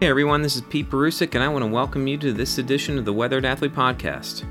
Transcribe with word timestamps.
Hey 0.00 0.06
everyone, 0.06 0.42
this 0.42 0.54
is 0.54 0.62
Pete 0.62 0.88
Perusic, 0.88 1.34
and 1.34 1.42
I 1.42 1.48
want 1.48 1.64
to 1.64 1.70
welcome 1.70 2.06
you 2.06 2.16
to 2.18 2.32
this 2.32 2.58
edition 2.58 2.98
of 2.98 3.04
the 3.04 3.12
Weathered 3.12 3.44
Athlete 3.44 3.74
Podcast, 3.74 4.44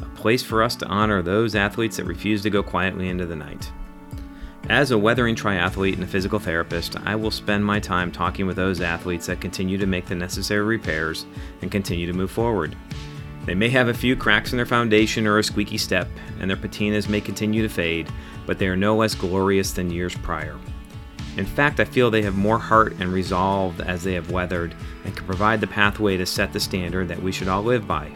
a 0.00 0.06
place 0.10 0.44
for 0.44 0.62
us 0.62 0.76
to 0.76 0.86
honor 0.86 1.22
those 1.22 1.56
athletes 1.56 1.96
that 1.96 2.04
refuse 2.04 2.40
to 2.42 2.50
go 2.50 2.62
quietly 2.62 3.08
into 3.08 3.26
the 3.26 3.34
night. 3.34 3.72
As 4.68 4.92
a 4.92 4.98
weathering 4.98 5.34
triathlete 5.34 5.94
and 5.94 6.04
a 6.04 6.06
physical 6.06 6.38
therapist, 6.38 6.96
I 7.04 7.16
will 7.16 7.32
spend 7.32 7.64
my 7.64 7.80
time 7.80 8.12
talking 8.12 8.46
with 8.46 8.54
those 8.54 8.80
athletes 8.80 9.26
that 9.26 9.40
continue 9.40 9.76
to 9.76 9.86
make 9.86 10.06
the 10.06 10.14
necessary 10.14 10.62
repairs 10.62 11.26
and 11.62 11.72
continue 11.72 12.06
to 12.06 12.12
move 12.12 12.30
forward. 12.30 12.76
They 13.44 13.56
may 13.56 13.70
have 13.70 13.88
a 13.88 13.94
few 13.94 14.14
cracks 14.14 14.52
in 14.52 14.56
their 14.56 14.66
foundation 14.66 15.26
or 15.26 15.38
a 15.38 15.42
squeaky 15.42 15.78
step, 15.78 16.06
and 16.38 16.48
their 16.48 16.56
patinas 16.56 17.08
may 17.08 17.20
continue 17.20 17.62
to 17.62 17.68
fade, 17.68 18.08
but 18.46 18.60
they 18.60 18.68
are 18.68 18.76
no 18.76 18.94
less 18.94 19.16
glorious 19.16 19.72
than 19.72 19.90
years 19.90 20.14
prior. 20.18 20.56
In 21.36 21.46
fact, 21.46 21.80
I 21.80 21.84
feel 21.84 22.10
they 22.10 22.22
have 22.22 22.36
more 22.36 22.58
heart 22.58 22.94
and 23.00 23.12
resolve 23.12 23.80
as 23.80 24.04
they 24.04 24.12
have 24.14 24.30
weathered 24.30 24.74
and 25.04 25.16
can 25.16 25.26
provide 25.26 25.60
the 25.60 25.66
pathway 25.66 26.16
to 26.18 26.26
set 26.26 26.52
the 26.52 26.60
standard 26.60 27.08
that 27.08 27.22
we 27.22 27.32
should 27.32 27.48
all 27.48 27.62
live 27.62 27.86
by. 27.86 28.12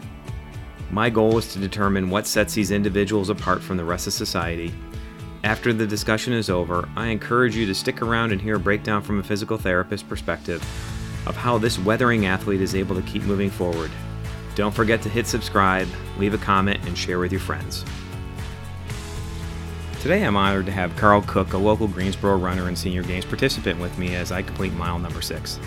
My 0.91 1.09
goal 1.09 1.37
is 1.37 1.51
to 1.53 1.59
determine 1.59 2.09
what 2.09 2.27
sets 2.27 2.53
these 2.53 2.71
individuals 2.71 3.29
apart 3.29 3.61
from 3.61 3.77
the 3.77 3.83
rest 3.83 4.07
of 4.07 4.13
society. 4.13 4.73
After 5.43 5.73
the 5.73 5.87
discussion 5.87 6.33
is 6.33 6.49
over, 6.49 6.87
I 6.95 7.07
encourage 7.07 7.55
you 7.55 7.65
to 7.65 7.75
stick 7.75 8.01
around 8.01 8.31
and 8.31 8.41
hear 8.41 8.55
a 8.55 8.59
breakdown 8.59 9.01
from 9.01 9.19
a 9.19 9.23
physical 9.23 9.57
therapist 9.57 10.07
perspective 10.07 10.61
of 11.25 11.35
how 11.35 11.57
this 11.57 11.77
weathering 11.79 12.25
athlete 12.25 12.61
is 12.61 12.75
able 12.75 12.95
to 12.95 13.01
keep 13.01 13.23
moving 13.23 13.49
forward. 13.49 13.91
Don't 14.55 14.73
forget 14.73 15.01
to 15.01 15.09
hit 15.09 15.27
subscribe, 15.27 15.87
leave 16.17 16.33
a 16.33 16.37
comment, 16.37 16.79
and 16.85 16.97
share 16.97 17.19
with 17.19 17.31
your 17.31 17.41
friends. 17.41 17.83
Today 20.07 20.23
I'm 20.23 20.37
honored 20.37 20.67
to 20.67 20.71
have 20.71 20.95
Carl 20.95 21.21
Cook, 21.23 21.51
a 21.51 21.57
local 21.57 21.85
Greensboro 21.85 22.37
runner 22.37 22.69
and 22.69 22.77
senior 22.77 23.03
games 23.03 23.25
participant, 23.25 23.77
with 23.81 23.97
me 23.97 24.15
as 24.15 24.31
I 24.31 24.41
complete 24.41 24.71
mile 24.71 24.97
number 24.99 25.21
six. 25.21 25.59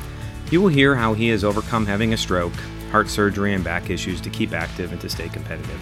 You 0.50 0.62
will 0.62 0.70
hear 0.70 0.94
how 0.94 1.12
he 1.12 1.28
has 1.28 1.44
overcome 1.44 1.84
having 1.84 2.14
a 2.14 2.16
stroke, 2.16 2.54
heart 2.90 3.10
surgery, 3.10 3.52
and 3.52 3.62
back 3.62 3.90
issues 3.90 4.18
to 4.22 4.30
keep 4.30 4.54
active 4.54 4.92
and 4.92 5.00
to 5.02 5.10
stay 5.10 5.28
competitive. 5.28 5.78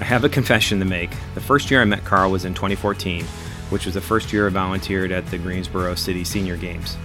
I 0.00 0.04
have 0.04 0.22
a 0.22 0.28
confession 0.28 0.78
to 0.78 0.84
make. 0.84 1.10
The 1.34 1.40
first 1.40 1.72
year 1.72 1.80
I 1.80 1.84
met 1.84 2.04
Carl 2.04 2.30
was 2.30 2.44
in 2.44 2.54
2014, 2.54 3.24
which 3.70 3.84
was 3.84 3.94
the 3.94 4.00
first 4.00 4.32
year 4.32 4.46
I 4.46 4.50
volunteered 4.50 5.10
at 5.10 5.26
the 5.26 5.38
Greensboro 5.38 5.96
City 5.96 6.22
Senior 6.22 6.56
Games. 6.56 6.96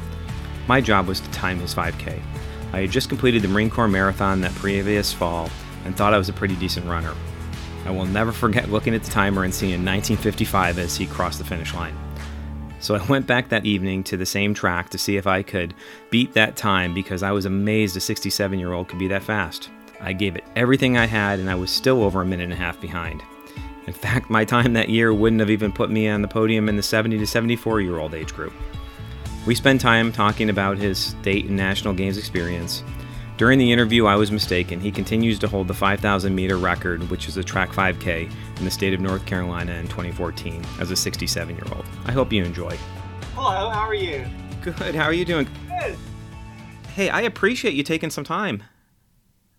My 0.67 0.79
job 0.79 1.07
was 1.07 1.21
to 1.21 1.31
time 1.31 1.59
his 1.59 1.73
5K. 1.73 2.21
I 2.73 2.81
had 2.81 2.91
just 2.91 3.09
completed 3.09 3.41
the 3.41 3.47
Marine 3.47 3.71
Corps 3.71 3.87
Marathon 3.87 4.41
that 4.41 4.53
previous 4.53 5.11
fall 5.11 5.49
and 5.85 5.97
thought 5.97 6.13
I 6.13 6.19
was 6.19 6.29
a 6.29 6.33
pretty 6.33 6.55
decent 6.55 6.85
runner. 6.85 7.15
I 7.87 7.91
will 7.91 8.05
never 8.05 8.33
forget 8.33 8.69
looking 8.69 8.93
at 8.93 9.03
the 9.03 9.09
timer 9.09 9.45
and 9.45 9.53
seeing 9.53 9.85
1955 9.85 10.77
as 10.77 10.97
he 10.97 11.07
crossed 11.07 11.39
the 11.39 11.45
finish 11.45 11.73
line. 11.73 11.97
So 12.81 12.95
I 12.95 13.05
went 13.05 13.25
back 13.25 13.47
that 13.47 13.65
evening 13.65 14.03
to 14.03 14.17
the 14.17 14.25
same 14.25 14.53
track 14.53 14.89
to 14.89 14.97
see 14.97 15.15
if 15.15 15.25
I 15.25 15.41
could 15.41 15.73
beat 16.09 16.33
that 16.33 16.57
time 16.57 16.93
because 16.93 17.23
I 17.23 17.31
was 17.31 17.45
amazed 17.45 17.95
a 17.95 18.01
67 18.01 18.59
year 18.59 18.73
old 18.73 18.89
could 18.89 18.99
be 18.99 19.07
that 19.07 19.23
fast. 19.23 19.69
I 20.01 20.11
gave 20.11 20.35
it 20.35 20.43
everything 20.57 20.97
I 20.97 21.05
had 21.05 21.39
and 21.39 21.49
I 21.49 21.55
was 21.55 21.71
still 21.71 22.03
over 22.03 22.21
a 22.21 22.25
minute 22.25 22.43
and 22.43 22.51
a 22.51 22.57
half 22.57 22.79
behind. 22.81 23.23
In 23.85 23.93
fact, 23.93 24.29
my 24.29 24.43
time 24.43 24.73
that 24.73 24.89
year 24.89 25.13
wouldn't 25.13 25.39
have 25.39 25.49
even 25.49 25.71
put 25.71 25.89
me 25.89 26.09
on 26.09 26.21
the 26.21 26.27
podium 26.27 26.67
in 26.67 26.75
the 26.75 26.83
70 26.83 27.17
to 27.19 27.25
74 27.25 27.79
year 27.79 27.99
old 27.99 28.13
age 28.13 28.33
group. 28.33 28.51
We 29.45 29.55
spent 29.55 29.79
time 29.79 30.11
talking 30.11 30.49
about 30.49 30.77
his 30.77 30.97
state 30.97 31.45
and 31.45 31.55
national 31.55 31.93
games 31.93 32.17
experience, 32.17 32.83
during 33.37 33.59
the 33.59 33.71
interview, 33.71 34.07
I 34.07 34.15
was 34.15 34.31
mistaken. 34.31 34.79
He 34.79 34.91
continues 34.91 35.37
to 35.39 35.47
hold 35.47 35.67
the 35.67 35.73
5,000 35.73 36.33
meter 36.33 36.57
record, 36.57 37.07
which 37.11 37.27
is 37.27 37.37
a 37.37 37.43
track 37.43 37.69
5K 37.69 38.31
in 38.57 38.65
the 38.65 38.71
state 38.71 38.93
of 38.93 38.99
North 38.99 39.25
Carolina 39.27 39.73
in 39.73 39.87
2014 39.87 40.65
as 40.79 40.89
a 40.89 40.95
67 40.95 41.55
year 41.55 41.65
old. 41.71 41.85
I 42.05 42.11
hope 42.11 42.33
you 42.33 42.43
enjoy. 42.43 42.75
Hello, 43.35 43.69
how 43.69 43.87
are 43.87 43.93
you? 43.93 44.25
Good. 44.61 44.95
How 44.95 45.03
are 45.03 45.13
you 45.13 45.23
doing? 45.23 45.47
Good. 45.79 45.95
Hey, 46.95 47.09
I 47.09 47.21
appreciate 47.21 47.75
you 47.75 47.83
taking 47.83 48.09
some 48.09 48.23
time. 48.23 48.63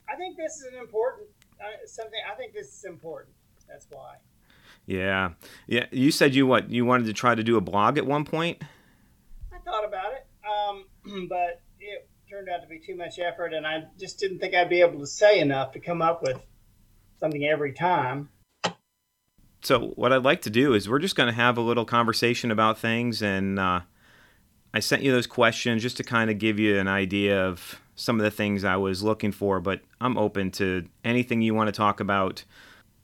I 0.09 0.17
think 0.17 0.37
this 0.37 0.57
is 0.57 0.73
an 0.73 0.81
important 0.81 1.29
uh, 1.61 1.87
something. 1.87 2.19
I 2.31 2.35
think 2.35 2.53
this 2.53 2.67
is 2.67 2.85
important. 2.85 3.35
That's 3.69 3.87
why. 3.91 4.17
Yeah, 4.87 5.31
yeah. 5.67 5.87
You 5.93 6.11
said 6.11 6.35
you 6.35 6.47
what? 6.47 6.71
You 6.71 6.85
wanted 6.85 7.07
to 7.07 7.13
try 7.13 7.35
to 7.35 7.45
do 7.45 7.57
a 7.57 7.61
blog 7.61 7.99
at 7.99 8.07
one 8.07 8.25
point. 8.25 8.63
I 9.53 9.59
thought 9.59 9.85
about 9.85 10.13
it, 10.15 10.27
um, 10.49 11.27
but 11.29 11.63
turned 12.39 12.51
out 12.51 12.63
to 12.63 12.69
be 12.69 12.79
too 12.79 12.95
much 12.95 13.19
effort, 13.19 13.53
and 13.53 13.67
I 13.67 13.85
just 13.99 14.21
didn't 14.21 14.39
think 14.39 14.55
I'd 14.55 14.69
be 14.69 14.81
able 14.81 15.01
to 15.01 15.07
say 15.07 15.41
enough 15.41 15.73
to 15.73 15.81
come 15.81 16.01
up 16.01 16.23
with 16.23 16.39
something 17.19 17.45
every 17.45 17.73
time. 17.73 18.29
So, 19.63 19.89
what 19.97 20.13
I'd 20.13 20.23
like 20.23 20.43
to 20.43 20.51
do 20.51 20.73
is 20.73 20.89
we're 20.89 21.01
just 21.01 21.17
going 21.17 21.27
to 21.27 21.35
have 21.35 21.59
a 21.59 21.61
little 21.61 21.85
conversation 21.85 22.53
about 22.53 22.79
things, 22.79 23.23
and 23.23 23.59
uh, 23.59 23.81
I 24.73 24.79
sent 24.79 25.03
you 25.03 25.11
those 25.11 25.27
questions 25.27 25.83
just 25.83 25.97
to 25.97 26.05
kind 26.05 26.31
of 26.31 26.39
give 26.39 26.61
you 26.61 26.79
an 26.79 26.87
idea 26.87 27.45
of 27.45 27.81
some 27.97 28.21
of 28.21 28.25
the 28.25 28.31
things 28.31 28.63
I 28.63 28.77
was 28.77 29.03
looking 29.03 29.33
for, 29.33 29.59
but 29.59 29.81
I'm 30.01 30.17
open 30.17 30.53
to 30.53 30.87
anything 31.03 31.43
you 31.43 31.55
want 31.55 31.67
to 31.67 31.73
talk 31.73 31.99
about. 31.99 32.45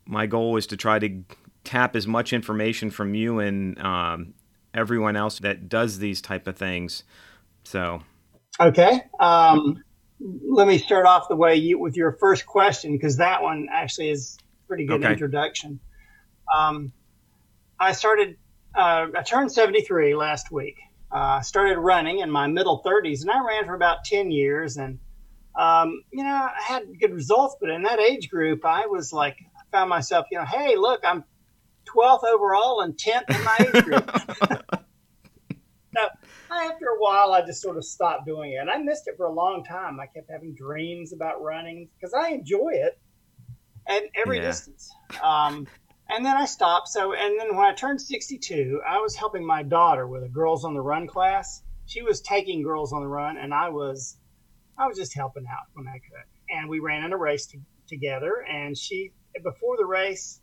My 0.07 0.27
goal 0.27 0.57
is 0.57 0.69
to 0.69 0.77
try 0.77 1.01
to 1.01 1.25
tap 1.65 1.97
as 1.97 2.07
much 2.07 2.33
information 2.33 2.89
from 2.89 3.15
you 3.17 3.41
and 3.41 3.81
um, 3.81 4.35
everyone 4.73 5.17
else 5.17 5.41
that 5.41 5.69
does 5.69 5.99
these 5.99 6.21
type 6.23 6.47
of 6.47 6.57
things. 6.57 7.03
So 7.65 8.03
Okay. 8.61 9.03
Um, 9.19 9.83
let 10.21 10.69
me 10.69 10.79
start 10.79 11.07
off 11.07 11.29
the 11.29 11.37
way 11.37 11.57
you 11.57 11.79
with 11.79 11.97
your 11.97 12.13
first 12.13 12.47
question 12.47 12.93
because 12.93 13.17
that 13.17 13.43
one 13.43 13.69
actually 13.73 14.11
is 14.11 14.39
pretty 14.69 14.87
good 14.87 15.03
okay. 15.03 15.13
introduction. 15.13 15.81
Um, 16.55 16.93
I 17.79 17.93
started. 17.93 18.37
Uh, 18.75 19.07
I 19.17 19.23
turned 19.23 19.53
73 19.53 20.15
last 20.15 20.51
week. 20.51 20.77
I 21.11 21.37
uh, 21.37 21.41
started 21.43 21.79
running 21.79 22.21
in 22.21 22.31
my 22.31 22.49
middle 22.49 22.83
30s, 22.85 23.23
and 23.23 23.31
I 23.31 23.45
ran 23.45 23.67
for 23.67 23.75
about 23.75 24.05
10 24.05 24.33
years. 24.33 24.77
And 24.77 24.99
um, 25.57 26.03
you 26.13 26.25
know, 26.25 26.31
I 26.31 26.61
had 26.61 26.99
good 27.01 27.13
results, 27.13 27.57
but 27.61 27.71
in 27.71 27.83
that 27.83 28.01
age 28.01 28.31
group, 28.31 28.65
I 28.65 28.87
was 28.87 29.13
like, 29.13 29.37
I 29.57 29.63
found 29.71 29.91
myself, 29.91 30.27
you 30.31 30.39
know, 30.39 30.45
hey, 30.45 30.77
look, 30.77 31.03
I'm 31.05 31.25
12th 31.87 32.25
overall 32.25 32.81
and 32.81 32.97
10th 32.97 33.37
in 33.37 33.45
my 33.45 33.57
age 33.61 33.85
group. 33.85 34.11
now, 35.95 36.09
after 36.63 36.87
a 36.87 36.99
while, 36.99 37.33
I 37.33 37.45
just 37.45 37.61
sort 37.61 37.77
of 37.77 37.85
stopped 37.85 38.27
doing 38.27 38.53
it. 38.53 38.57
And 38.57 38.71
I 38.71 38.79
missed 38.79 39.09
it 39.09 39.17
for 39.17 39.27
a 39.27 39.33
long 39.33 39.65
time. 39.65 40.01
I 40.01 40.07
kept 40.07 40.31
having 40.31 40.55
dreams 40.55 41.13
about 41.13 41.43
running 41.43 41.89
because 41.95 42.15
I 42.15 42.31
enjoy 42.31 42.71
it 42.73 42.99
at 43.87 44.03
every 44.15 44.39
yeah. 44.39 44.47
distance. 44.47 44.91
Um, 45.23 45.67
and 46.09 46.25
then 46.25 46.37
I 46.37 46.45
stopped. 46.45 46.89
So, 46.89 47.13
and 47.15 47.39
then 47.39 47.57
when 47.57 47.65
I 47.65 47.75
turned 47.75 48.01
62, 48.01 48.81
I 48.87 48.99
was 48.99 49.17
helping 49.17 49.47
my 49.47 49.63
daughter 49.63 50.07
with 50.07 50.23
a 50.23 50.29
Girls 50.29 50.65
on 50.65 50.75
the 50.75 50.81
Run 50.81 51.07
class. 51.07 51.63
She 51.87 52.03
was 52.03 52.21
taking 52.21 52.63
Girls 52.63 52.93
on 52.93 53.03
the 53.03 53.09
Run, 53.09 53.37
and 53.37 53.53
I 53.53 53.69
was, 53.69 54.17
I 54.79 54.87
was 54.87 54.97
just 54.97 55.15
helping 55.15 55.45
out 55.51 55.67
when 55.75 55.87
I 55.87 55.99
could. 55.99 56.57
And 56.57 56.69
we 56.69 56.81
ran 56.81 57.05
in 57.05 57.13
a 57.13 57.17
race 57.17 57.47
to, 57.49 57.59
together. 57.89 58.45
And 58.51 58.77
she, 58.77 59.13
before 59.43 59.77
the 59.77 59.87
race, 59.87 60.41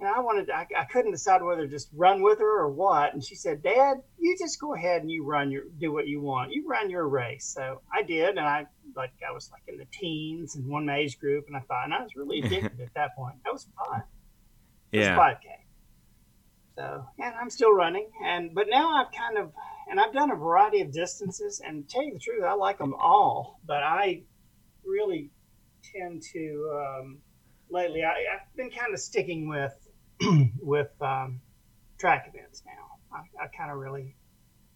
and 0.00 0.08
I 0.08 0.20
wanted, 0.20 0.46
to, 0.46 0.54
I, 0.54 0.66
I 0.78 0.84
couldn't 0.84 1.10
decide 1.10 1.42
whether 1.42 1.62
to 1.62 1.68
just 1.68 1.88
run 1.92 2.22
with 2.22 2.38
her 2.38 2.60
or 2.60 2.70
what. 2.70 3.14
And 3.14 3.24
she 3.24 3.34
said, 3.34 3.62
Dad, 3.62 3.96
you 4.16 4.36
just 4.38 4.60
go 4.60 4.74
ahead 4.74 5.02
and 5.02 5.10
you 5.10 5.24
run 5.24 5.50
your, 5.50 5.64
do 5.78 5.92
what 5.92 6.06
you 6.06 6.20
want. 6.20 6.52
You 6.52 6.68
run 6.68 6.88
your 6.88 7.08
race. 7.08 7.44
So 7.46 7.80
I 7.92 8.02
did. 8.02 8.30
And 8.30 8.40
I, 8.40 8.66
like, 8.94 9.10
I 9.28 9.32
was 9.32 9.50
like 9.50 9.62
in 9.66 9.76
the 9.76 9.86
teens 9.86 10.54
and 10.54 10.68
one 10.68 10.88
age 10.88 11.18
group. 11.18 11.46
And 11.48 11.56
I 11.56 11.60
thought, 11.60 11.84
and 11.84 11.94
I 11.94 12.00
was 12.00 12.14
really 12.14 12.40
addicted 12.44 12.80
at 12.80 12.94
that 12.94 13.16
point. 13.16 13.36
That 13.44 13.52
was 13.52 13.66
fun. 13.76 14.02
It 14.92 15.00
yeah. 15.00 15.16
was 15.16 15.34
5K. 15.34 15.50
So, 16.76 17.04
and 17.18 17.34
I'm 17.34 17.50
still 17.50 17.72
running. 17.72 18.08
And, 18.24 18.54
but 18.54 18.66
now 18.70 19.02
I've 19.02 19.10
kind 19.10 19.36
of, 19.36 19.52
and 19.90 19.98
I've 19.98 20.12
done 20.12 20.30
a 20.30 20.36
variety 20.36 20.80
of 20.80 20.92
distances. 20.92 21.60
And 21.66 21.88
tell 21.88 22.04
you 22.04 22.12
the 22.12 22.20
truth, 22.20 22.44
I 22.44 22.52
like 22.52 22.78
them 22.78 22.94
all. 22.94 23.58
But 23.66 23.82
I 23.82 24.22
really 24.84 25.32
tend 25.82 26.22
to, 26.34 26.70
um, 26.72 27.18
lately, 27.68 28.04
I, 28.04 28.10
I've 28.10 28.56
been 28.56 28.70
kind 28.70 28.94
of 28.94 29.00
sticking 29.00 29.48
with 29.48 29.74
with 30.60 30.90
um, 31.00 31.40
track 31.98 32.32
events 32.32 32.62
now. 32.66 33.16
I, 33.16 33.44
I 33.44 33.46
kind 33.56 33.70
of 33.70 33.78
really 33.78 34.14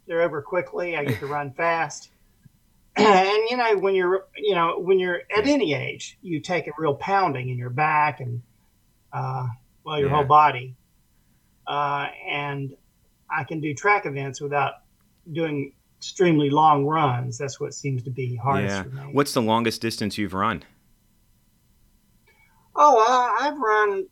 they're 0.07 0.23
over 0.23 0.43
quickly. 0.43 0.97
I 0.97 1.05
get 1.05 1.19
to 1.21 1.27
run 1.27 1.53
fast, 1.57 2.11
and 2.97 3.39
you 3.51 3.57
know 3.57 3.77
when 3.79 3.95
you're 3.95 4.27
you 4.37 4.55
know 4.55 4.79
when 4.79 4.99
you're 4.99 5.23
at 5.37 5.47
any 5.47 5.75
age, 5.75 6.19
you 6.23 6.41
take 6.41 6.67
a 6.67 6.73
real 6.79 6.95
pounding 6.95 7.49
in 7.49 7.59
your 7.59 7.71
back 7.71 8.21
and 8.21 8.43
uh, 9.13 9.47
well 9.85 9.99
your 9.99 10.09
yeah. 10.09 10.17
whole 10.17 10.25
body, 10.25 10.75
uh, 11.67 12.09
and 12.29 12.77
I 13.31 13.45
can 13.45 13.61
do 13.61 13.75
track 13.75 14.07
events 14.07 14.41
without 14.41 14.75
doing 15.31 15.73
extremely 15.99 16.51
long 16.51 16.85
runs. 16.85 17.39
That's 17.39 17.61
what 17.61 17.75
seems 17.75 18.03
to 18.03 18.11
be 18.11 18.37
hardest 18.37 18.75
yeah. 18.75 18.83
for 18.83 18.89
me. 18.89 19.13
What's 19.13 19.33
the 19.33 19.43
longest 19.43 19.81
distance 19.81 20.19
you've 20.19 20.35
run? 20.35 20.65
Oh, 22.75 22.99
uh, 22.99 23.45
I've 23.45 23.59
run 23.59 24.07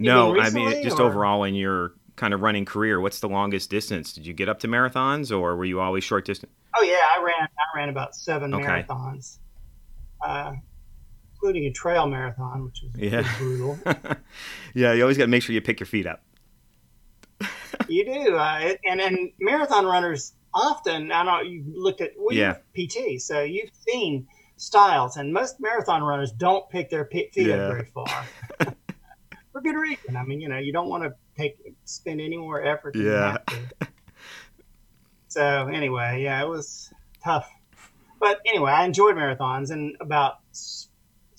no, 0.00 0.40
I 0.40 0.50
mean 0.50 0.82
just 0.82 0.98
or? 0.98 1.02
overall 1.02 1.44
in 1.44 1.54
your 1.54 1.92
kind 2.16 2.34
of 2.34 2.40
running 2.40 2.64
career. 2.64 3.00
What's 3.00 3.20
the 3.20 3.28
longest 3.28 3.70
distance? 3.70 4.12
Did 4.12 4.26
you 4.26 4.32
get 4.32 4.48
up 4.48 4.60
to 4.60 4.68
marathons, 4.68 5.30
or 5.30 5.56
were 5.56 5.64
you 5.64 5.80
always 5.80 6.04
short 6.04 6.24
distance? 6.24 6.52
Oh 6.76 6.82
yeah, 6.82 6.96
I 7.16 7.22
ran. 7.22 7.48
I 7.48 7.76
ran 7.76 7.88
about 7.88 8.14
seven 8.14 8.54
okay. 8.54 8.84
marathons, 8.88 9.38
uh, 10.24 10.52
including 11.32 11.64
a 11.64 11.72
trail 11.72 12.06
marathon, 12.06 12.64
which 12.64 12.82
was 12.82 12.92
yeah. 12.96 13.36
brutal. 13.38 13.78
yeah, 14.74 14.92
you 14.92 15.02
always 15.02 15.18
got 15.18 15.24
to 15.24 15.30
make 15.30 15.42
sure 15.42 15.54
you 15.54 15.60
pick 15.60 15.80
your 15.80 15.86
feet 15.86 16.06
up. 16.06 16.22
you 17.88 18.04
do, 18.04 18.36
uh, 18.36 18.58
it, 18.62 18.80
and 18.84 19.00
and 19.00 19.32
marathon 19.40 19.86
runners 19.86 20.34
often. 20.54 21.12
I 21.12 21.22
know 21.22 21.40
you 21.40 21.64
looked 21.66 22.00
at 22.00 22.12
well, 22.18 22.36
yeah. 22.36 22.56
PT, 22.74 23.20
so 23.20 23.42
you've 23.42 23.70
seen 23.88 24.26
styles, 24.56 25.16
and 25.16 25.32
most 25.32 25.60
marathon 25.60 26.02
runners 26.02 26.32
don't 26.32 26.68
pick 26.70 26.90
their 26.90 27.06
feet 27.06 27.30
yeah. 27.34 27.54
up 27.54 27.72
very 27.72 27.86
far. 27.86 28.26
For 29.52 29.60
good 29.60 29.76
reason. 29.76 30.16
I 30.16 30.24
mean, 30.24 30.40
you 30.40 30.48
know, 30.48 30.58
you 30.58 30.72
don't 30.72 30.88
want 30.88 31.02
to 31.04 31.12
take 31.36 31.56
spend 31.84 32.20
any 32.20 32.36
more 32.36 32.62
effort. 32.62 32.94
yeah. 32.96 33.38
so 35.28 35.68
anyway, 35.68 36.22
yeah, 36.22 36.42
it 36.42 36.48
was 36.48 36.92
tough, 37.24 37.50
but 38.20 38.40
anyway, 38.46 38.70
I 38.70 38.84
enjoyed 38.84 39.16
marathons, 39.16 39.70
and 39.70 39.96
about 40.00 40.40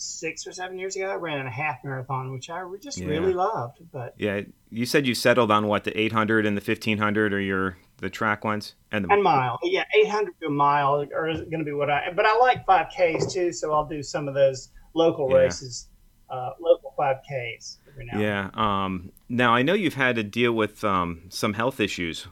six 0.01 0.47
or 0.47 0.51
seven 0.51 0.79
years 0.79 0.95
ago, 0.95 1.09
I 1.09 1.15
ran 1.15 1.45
a 1.45 1.49
half 1.49 1.83
marathon, 1.83 2.31
which 2.31 2.49
I 2.49 2.63
just 2.81 2.97
yeah. 2.97 3.07
really 3.07 3.33
loved. 3.33 3.79
But 3.91 4.15
yeah, 4.17 4.41
you 4.69 4.85
said 4.85 5.05
you 5.05 5.13
settled 5.13 5.51
on 5.51 5.67
what 5.67 5.83
the 5.83 5.97
800 5.97 6.45
and 6.45 6.57
the 6.57 6.61
1500 6.61 7.33
or 7.33 7.39
your 7.39 7.77
the 7.97 8.09
track 8.09 8.43
ones 8.43 8.73
and 8.91 9.05
the 9.05 9.13
and 9.13 9.21
mile. 9.21 9.59
Yeah, 9.61 9.83
800 9.95 10.33
to 10.41 10.47
a 10.47 10.49
mile 10.49 11.01
are 11.15 11.33
going 11.33 11.59
to 11.59 11.63
be 11.63 11.71
what 11.71 11.89
I. 11.89 12.11
But 12.15 12.25
I 12.25 12.35
like 12.37 12.65
5Ks 12.65 13.31
too, 13.31 13.53
so 13.53 13.71
I'll 13.73 13.85
do 13.85 14.01
some 14.01 14.27
of 14.27 14.33
those 14.33 14.69
local 14.95 15.29
yeah. 15.29 15.37
races, 15.37 15.87
uh, 16.29 16.51
5Ks. 17.01 17.77
Yeah. 18.15 18.49
Um, 18.53 19.11
now 19.29 19.53
I 19.53 19.63
know 19.63 19.73
you've 19.73 19.95
had 19.95 20.15
to 20.15 20.23
deal 20.23 20.53
with 20.53 20.83
um, 20.83 21.23
some 21.29 21.53
health 21.53 21.79
issues. 21.79 22.27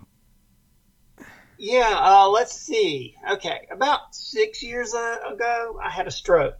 Yeah. 1.58 1.96
Uh, 1.98 2.30
let's 2.30 2.54
see. 2.54 3.16
Okay, 3.30 3.68
about 3.72 4.16
six 4.16 4.64
years 4.64 4.94
uh, 4.94 5.18
ago, 5.34 5.80
I 5.84 5.90
had 5.90 6.08
a 6.08 6.12
stroke. 6.12 6.58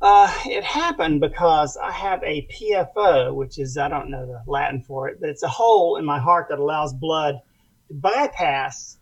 Uh, 0.00 0.32
it 0.46 0.64
happened 0.64 1.20
because 1.20 1.76
I 1.76 1.90
have 1.90 2.22
a 2.22 2.46
PFO, 2.46 3.34
which 3.34 3.58
is, 3.58 3.76
I 3.76 3.88
don't 3.88 4.10
know 4.10 4.26
the 4.26 4.42
Latin 4.46 4.82
for 4.82 5.08
it, 5.08 5.20
but 5.20 5.28
it's 5.28 5.42
a 5.42 5.48
hole 5.48 5.96
in 5.96 6.04
my 6.04 6.20
heart 6.20 6.46
that 6.50 6.58
allows 6.58 6.92
blood 6.92 7.40
to 7.88 7.94
bypass 7.94 8.98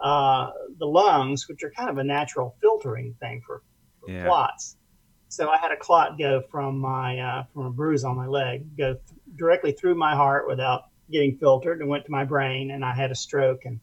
uh, 0.00 0.50
the 0.78 0.86
lungs, 0.86 1.48
which 1.48 1.64
are 1.64 1.70
kind 1.70 1.90
of 1.90 1.98
a 1.98 2.04
natural 2.04 2.54
filtering 2.60 3.14
thing 3.18 3.42
for, 3.44 3.62
for 4.00 4.10
yeah. 4.10 4.26
clots. 4.26 4.76
So 5.28 5.50
I 5.50 5.58
had 5.58 5.72
a 5.72 5.76
clot 5.76 6.18
go 6.18 6.42
from 6.50 6.78
my 6.78 7.18
uh, 7.18 7.44
from 7.52 7.66
a 7.66 7.70
bruise 7.70 8.04
on 8.04 8.16
my 8.16 8.26
leg 8.26 8.76
go 8.76 8.94
th- 8.94 9.20
directly 9.36 9.72
through 9.72 9.94
my 9.94 10.14
heart 10.14 10.48
without 10.48 10.84
getting 11.10 11.36
filtered 11.36 11.80
and 11.80 11.88
went 11.88 12.04
to 12.06 12.10
my 12.10 12.24
brain, 12.24 12.70
and 12.70 12.84
I 12.84 12.94
had 12.94 13.10
a 13.10 13.14
stroke 13.14 13.64
and 13.64 13.80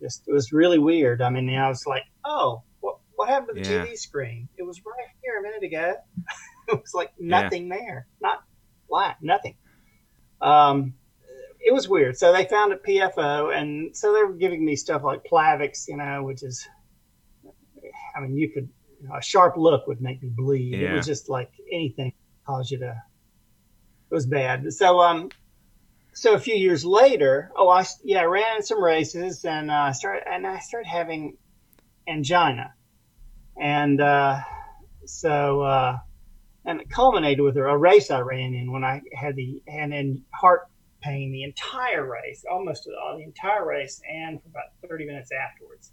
just 0.00 0.26
it 0.26 0.32
was 0.32 0.52
really 0.52 0.78
weird. 0.78 1.22
I 1.22 1.30
mean, 1.30 1.48
I 1.56 1.68
was 1.68 1.86
like, 1.86 2.04
oh, 2.24 2.62
what 2.80 2.98
what 3.14 3.28
happened 3.28 3.62
to 3.62 3.68
the 3.68 3.76
yeah. 3.76 3.86
TV 3.86 3.96
screen? 3.96 4.48
It 4.56 4.64
was 4.64 4.80
right 4.84 5.08
here 5.22 5.38
a 5.38 5.42
minute 5.42 5.62
ago. 5.62 5.94
it 6.68 6.80
was 6.80 6.92
like 6.94 7.12
nothing 7.18 7.68
yeah. 7.68 7.76
there, 7.76 8.06
not 8.20 8.42
black, 8.88 9.18
nothing. 9.22 9.56
Um, 10.40 10.94
it 11.60 11.72
was 11.72 11.88
weird. 11.88 12.18
So 12.18 12.32
they 12.32 12.44
found 12.44 12.72
a 12.72 12.76
PFO, 12.76 13.56
and 13.56 13.96
so 13.96 14.12
they 14.12 14.22
were 14.22 14.34
giving 14.34 14.64
me 14.64 14.76
stuff 14.76 15.02
like 15.02 15.24
Plavix, 15.24 15.88
you 15.88 15.96
know, 15.96 16.22
which 16.22 16.42
is, 16.42 16.68
I 18.14 18.20
mean, 18.20 18.36
you 18.36 18.50
could 18.50 18.68
you 19.00 19.08
know, 19.08 19.16
a 19.16 19.22
sharp 19.22 19.56
look 19.56 19.86
would 19.86 20.00
make 20.00 20.22
me 20.22 20.30
bleed. 20.34 20.78
Yeah. 20.78 20.92
It 20.92 20.96
was 20.96 21.06
just 21.06 21.28
like 21.28 21.50
anything 21.72 22.12
cause 22.46 22.70
you 22.70 22.78
to. 22.78 23.02
It 24.10 24.14
was 24.14 24.26
bad. 24.26 24.72
So 24.72 25.00
um, 25.00 25.30
so 26.12 26.34
a 26.34 26.38
few 26.38 26.54
years 26.54 26.84
later, 26.84 27.50
oh, 27.56 27.68
I 27.68 27.84
yeah, 28.02 28.20
I 28.20 28.24
ran 28.24 28.62
some 28.62 28.82
races 28.82 29.44
and 29.44 29.70
uh, 29.70 29.92
started 29.92 30.22
and 30.26 30.46
I 30.46 30.58
started 30.60 30.88
having 30.88 31.36
angina 32.06 32.74
and 33.60 34.00
uh, 34.00 34.40
so 35.06 35.62
uh, 35.62 35.98
and 36.64 36.80
it 36.80 36.90
culminated 36.90 37.40
with 37.40 37.56
a 37.56 37.76
race 37.76 38.10
I 38.10 38.20
ran 38.20 38.54
in 38.54 38.72
when 38.72 38.84
I 38.84 39.02
had 39.12 39.36
the 39.36 39.62
and 39.66 39.92
then 39.92 40.24
heart 40.32 40.62
pain 41.02 41.32
the 41.32 41.42
entire 41.44 42.08
race, 42.08 42.44
almost 42.50 42.88
uh, 42.88 43.16
the 43.16 43.22
entire 43.22 43.66
race, 43.66 44.00
and 44.10 44.42
for 44.42 44.48
about 44.48 44.88
30 44.88 45.06
minutes 45.06 45.30
afterwards. 45.32 45.92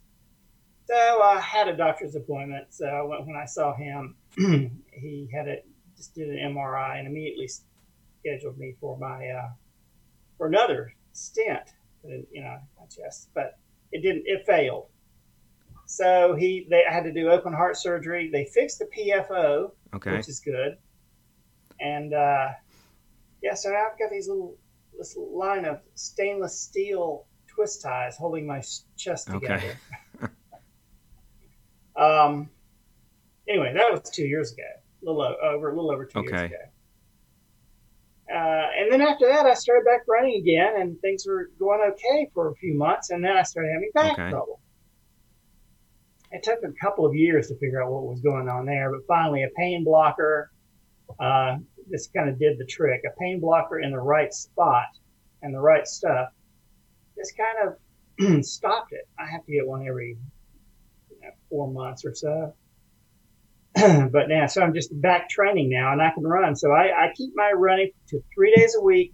So 0.91 1.21
I 1.21 1.39
had 1.39 1.69
a 1.69 1.77
doctor's 1.77 2.15
appointment. 2.15 2.65
So 2.71 2.85
I 2.85 3.23
when 3.23 3.37
I 3.37 3.45
saw 3.45 3.73
him, 3.73 4.15
he 4.35 5.29
had 5.33 5.47
a 5.47 5.61
just 5.95 6.13
did 6.15 6.27
an 6.29 6.53
MRI 6.53 6.99
and 6.99 7.07
immediately 7.07 7.49
scheduled 8.19 8.57
me 8.57 8.75
for 8.81 8.97
my 8.97 9.27
uh, 9.27 9.49
for 10.37 10.47
another 10.47 10.93
stent, 11.13 11.73
you 12.03 12.41
know, 12.41 12.57
my 12.77 12.85
chest, 12.87 13.29
but 13.33 13.57
it 13.93 14.01
didn't. 14.01 14.23
It 14.25 14.45
failed. 14.45 14.87
So 15.85 16.35
he 16.35 16.67
they 16.69 16.83
had 16.85 17.05
to 17.05 17.13
do 17.13 17.29
open 17.29 17.53
heart 17.53 17.77
surgery. 17.77 18.29
They 18.29 18.45
fixed 18.45 18.79
the 18.79 18.85
PFO, 18.85 19.71
okay. 19.95 20.17
which 20.17 20.27
is 20.27 20.41
good. 20.41 20.77
And 21.79 22.13
uh, 22.13 22.49
yeah, 23.41 23.53
so 23.53 23.69
now 23.69 23.87
I've 23.91 23.97
got 23.97 24.11
these 24.11 24.27
little 24.27 24.57
this 24.97 25.15
line 25.15 25.63
of 25.63 25.79
stainless 25.95 26.59
steel 26.59 27.27
twist 27.47 27.81
ties 27.81 28.17
holding 28.17 28.45
my 28.45 28.61
chest 28.97 29.27
together. 29.27 29.55
Okay. 29.55 29.71
um. 31.95 32.49
Anyway, 33.47 33.73
that 33.75 33.91
was 33.91 34.09
two 34.09 34.25
years 34.25 34.53
ago. 34.53 34.63
A 35.01 35.05
little 35.05 35.35
over, 35.43 35.71
a 35.71 35.75
little 35.75 35.91
over 35.91 36.05
two 36.05 36.19
okay. 36.19 36.29
years 36.29 36.51
ago. 36.51 36.57
Uh, 38.33 38.67
and 38.79 38.91
then 38.91 39.01
after 39.01 39.27
that, 39.27 39.45
I 39.45 39.53
started 39.55 39.83
back 39.83 40.01
running 40.07 40.39
again, 40.39 40.79
and 40.79 40.99
things 41.01 41.25
were 41.27 41.49
going 41.59 41.81
okay 41.91 42.29
for 42.33 42.49
a 42.49 42.55
few 42.55 42.77
months. 42.77 43.09
And 43.09 43.23
then 43.23 43.35
I 43.35 43.41
started 43.41 43.71
having 43.73 43.89
back 43.93 44.13
okay. 44.13 44.29
trouble 44.29 44.61
it 46.31 46.43
took 46.43 46.59
a 46.63 46.71
couple 46.81 47.05
of 47.05 47.13
years 47.13 47.47
to 47.47 47.55
figure 47.57 47.83
out 47.83 47.91
what 47.91 48.03
was 48.03 48.21
going 48.21 48.47
on 48.47 48.65
there, 48.65 48.89
but 48.89 49.05
finally 49.07 49.43
a 49.43 49.49
pain 49.57 49.83
blocker, 49.83 50.49
uh, 51.19 51.57
this 51.89 52.07
kind 52.15 52.29
of 52.29 52.39
did 52.39 52.57
the 52.57 52.65
trick. 52.65 53.01
A 53.05 53.19
pain 53.19 53.39
blocker 53.41 53.79
in 53.79 53.91
the 53.91 53.99
right 53.99 54.33
spot 54.33 54.85
and 55.41 55.53
the 55.53 55.59
right 55.59 55.85
stuff, 55.85 56.29
this 57.17 57.33
kind 57.33 57.67
of 57.67 58.45
stopped 58.45 58.93
it. 58.93 59.07
I 59.19 59.25
have 59.29 59.45
to 59.45 59.51
get 59.51 59.67
one 59.67 59.85
every 59.85 60.17
four 61.51 61.71
months 61.71 62.03
or 62.03 62.15
so. 62.15 62.55
but 63.75 64.27
now, 64.27 64.47
so 64.47 64.63
I'm 64.63 64.73
just 64.73 64.89
back 64.99 65.29
training 65.29 65.69
now 65.69 65.91
and 65.91 66.01
I 66.01 66.09
can 66.11 66.23
run. 66.23 66.55
So 66.55 66.71
I, 66.71 67.05
I 67.05 67.13
keep 67.15 67.33
my 67.35 67.51
running 67.51 67.91
to 68.09 68.23
three 68.33 68.53
days 68.55 68.75
a 68.75 68.83
week 68.83 69.13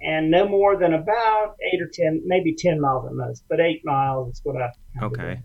and 0.00 0.30
no 0.30 0.48
more 0.48 0.76
than 0.76 0.94
about 0.94 1.56
eight 1.72 1.80
or 1.82 1.90
10, 1.92 2.22
maybe 2.24 2.54
10 2.54 2.80
miles 2.80 3.06
at 3.06 3.12
most, 3.12 3.44
but 3.48 3.60
eight 3.60 3.82
miles 3.84 4.34
is 4.34 4.40
what 4.44 4.56
I. 4.56 4.70
Okay. 5.04 5.42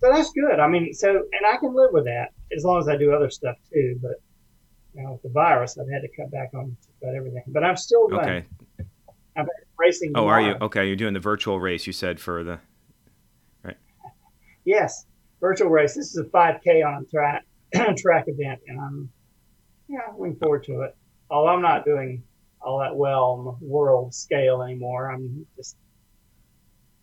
So 0.00 0.12
that's 0.12 0.32
good. 0.32 0.60
I 0.60 0.68
mean, 0.68 0.92
so 0.92 1.10
and 1.10 1.46
I 1.46 1.56
can 1.56 1.74
live 1.74 1.90
with 1.92 2.04
that 2.04 2.28
as 2.54 2.64
long 2.64 2.78
as 2.78 2.88
I 2.88 2.96
do 2.96 3.12
other 3.12 3.30
stuff 3.30 3.56
too. 3.72 3.98
But 4.02 4.20
you 4.94 5.02
know, 5.02 5.12
with 5.12 5.22
the 5.22 5.30
virus, 5.30 5.78
I've 5.78 5.88
had 5.88 6.02
to 6.02 6.08
cut 6.14 6.30
back 6.30 6.50
on 6.54 6.76
about 7.00 7.14
everything. 7.14 7.42
But 7.46 7.64
I'm 7.64 7.76
still 7.76 8.08
running. 8.08 8.44
okay. 8.78 8.88
I'm 9.36 9.48
racing. 9.78 10.12
Oh, 10.14 10.26
are 10.26 10.40
you 10.40 10.56
okay? 10.60 10.86
You're 10.86 10.96
doing 10.96 11.14
the 11.14 11.20
virtual 11.20 11.58
race. 11.58 11.86
You 11.86 11.92
said 11.92 12.20
for 12.20 12.44
the. 12.44 12.60
Yes, 14.64 15.06
virtual 15.40 15.68
race. 15.68 15.94
This 15.94 16.10
is 16.10 16.16
a 16.16 16.24
5K 16.24 16.84
on 16.86 17.02
a 17.02 17.04
track 17.06 17.44
track 17.96 18.24
event, 18.28 18.60
and 18.66 18.80
I'm 18.80 19.10
yeah 19.88 20.12
looking 20.16 20.36
forward 20.36 20.64
to 20.64 20.82
it. 20.82 20.96
Although 21.30 21.50
I'm 21.50 21.62
not 21.62 21.84
doing 21.84 22.22
all 22.60 22.78
that 22.80 22.96
well 22.96 23.24
on 23.24 23.44
the 23.44 23.66
world 23.66 24.14
scale 24.14 24.62
anymore. 24.62 25.10
I'm 25.10 25.46
just 25.56 25.76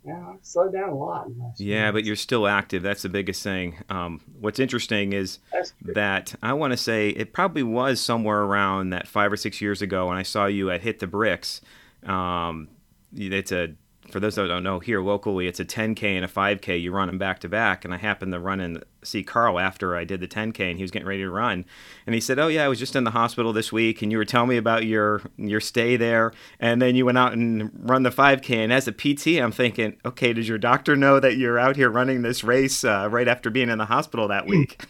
yeah, 0.03 0.29
I've 0.29 0.39
slowed 0.41 0.73
down 0.73 0.89
a 0.89 0.95
lot. 0.95 1.27
Yeah, 1.57 1.91
but 1.91 2.03
you're 2.03 2.15
still 2.15 2.47
active. 2.47 2.81
That's 2.81 3.03
the 3.03 3.09
biggest 3.09 3.43
thing. 3.43 3.75
Um, 3.87 4.21
what's 4.39 4.57
interesting 4.57 5.13
is 5.13 5.37
that 5.83 6.33
I 6.41 6.53
want 6.53 6.71
to 6.71 6.77
say 6.77 7.09
it 7.09 7.33
probably 7.33 7.61
was 7.61 8.01
somewhere 8.01 8.39
around 8.39 8.89
that 8.91 9.07
five 9.07 9.31
or 9.31 9.37
six 9.37 9.61
years 9.61 9.81
ago 9.83 10.07
when 10.07 10.17
I 10.17 10.23
saw 10.23 10.47
you 10.47 10.71
at 10.71 10.81
Hit 10.81 10.99
the 10.99 11.07
Bricks. 11.07 11.61
Um, 12.03 12.69
it's 13.13 13.51
a 13.51 13.75
for 14.11 14.19
those 14.19 14.35
that 14.35 14.47
don't 14.47 14.63
know, 14.63 14.79
here 14.79 15.01
locally, 15.01 15.47
it's 15.47 15.59
a 15.59 15.65
10K 15.65 16.03
and 16.15 16.25
a 16.25 16.27
5K. 16.27 16.81
You 16.81 16.91
run 16.91 17.07
them 17.07 17.17
back 17.17 17.39
to 17.39 17.49
back. 17.49 17.85
And 17.85 17.93
I 17.93 17.97
happened 17.97 18.33
to 18.33 18.39
run 18.39 18.59
and 18.59 18.83
see 19.03 19.23
Carl 19.23 19.59
after 19.59 19.95
I 19.95 20.03
did 20.03 20.19
the 20.19 20.27
10K, 20.27 20.69
and 20.69 20.77
he 20.77 20.83
was 20.83 20.91
getting 20.91 21.07
ready 21.07 21.21
to 21.21 21.29
run. 21.29 21.65
And 22.05 22.13
he 22.13 22.21
said, 22.21 22.37
"Oh 22.37 22.47
yeah, 22.47 22.65
I 22.65 22.67
was 22.67 22.79
just 22.79 22.95
in 22.95 23.03
the 23.03 23.11
hospital 23.11 23.53
this 23.53 23.71
week, 23.71 24.01
and 24.01 24.11
you 24.11 24.17
were 24.17 24.25
telling 24.25 24.49
me 24.49 24.57
about 24.57 24.85
your 24.85 25.21
your 25.37 25.59
stay 25.59 25.95
there, 25.95 26.33
and 26.59 26.81
then 26.81 26.95
you 26.95 27.05
went 27.05 27.17
out 27.17 27.33
and 27.33 27.71
run 27.73 28.03
the 28.03 28.11
5K." 28.11 28.57
And 28.57 28.73
as 28.73 28.87
a 28.87 28.91
PT, 28.91 29.41
I'm 29.41 29.51
thinking, 29.51 29.97
okay, 30.05 30.33
does 30.33 30.47
your 30.47 30.57
doctor 30.57 30.95
know 30.95 31.19
that 31.19 31.37
you're 31.37 31.57
out 31.57 31.75
here 31.75 31.89
running 31.89 32.21
this 32.21 32.43
race 32.43 32.83
uh, 32.83 33.07
right 33.09 33.27
after 33.27 33.49
being 33.49 33.69
in 33.69 33.77
the 33.77 33.85
hospital 33.85 34.27
that 34.27 34.45
week? 34.45 34.81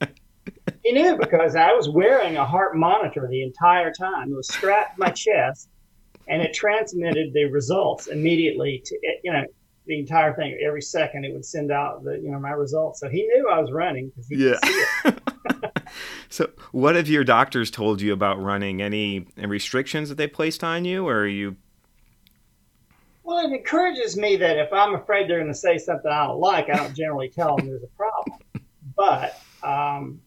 he 0.84 0.92
knew 0.92 1.16
because 1.16 1.56
I 1.56 1.72
was 1.72 1.88
wearing 1.88 2.36
a 2.36 2.44
heart 2.44 2.76
monitor 2.76 3.26
the 3.28 3.42
entire 3.42 3.92
time. 3.92 4.30
It 4.30 4.36
was 4.36 4.48
strapped 4.48 4.96
to 4.96 5.00
my 5.00 5.10
chest 5.10 5.68
and 6.28 6.42
it 6.42 6.52
transmitted 6.54 7.32
the 7.32 7.44
results 7.44 8.08
immediately 8.08 8.82
to 8.84 8.98
you 9.22 9.32
know 9.32 9.44
the 9.86 9.98
entire 9.98 10.34
thing. 10.34 10.58
Every 10.64 10.82
second 10.82 11.24
it 11.24 11.32
would 11.32 11.44
send 11.44 11.70
out 11.70 12.04
the 12.04 12.18
you 12.18 12.30
know 12.30 12.38
my 12.38 12.50
results. 12.50 13.00
So 13.00 13.08
he 13.08 13.22
knew 13.22 13.48
i 13.48 13.58
was 13.58 13.72
running 13.72 14.08
because 14.08 14.28
he 14.28 14.36
yeah. 14.36 14.56
could 14.62 14.68
see 14.68 15.08
it. 15.08 15.22
So 16.28 16.50
what 16.72 16.96
have 16.96 17.08
your 17.08 17.24
doctors 17.24 17.70
told 17.70 18.00
you 18.00 18.12
about 18.12 18.42
running? 18.42 18.82
Any 18.82 19.26
restrictions 19.36 20.08
that 20.08 20.16
they 20.16 20.26
placed 20.26 20.64
on 20.64 20.84
you 20.84 21.06
or 21.08 21.20
are 21.20 21.26
you 21.26 21.56
well 23.22 23.38
it 23.38 23.52
encourages 23.52 24.16
me 24.16 24.36
that 24.36 24.56
if 24.56 24.72
i'm 24.72 24.94
afraid 24.94 25.28
they're 25.28 25.38
going 25.40 25.52
to 25.52 25.58
say 25.58 25.78
something 25.78 26.10
i 26.10 26.26
don't 26.26 26.38
like 26.38 26.70
i 26.70 26.76
don't 26.76 26.94
generally 26.94 27.28
tell 27.28 27.56
them 27.56 27.66
there's 27.66 27.82
a 27.82 27.86
problem. 27.88 28.38
But 28.96 29.38
um, 29.62 30.22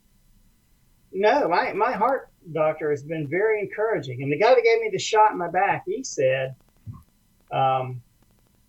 no 1.12 1.48
my, 1.48 1.74
my 1.74 1.92
heart 1.92 2.30
doctor 2.54 2.90
has 2.90 3.04
been 3.04 3.28
very 3.28 3.62
encouraging. 3.62 4.24
And 4.24 4.32
the 4.32 4.38
guy 4.38 4.54
that 4.54 4.64
gave 4.64 4.82
me 4.82 4.90
the 4.92 5.00
shot 5.00 5.32
in 5.32 5.38
my 5.38 5.50
back, 5.50 5.84
he 5.86 6.04
said, 6.04 6.56
um, 7.52 8.02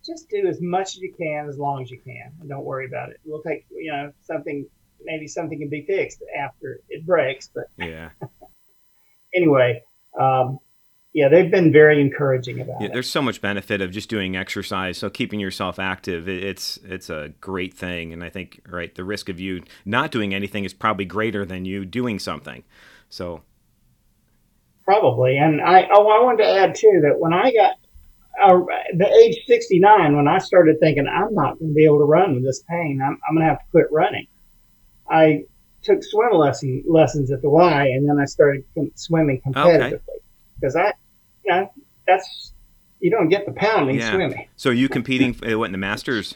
just 0.04 0.28
do 0.30 0.46
as 0.46 0.60
much 0.60 0.96
as 0.96 0.98
you 0.98 1.12
can 1.12 1.48
as 1.48 1.58
long 1.58 1.82
as 1.82 1.90
you 1.90 1.98
can, 1.98 2.32
and 2.40 2.48
don't 2.48 2.64
worry 2.64 2.86
about 2.86 3.10
it. 3.10 3.20
We'll 3.24 3.42
take 3.42 3.66
you 3.70 3.92
know 3.92 4.12
something 4.22 4.66
maybe 5.02 5.26
something 5.26 5.58
can 5.58 5.68
be 5.68 5.82
fixed 5.82 6.22
after 6.36 6.80
it 6.88 7.06
breaks, 7.06 7.50
but 7.54 7.64
yeah. 7.76 8.10
anyway, 9.34 9.82
um, 10.18 10.58
yeah, 11.12 11.28
they've 11.28 11.50
been 11.50 11.72
very 11.72 12.00
encouraging 12.00 12.60
about 12.60 12.80
yeah, 12.80 12.86
it. 12.86 12.92
There's 12.92 13.10
so 13.10 13.20
much 13.20 13.40
benefit 13.40 13.80
of 13.80 13.90
just 13.90 14.08
doing 14.08 14.36
exercise. 14.36 14.96
So 14.96 15.10
keeping 15.10 15.40
yourself 15.40 15.78
active, 15.78 16.28
it's 16.28 16.78
it's 16.84 17.10
a 17.10 17.32
great 17.40 17.74
thing. 17.74 18.12
And 18.12 18.22
I 18.22 18.30
think 18.30 18.60
right, 18.68 18.94
the 18.94 19.04
risk 19.04 19.28
of 19.28 19.40
you 19.40 19.62
not 19.84 20.10
doing 20.10 20.32
anything 20.32 20.64
is 20.64 20.72
probably 20.72 21.04
greater 21.04 21.44
than 21.44 21.64
you 21.64 21.84
doing 21.84 22.18
something. 22.18 22.62
So 23.08 23.42
probably. 24.90 25.38
And 25.38 25.60
I 25.60 25.88
oh, 25.92 26.08
I 26.08 26.22
wanted 26.24 26.42
to 26.44 26.50
add 26.50 26.74
too 26.74 27.02
that 27.04 27.18
when 27.18 27.32
I 27.32 27.52
got 27.52 27.74
uh, 28.42 28.58
the 28.96 29.08
age 29.22 29.38
69, 29.46 30.16
when 30.16 30.26
I 30.26 30.38
started 30.38 30.80
thinking 30.80 31.06
I'm 31.06 31.32
not 31.32 31.58
going 31.58 31.70
to 31.70 31.74
be 31.74 31.84
able 31.84 31.98
to 31.98 32.04
run 32.04 32.34
with 32.34 32.44
this 32.44 32.62
pain, 32.68 33.00
I'm, 33.04 33.18
I'm 33.28 33.36
going 33.36 33.46
to 33.46 33.50
have 33.50 33.60
to 33.60 33.70
quit 33.70 33.86
running. 33.92 34.26
I 35.08 35.44
took 35.82 36.02
swim 36.02 36.32
lesson, 36.32 36.82
lessons 36.88 37.30
at 37.30 37.40
the 37.40 37.48
Y, 37.48 37.82
and 37.86 38.08
then 38.08 38.18
I 38.18 38.24
started 38.24 38.64
com- 38.74 38.90
swimming 38.96 39.40
competitively 39.46 40.00
because 40.56 40.74
okay. 40.74 40.86
I, 40.86 40.92
you 41.44 41.52
know, 41.52 41.72
that's 42.06 42.52
you 42.98 43.10
don't 43.10 43.28
get 43.28 43.46
the 43.46 43.52
pounding 43.52 44.00
yeah. 44.00 44.10
swimming. 44.10 44.48
So 44.56 44.70
you 44.70 44.88
competing 44.88 45.36
uh, 45.48 45.56
what 45.56 45.66
in 45.66 45.72
the 45.72 45.78
Masters? 45.78 46.34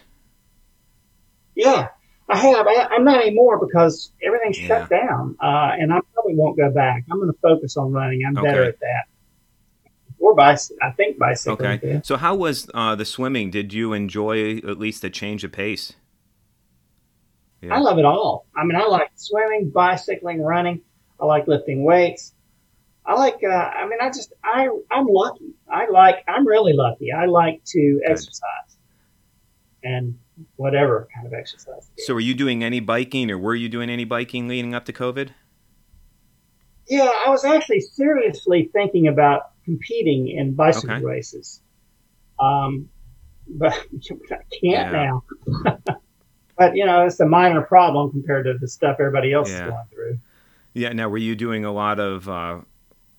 Yeah, 1.57 1.89
I 2.29 2.39
have. 2.39 2.67
I, 2.69 2.95
am 2.95 3.05
not 3.05 3.21
anymore 3.21 3.65
because 3.65 4.13
everything's 4.23 4.61
yeah. 4.61 4.69
shut 4.69 4.91
down, 4.91 5.37
uh, 5.41 5.73
and 5.79 5.93
I 5.93 5.99
probably 6.25 6.38
won't 6.38 6.57
go 6.57 6.71
back. 6.71 7.04
I'm 7.11 7.19
going 7.19 7.33
to 7.33 7.38
focus 7.40 7.76
on 7.76 7.93
running. 7.93 8.23
I'm 8.26 8.37
okay. 8.37 8.47
better 8.47 8.64
at 8.64 8.81
that. 8.81 9.04
Or 10.19 10.35
bicycle, 10.35 10.78
I 10.83 10.90
think 10.93 11.19
bicycle. 11.19 11.52
Okay. 11.54 11.76
Too. 11.78 12.00
So 12.04 12.16
how 12.16 12.35
was 12.35 12.69
uh, 12.73 12.95
the 12.95 13.04
swimming? 13.04 13.50
Did 13.50 13.73
you 13.73 13.93
enjoy 13.93 14.57
at 14.59 14.78
least 14.78 15.02
the 15.02 15.11
change 15.11 15.45
of 15.45 15.52
pace? 15.52 15.93
Yeah. 17.61 17.75
I 17.75 17.81
love 17.81 17.99
it 17.99 18.04
all. 18.04 18.47
I 18.57 18.64
mean, 18.64 18.76
I 18.76 18.87
like 18.87 19.11
swimming, 19.16 19.71
bicycling, 19.71 20.43
running. 20.43 20.81
I 21.21 21.26
like 21.26 21.47
lifting 21.47 21.85
weights. 21.85 22.33
I 23.04 23.14
like. 23.14 23.38
Uh, 23.43 23.52
I 23.52 23.87
mean, 23.87 23.99
I 24.00 24.09
just 24.09 24.33
I 24.43 24.69
I'm 24.90 25.07
lucky. 25.07 25.54
I 25.71 25.88
like. 25.90 26.25
I'm 26.26 26.47
really 26.47 26.73
lucky. 26.73 27.12
I 27.12 27.26
like 27.26 27.62
to 27.66 28.00
Good. 28.02 28.11
exercise, 28.11 28.78
and 29.83 30.19
whatever 30.57 31.07
kind 31.14 31.26
of 31.26 31.35
exercise. 31.35 31.90
So, 31.99 32.14
were 32.14 32.21
you 32.21 32.35
doing 32.35 32.64
any 32.64 32.81
biking, 32.81 33.31
or 33.31 33.38
were 33.38 33.54
you 33.54 33.69
doing 33.69 33.90
any 33.90 34.04
biking 34.04 34.49
leading 34.49 34.75
up 34.75 34.87
to 34.87 34.93
COVID? 34.93 35.31
Yeah, 36.88 37.11
I 37.26 37.31
was 37.31 37.45
actually 37.45 37.81
seriously 37.81 38.71
thinking 38.73 39.09
about 39.09 39.50
competing 39.64 40.29
in 40.29 40.55
bicycle 40.55 40.97
okay. 40.97 41.05
races. 41.05 41.61
Um, 42.38 42.88
but 43.47 43.73
I 43.73 43.79
can't 44.29 44.45
yeah. 44.62 44.91
now. 44.91 45.25
but 46.59 46.76
you 46.76 46.85
know, 46.85 47.07
it's 47.07 47.21
a 47.21 47.26
minor 47.26 47.62
problem 47.62 48.11
compared 48.11 48.47
to 48.47 48.55
the 48.59 48.69
stuff 48.69 48.97
everybody 49.00 49.33
else 49.33 49.50
yeah. 49.50 49.64
is 49.64 49.71
going 49.71 49.87
through. 49.93 50.19
Yeah. 50.75 50.93
Now, 50.93 51.09
were 51.09 51.19
you 51.19 51.35
doing 51.35 51.64
a 51.64 51.73
lot 51.73 52.00
of 52.00 52.29
uh, 52.29 52.61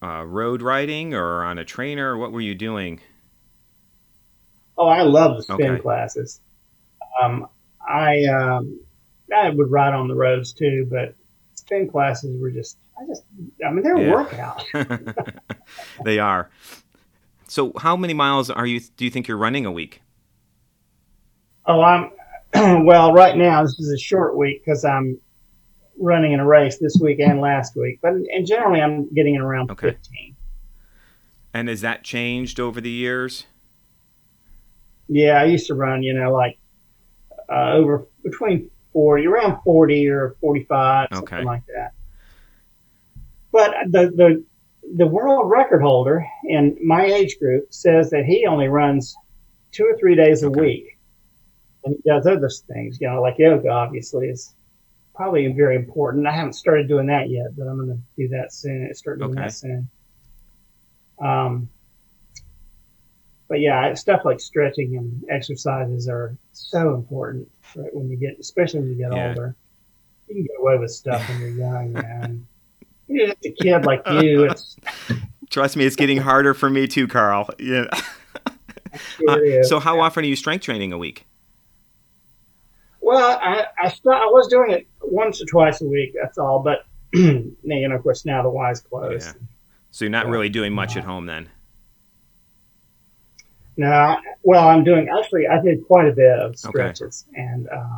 uh, 0.01 0.23
road 0.25 0.61
riding 0.61 1.13
or 1.13 1.43
on 1.43 1.57
a 1.57 1.65
trainer? 1.65 2.17
What 2.17 2.31
were 2.31 2.41
you 2.41 2.55
doing? 2.55 2.99
Oh, 4.77 4.87
I 4.87 5.03
love 5.03 5.37
the 5.37 5.43
spin 5.43 5.71
okay. 5.71 5.81
classes. 5.81 6.41
Um, 7.21 7.47
I 7.87 8.25
um, 8.25 8.79
I 9.33 9.49
would 9.49 9.71
ride 9.71 9.93
on 9.93 10.07
the 10.07 10.15
roads 10.15 10.53
too, 10.53 10.87
but 10.89 11.15
spin 11.65 11.89
classes 11.89 12.39
were 12.39 12.51
just 12.51 12.77
I 12.99 13.05
just 13.07 13.23
I 13.65 13.71
mean 13.71 13.83
they're 13.83 13.97
yeah. 13.97 14.07
a 14.07 14.11
workout. 14.11 14.63
they 16.03 16.19
are. 16.19 16.49
So 17.47 17.73
how 17.77 17.95
many 17.95 18.13
miles 18.13 18.49
are 18.49 18.65
you 18.65 18.79
do 18.79 19.05
you 19.05 19.11
think 19.11 19.27
you're 19.27 19.37
running 19.37 19.65
a 19.65 19.71
week? 19.71 20.01
Oh, 21.65 21.81
I'm 21.81 22.11
well, 22.85 23.13
right 23.13 23.35
now 23.35 23.63
this 23.63 23.79
is 23.79 23.91
a 23.91 23.97
short 23.97 24.37
week 24.37 24.63
because 24.63 24.85
I'm 24.85 25.19
running 25.97 26.33
in 26.33 26.39
a 26.39 26.45
race 26.45 26.77
this 26.77 26.97
week 27.01 27.19
and 27.19 27.41
last 27.41 27.75
week, 27.75 27.99
but 28.01 28.13
and 28.13 28.45
generally 28.45 28.81
I'm 28.81 29.11
getting 29.13 29.37
around 29.37 29.71
okay. 29.71 29.91
15. 29.91 30.35
And 31.53 31.69
has 31.69 31.81
that 31.81 32.03
changed 32.03 32.59
over 32.59 32.81
the 32.81 32.89
years? 32.89 33.45
Yeah, 35.07 35.39
I 35.39 35.45
used 35.45 35.67
to 35.67 35.75
run, 35.75 36.03
you 36.03 36.13
know, 36.13 36.33
like 36.33 36.57
uh, 37.49 37.73
over 37.73 38.05
between 38.23 38.69
40, 38.95 39.27
around 39.27 39.61
40 39.63 40.07
or 40.07 40.35
45, 40.39 41.09
okay. 41.11 41.17
something 41.17 41.45
like 41.45 41.65
that. 41.65 41.91
But 43.51 43.75
the, 43.91 44.07
the, 44.15 44.43
the 44.95 45.05
world 45.05 45.49
record 45.51 45.81
holder 45.81 46.25
in 46.45 46.77
my 46.81 47.03
age 47.03 47.37
group 47.37 47.73
says 47.73 48.09
that 48.11 48.23
he 48.23 48.45
only 48.45 48.69
runs 48.69 49.13
two 49.73 49.83
or 49.83 49.97
three 49.97 50.15
days 50.15 50.43
a 50.43 50.47
okay. 50.47 50.61
week. 50.61 50.97
And 51.83 51.97
he 51.97 52.09
does 52.09 52.25
other 52.25 52.49
things, 52.49 52.99
you 53.01 53.09
know, 53.09 53.21
like 53.21 53.37
yoga, 53.37 53.67
obviously, 53.67 54.29
is 54.29 54.55
probably 55.13 55.45
very 55.51 55.75
important. 55.75 56.25
I 56.25 56.31
haven't 56.31 56.53
started 56.53 56.87
doing 56.87 57.07
that 57.07 57.29
yet, 57.29 57.47
but 57.57 57.67
I'm 57.67 57.75
going 57.75 57.89
to 57.89 57.99
do 58.15 58.29
that 58.29 58.53
soon. 58.53 58.93
Start 58.93 59.19
doing 59.19 59.31
okay. 59.31 59.41
that 59.41 59.53
soon. 59.53 59.89
Um, 61.19 61.69
but 63.47 63.59
yeah, 63.59 63.93
stuff 63.93 64.21
like 64.25 64.39
stretching 64.39 64.97
and 64.97 65.23
exercises 65.29 66.09
are 66.09 66.35
so 66.53 66.95
important 66.95 67.49
right, 67.75 67.93
when 67.93 68.09
you 68.09 68.17
get, 68.17 68.39
especially 68.39 68.79
when 68.81 68.89
you 68.89 68.95
get 68.95 69.13
yeah. 69.13 69.29
older. 69.29 69.55
You 70.27 70.35
can 70.35 70.43
get 70.43 70.59
away 70.59 70.77
with 70.77 70.91
stuff 70.91 71.27
when 71.29 71.39
you're 71.39 71.49
young, 71.49 71.93
man. 71.93 72.47
You're 73.07 73.27
just 73.27 73.45
a 73.45 73.51
kid 73.51 73.85
like 73.85 74.01
you. 74.23 74.45
It's 74.45 74.75
trust 75.49 75.77
me, 75.77 75.85
it's 75.85 75.95
getting 75.95 76.17
harder 76.17 76.53
for 76.53 76.69
me 76.69 76.87
too, 76.87 77.07
Carl. 77.07 77.49
Yeah. 77.59 77.85
Sure 79.17 79.29
uh, 79.59 79.63
so, 79.63 79.79
how 79.79 79.99
often 79.99 80.23
are 80.23 80.27
you 80.27 80.35
strength 80.35 80.63
training 80.63 80.91
a 80.91 80.97
week? 80.97 81.27
Well, 83.01 83.37
I 83.39 83.65
I, 83.79 83.89
st- 83.89 84.15
I 84.15 84.25
was 84.25 84.47
doing 84.47 84.71
it 84.71 84.87
once 85.01 85.41
or 85.41 85.45
twice 85.45 85.81
a 85.81 85.85
week. 85.85 86.15
That's 86.19 86.39
all. 86.39 86.63
But 86.63 86.85
you 87.13 87.55
know, 87.63 87.95
of 87.95 88.01
course, 88.01 88.25
now 88.25 88.41
the 88.41 88.49
Y's 88.49 88.81
closed. 88.81 89.27
Yeah. 89.27 89.47
So 89.91 90.05
you're 90.05 90.11
not 90.11 90.27
really 90.27 90.49
doing 90.49 90.73
much 90.73 90.97
at 90.97 91.03
home 91.03 91.25
then. 91.25 91.49
No, 93.77 94.17
well, 94.43 94.67
I'm 94.67 94.83
doing 94.83 95.09
actually. 95.09 95.47
I 95.47 95.61
did 95.61 95.85
quite 95.85 96.07
a 96.07 96.13
bit 96.13 96.39
of 96.39 96.57
stretches 96.57 97.25
okay. 97.29 97.41
and 97.41 97.67
uh, 97.69 97.97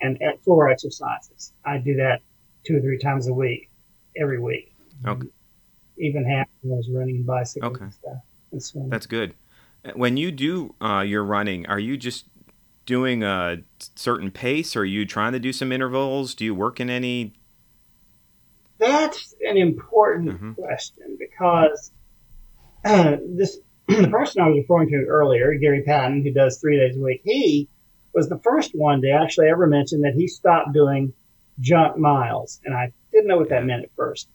and 0.00 0.18
floor 0.42 0.68
exercises. 0.70 1.52
I 1.64 1.78
do 1.78 1.96
that 1.96 2.22
two 2.64 2.76
or 2.76 2.80
three 2.80 2.98
times 2.98 3.28
a 3.28 3.32
week, 3.32 3.70
every 4.16 4.40
week. 4.40 4.74
Okay. 5.06 5.28
Even 5.98 6.24
half 6.24 6.46
of 6.62 6.70
those 6.70 6.88
running 6.90 7.16
and 7.16 7.26
bicycling 7.26 7.72
okay. 7.74 7.84
and 8.52 8.62
stuff. 8.62 8.82
And 8.82 8.92
That's 8.92 9.06
good. 9.06 9.34
When 9.94 10.16
you 10.16 10.30
do 10.30 10.74
uh, 10.80 11.00
your 11.00 11.24
running, 11.24 11.66
are 11.66 11.78
you 11.78 11.96
just 11.96 12.26
doing 12.86 13.22
a 13.22 13.58
certain 13.94 14.30
pace? 14.30 14.76
Or 14.76 14.80
are 14.80 14.84
you 14.84 15.06
trying 15.06 15.32
to 15.32 15.38
do 15.38 15.52
some 15.52 15.72
intervals? 15.72 16.34
Do 16.34 16.44
you 16.44 16.54
work 16.54 16.80
in 16.80 16.90
any? 16.90 17.34
That's 18.78 19.34
an 19.46 19.56
important 19.56 20.30
mm-hmm. 20.30 20.52
question 20.52 21.18
because 21.18 21.92
uh, 22.84 23.16
this 23.28 23.58
the 23.96 24.08
person 24.08 24.42
I 24.42 24.48
was 24.48 24.58
referring 24.58 24.90
to 24.90 25.06
earlier, 25.06 25.54
Gary 25.54 25.82
Patton, 25.82 26.22
who 26.22 26.32
does 26.32 26.58
three 26.58 26.78
days 26.78 26.96
a 26.96 27.00
week, 27.00 27.22
he 27.24 27.68
was 28.12 28.28
the 28.28 28.38
first 28.38 28.72
one 28.74 29.02
to 29.02 29.10
actually 29.10 29.48
ever 29.48 29.66
mention 29.66 30.02
that 30.02 30.14
he 30.14 30.28
stopped 30.28 30.72
doing 30.72 31.12
junk 31.60 31.96
miles. 31.96 32.60
And 32.64 32.74
I 32.74 32.92
didn't 33.12 33.28
know 33.28 33.38
what 33.38 33.50
that 33.50 33.64
meant 33.64 33.84
at 33.84 33.90
first. 33.96 34.28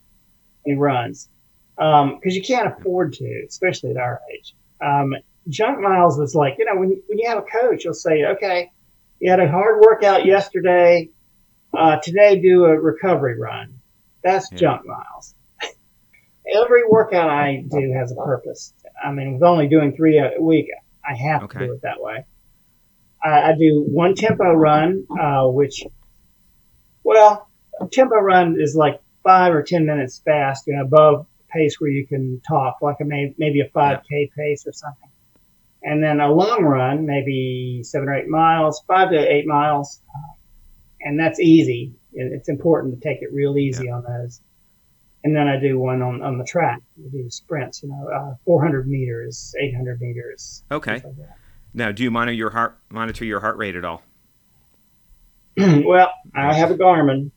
he 0.65 0.74
runs. 0.74 1.29
Because 1.75 2.03
um, 2.03 2.19
you 2.24 2.41
can't 2.41 2.74
afford 2.74 3.13
to, 3.13 3.45
especially 3.47 3.91
at 3.91 3.97
our 3.97 4.21
age. 4.33 4.55
Um, 4.81 5.15
junk 5.50 5.79
miles 5.79 6.17
was 6.17 6.33
like, 6.33 6.55
you 6.57 6.65
know, 6.65 6.75
when, 6.75 7.01
when 7.07 7.17
you 7.19 7.27
have 7.27 7.39
a 7.39 7.41
coach, 7.41 7.83
you'll 7.83 7.93
say, 7.93 8.24
okay, 8.25 8.71
you 9.19 9.29
had 9.29 9.39
a 9.39 9.50
hard 9.50 9.81
workout 9.81 10.25
yesterday. 10.25 11.09
Uh, 11.77 11.97
today 11.97 12.39
do 12.39 12.65
a 12.65 12.79
recovery 12.79 13.38
run. 13.38 13.79
That's 14.24 14.51
yeah. 14.51 14.57
junk 14.57 14.85
miles. 14.85 15.35
Every 16.63 16.88
workout 16.88 17.29
I 17.29 17.63
do 17.69 17.93
has 17.97 18.12
a 18.12 18.15
purpose. 18.15 18.74
I 19.03 19.12
mean, 19.12 19.33
with 19.33 19.43
only 19.43 19.67
doing 19.67 19.95
three 19.95 20.17
a 20.17 20.41
week, 20.41 20.67
I 21.07 21.15
have 21.15 21.43
okay. 21.43 21.59
to 21.59 21.65
do 21.67 21.74
it 21.74 21.81
that 21.81 22.01
way. 22.01 22.25
I, 23.24 23.51
I 23.51 23.55
do 23.57 23.83
one 23.88 24.15
tempo 24.15 24.51
run, 24.53 25.05
uh, 25.19 25.47
which, 25.47 25.83
well, 27.03 27.50
tempo 27.91 28.15
run 28.15 28.57
is 28.59 28.75
like 28.75 29.01
five 29.24 29.53
or 29.53 29.63
ten 29.63 29.85
minutes 29.85 30.21
fast, 30.24 30.67
you 30.67 30.75
know, 30.75 30.83
above 30.83 31.27
pace 31.50 31.79
where 31.79 31.89
you 31.89 32.05
can 32.07 32.41
talk, 32.47 32.77
like 32.81 32.97
a 33.01 33.05
maybe 33.05 33.62
a 33.62 33.69
5K 33.69 34.03
yeah. 34.09 34.25
pace 34.38 34.65
or 34.67 34.74
something. 34.74 35.09
And 35.83 36.03
then 36.03 36.19
a 36.19 36.31
long 36.31 36.63
run, 36.63 37.05
maybe 37.05 37.81
seven 37.83 38.09
or 38.09 38.15
eight 38.15 38.27
miles, 38.27 38.81
five 38.88 39.12
to 39.12 39.17
eight 39.17 39.45
miles. 39.45 40.01
And 41.01 41.19
that's 41.19 41.39
easy. 41.39 41.93
It's 42.13 42.50
important 42.50 42.95
to 42.95 43.07
take 43.07 43.21
it 43.21 43.31
real 43.31 43.57
easy 43.57 43.85
yeah. 43.85 43.95
on 43.95 44.03
those 44.03 44.41
and 45.25 45.36
then 45.36 45.48
I 45.48 45.60
do 45.60 45.79
one 45.79 46.03
on, 46.03 46.22
on 46.22 46.38
the 46.38 46.46
track. 46.46 46.82
I 47.03 47.10
do 47.10 47.27
sprints, 47.32 47.82
you 47.82 47.89
know, 47.89 48.08
uh, 48.08 48.36
400 48.46 48.88
meters, 48.88 49.55
800 49.60 50.00
meters. 50.00 50.63
Okay. 50.72 51.01
Like 51.03 51.15
now, 51.74 51.91
do 51.91 52.03
you 52.03 52.12
monitor 52.12 52.36
your 52.36 52.51
heart 52.51 52.77
monitor 52.89 53.25
your 53.25 53.39
heart 53.39 53.58
rate 53.58 53.75
at 53.75 53.84
all? 53.84 54.03
well, 55.58 56.13
I 56.36 56.53
have 56.53 56.70
a 56.70 56.75
Garmin, 56.75 57.32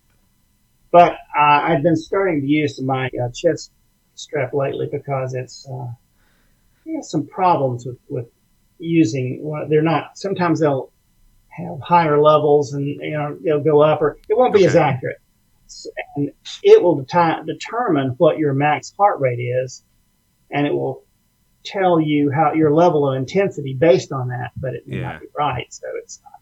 but 0.92 1.12
uh, 1.12 1.16
I've 1.40 1.82
been 1.82 1.96
starting 1.96 2.42
to 2.42 2.46
use 2.46 2.78
my 2.80 3.06
uh, 3.06 3.30
chest 3.34 3.72
strap 4.14 4.52
lately 4.52 4.88
because 4.92 5.32
it's 5.34 5.66
uh, 5.66 7.00
some 7.00 7.26
problems 7.26 7.86
with 7.86 7.98
with 8.10 8.26
using. 8.78 9.40
Well, 9.42 9.66
they're 9.66 9.80
not. 9.80 10.18
Sometimes 10.18 10.60
they'll 10.60 10.92
have 11.48 11.80
higher 11.80 12.20
levels, 12.20 12.74
and 12.74 12.86
you 12.86 13.12
know 13.12 13.38
they'll 13.42 13.64
go 13.64 13.80
up, 13.80 14.02
or 14.02 14.18
it 14.28 14.36
won't 14.36 14.52
be 14.52 14.60
okay. 14.60 14.66
as 14.66 14.76
accurate. 14.76 15.22
And 16.16 16.30
it 16.62 16.82
will 16.82 17.04
deti- 17.04 17.46
determine 17.46 18.10
what 18.18 18.38
your 18.38 18.54
max 18.54 18.92
heart 18.98 19.20
rate 19.20 19.40
is, 19.40 19.84
and 20.50 20.66
it 20.66 20.72
will 20.72 21.04
tell 21.64 22.00
you 22.00 22.30
how 22.30 22.52
your 22.52 22.74
level 22.74 23.10
of 23.10 23.16
intensity 23.16 23.74
based 23.74 24.12
on 24.12 24.28
that. 24.28 24.52
But 24.56 24.74
it 24.74 24.86
may 24.86 24.98
yeah. 24.98 25.12
not 25.12 25.20
be 25.20 25.26
right, 25.36 25.66
so 25.72 25.86
it's 26.02 26.20
not 26.22 26.40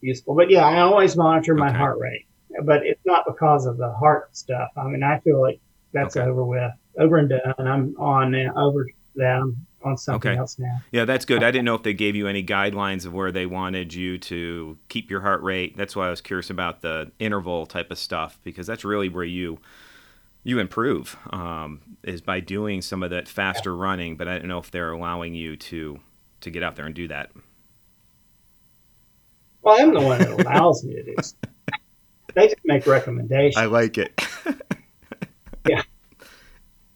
useful. 0.00 0.34
But 0.34 0.50
yeah, 0.50 0.66
I 0.66 0.80
always 0.80 1.16
monitor 1.16 1.54
my 1.54 1.68
okay. 1.68 1.78
heart 1.78 1.98
rate, 1.98 2.26
but 2.64 2.84
it's 2.84 3.04
not 3.04 3.24
because 3.26 3.66
of 3.66 3.76
the 3.76 3.92
heart 3.92 4.36
stuff. 4.36 4.70
I 4.76 4.84
mean, 4.84 5.02
I 5.02 5.20
feel 5.20 5.40
like 5.40 5.60
that's 5.92 6.16
okay. 6.16 6.28
over 6.28 6.44
with, 6.44 6.72
over 6.98 7.18
and 7.18 7.28
done. 7.28 7.54
I'm 7.58 7.94
on 7.98 8.34
over 8.34 8.86
them 9.14 9.66
on 9.84 9.96
something 9.96 10.30
okay. 10.30 10.38
else 10.38 10.58
now. 10.58 10.80
Yeah, 10.90 11.04
that's 11.04 11.24
good. 11.24 11.42
I 11.42 11.50
didn't 11.50 11.64
know 11.64 11.74
if 11.74 11.82
they 11.82 11.94
gave 11.94 12.16
you 12.16 12.26
any 12.26 12.42
guidelines 12.44 13.06
of 13.06 13.12
where 13.12 13.32
they 13.32 13.46
wanted 13.46 13.94
you 13.94 14.18
to 14.18 14.78
keep 14.88 15.10
your 15.10 15.20
heart 15.20 15.42
rate. 15.42 15.76
That's 15.76 15.96
why 15.96 16.06
I 16.06 16.10
was 16.10 16.20
curious 16.20 16.50
about 16.50 16.82
the 16.82 17.10
interval 17.18 17.66
type 17.66 17.90
of 17.90 17.98
stuff 17.98 18.38
because 18.42 18.66
that's 18.66 18.84
really 18.84 19.08
where 19.08 19.24
you 19.24 19.58
you 20.44 20.58
improve 20.58 21.16
um, 21.30 21.80
is 22.02 22.20
by 22.20 22.40
doing 22.40 22.82
some 22.82 23.02
of 23.02 23.10
that 23.10 23.28
faster 23.28 23.70
yeah. 23.70 23.82
running. 23.82 24.16
But 24.16 24.28
I 24.28 24.38
don't 24.38 24.48
know 24.48 24.58
if 24.58 24.70
they're 24.70 24.92
allowing 24.92 25.34
you 25.34 25.56
to 25.56 26.00
to 26.40 26.50
get 26.50 26.62
out 26.62 26.76
there 26.76 26.86
and 26.86 26.94
do 26.94 27.08
that. 27.08 27.30
Well, 29.62 29.80
I'm 29.80 29.94
the 29.94 30.00
one 30.00 30.18
that 30.18 30.30
allows 30.30 30.84
me 30.84 30.94
to 30.94 31.02
do. 31.02 31.14
They 32.34 32.46
just 32.46 32.60
make 32.64 32.86
recommendations. 32.86 33.58
I 33.58 33.66
like 33.66 33.98
it. 33.98 34.18
yeah, 35.68 35.82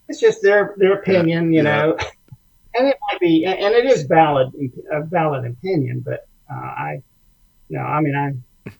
it's 0.08 0.18
just 0.18 0.40
their 0.40 0.74
their 0.78 0.94
opinion, 0.94 1.52
you 1.52 1.62
yeah. 1.62 1.92
And 2.78 2.88
it 2.88 2.96
might 3.10 3.20
be, 3.20 3.44
and 3.44 3.74
it 3.74 3.86
is 3.86 4.02
valid, 4.04 4.52
a 4.92 5.02
valid 5.02 5.44
opinion, 5.44 6.02
but 6.04 6.26
uh, 6.50 6.54
I, 6.54 7.02
no, 7.70 7.80
I 7.80 8.00
mean, 8.00 8.14
I, 8.16 8.72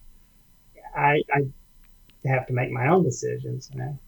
I, 0.97 1.23
I 1.35 2.29
have 2.29 2.47
to 2.47 2.53
make 2.53 2.71
my 2.71 2.89
own 2.89 3.05
decisions, 3.05 3.71
you 3.73 3.81
know. 3.81 3.99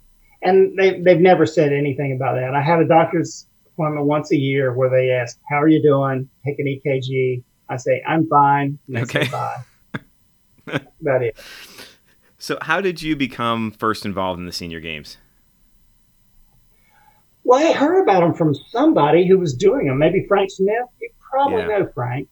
And 0.40 0.78
they 0.78 1.00
they've 1.00 1.21
never 1.21 1.47
said 1.47 1.73
anything 1.73 2.12
about 2.12 2.37
that. 2.37 2.54
I 2.54 2.62
have 2.62 2.78
a 2.78 2.87
doctor's 2.87 3.47
appointment 3.73 4.07
once 4.07 4.30
a 4.30 4.37
year 4.37 4.73
where 4.73 4.88
they 4.88 5.11
ask, 5.11 5.37
"How 5.50 5.61
are 5.61 5.68
you 5.68 5.83
doing?" 5.83 6.28
Take 6.45 6.61
an 6.61 6.66
EKG. 6.66 7.42
I 7.68 7.76
say, 7.76 8.02
"I'm 8.07 8.28
fine." 8.28 8.78
And 8.87 8.99
okay. 8.99 9.25
Say, 9.25 9.30
Bye. 9.30 9.64
about 11.00 11.23
it. 11.23 11.37
So, 12.38 12.57
how 12.62 12.80
did 12.80 13.02
you 13.02 13.16
become 13.16 13.73
first 13.73 14.07
involved 14.07 14.38
in 14.38 14.47
the 14.47 14.52
senior 14.52 14.78
games? 14.78 15.16
Well, 17.49 17.67
I 17.67 17.73
heard 17.73 18.02
about 18.02 18.21
them 18.21 18.35
from 18.35 18.55
somebody 18.55 19.26
who 19.26 19.38
was 19.38 19.55
doing 19.55 19.87
them. 19.87 19.97
Maybe 19.99 20.26
Frank 20.28 20.50
Smith. 20.50 20.85
You 21.00 21.09
probably 21.19 21.61
yeah. 21.61 21.78
know 21.78 21.90
Frank. 21.95 22.28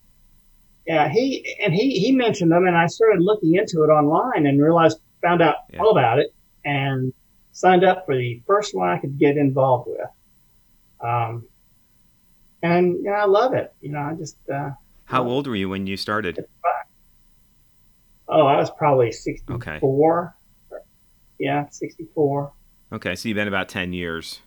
Yeah, 0.86 1.08
he 1.08 1.56
and 1.64 1.72
he 1.72 1.98
he 1.98 2.12
mentioned 2.12 2.52
them, 2.52 2.66
and 2.66 2.76
I 2.76 2.86
started 2.86 3.22
looking 3.22 3.54
into 3.54 3.82
it 3.82 3.86
online 3.86 4.44
and 4.44 4.62
realized, 4.62 4.98
found 5.22 5.40
out 5.40 5.54
yeah. 5.72 5.80
all 5.80 5.92
about 5.92 6.18
it, 6.18 6.34
and 6.66 7.14
signed 7.52 7.82
up 7.82 8.04
for 8.04 8.14
the 8.14 8.42
first 8.46 8.74
one 8.74 8.90
I 8.90 8.98
could 8.98 9.18
get 9.18 9.38
involved 9.38 9.88
with. 9.88 10.06
Um, 11.00 11.46
and 12.62 12.96
you 12.96 13.04
know, 13.04 13.12
I 13.12 13.24
love 13.24 13.54
it. 13.54 13.72
You 13.80 13.92
know, 13.92 14.00
I 14.00 14.12
just. 14.12 14.36
Uh, 14.52 14.72
How 15.06 15.26
old 15.26 15.46
were 15.46 15.56
you 15.56 15.70
when 15.70 15.86
you 15.86 15.96
started? 15.96 16.44
Oh, 18.28 18.46
I 18.46 18.58
was 18.58 18.70
probably 18.70 19.12
sixty-four. 19.12 20.36
Okay. 20.70 20.84
Yeah, 21.38 21.70
sixty-four. 21.70 22.52
Okay, 22.92 23.16
so 23.16 23.30
you've 23.30 23.36
been 23.36 23.48
about 23.48 23.70
ten 23.70 23.94
years. 23.94 24.40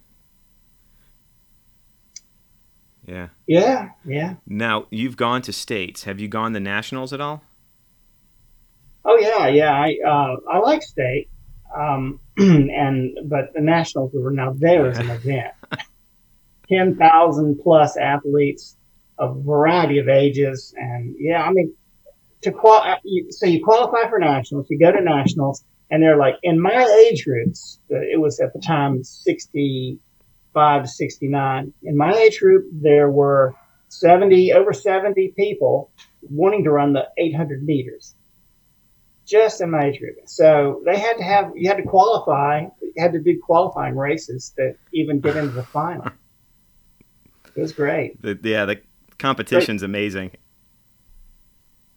Yeah. 3.09 3.29
Yeah, 3.47 3.89
yeah. 4.05 4.35
Now 4.45 4.85
you've 4.91 5.17
gone 5.17 5.41
to 5.43 5.53
states. 5.53 6.03
Have 6.03 6.19
you 6.19 6.27
gone 6.27 6.53
to 6.53 6.59
nationals 6.59 7.11
at 7.11 7.19
all? 7.19 7.41
Oh 9.03 9.17
yeah, 9.19 9.47
yeah. 9.47 9.71
I 9.71 9.97
uh, 10.05 10.35
I 10.47 10.59
like 10.59 10.83
state, 10.83 11.29
um, 11.75 12.19
and 12.37 13.17
but 13.25 13.53
the 13.55 13.61
nationals 13.61 14.11
were 14.13 14.29
now 14.29 14.53
there 14.55 14.87
as 14.87 14.99
an 14.99 15.09
event. 15.09 15.53
Ten 16.69 16.95
thousand 16.97 17.61
plus 17.63 17.97
athletes 17.97 18.75
a 19.17 19.33
variety 19.33 19.97
of 19.97 20.07
ages, 20.07 20.73
and 20.77 21.15
yeah, 21.17 21.43
I 21.43 21.51
mean, 21.51 21.73
to 22.43 22.51
qual 22.51 22.81
uh, 22.81 22.97
so 23.31 23.47
you 23.47 23.63
qualify 23.63 24.07
for 24.07 24.19
nationals, 24.19 24.67
you 24.69 24.77
go 24.77 24.91
to 24.91 25.01
nationals, 25.01 25.63
and 25.89 26.03
they're 26.03 26.17
like 26.17 26.35
in 26.43 26.59
my 26.59 26.85
age 27.09 27.25
groups. 27.25 27.79
Uh, 27.91 27.97
it 27.97 28.19
was 28.19 28.39
at 28.39 28.53
the 28.53 28.59
time 28.59 29.03
sixty 29.03 29.97
65 30.49 30.83
to 30.83 30.87
69. 30.87 31.73
In 31.83 31.97
my 31.97 32.13
age 32.13 32.39
group, 32.39 32.65
there 32.71 33.09
were 33.09 33.53
70, 33.89 34.53
over 34.53 34.73
70 34.73 35.33
people 35.37 35.91
wanting 36.21 36.63
to 36.63 36.71
run 36.71 36.93
the 36.93 37.07
800 37.17 37.63
meters. 37.63 38.15
Just 39.25 39.61
in 39.61 39.69
my 39.69 39.85
age 39.85 39.99
group. 39.99 40.15
So 40.25 40.81
they 40.85 40.97
had 40.97 41.17
to 41.17 41.23
have, 41.23 41.51
you 41.55 41.69
had 41.69 41.77
to 41.77 41.83
qualify, 41.83 42.65
you 42.81 42.93
had 42.97 43.13
to 43.13 43.19
do 43.19 43.39
qualifying 43.39 43.95
races 43.95 44.53
to 44.57 44.75
even 44.91 45.19
get 45.19 45.35
into 45.35 45.51
the 45.51 45.63
final. 45.63 46.07
It 47.55 47.61
was 47.61 47.73
great. 47.73 48.21
The, 48.21 48.39
yeah, 48.43 48.65
the 48.65 48.81
competition's 49.17 49.81
great. 49.81 49.89
amazing. 49.89 50.31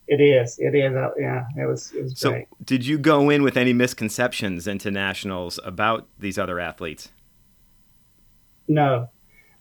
It 0.08 0.20
is. 0.20 0.58
It 0.58 0.74
is. 0.74 0.94
Uh, 0.94 1.10
yeah, 1.18 1.44
it 1.56 1.66
was. 1.66 1.92
It 1.92 2.02
was 2.02 2.18
so, 2.18 2.30
great. 2.30 2.46
did 2.64 2.84
you 2.84 2.98
go 2.98 3.30
in 3.30 3.42
with 3.42 3.56
any 3.56 3.72
misconceptions 3.72 4.66
into 4.66 4.90
nationals 4.90 5.60
about 5.64 6.08
these 6.18 6.36
other 6.38 6.58
athletes? 6.58 7.10
No, 8.72 9.08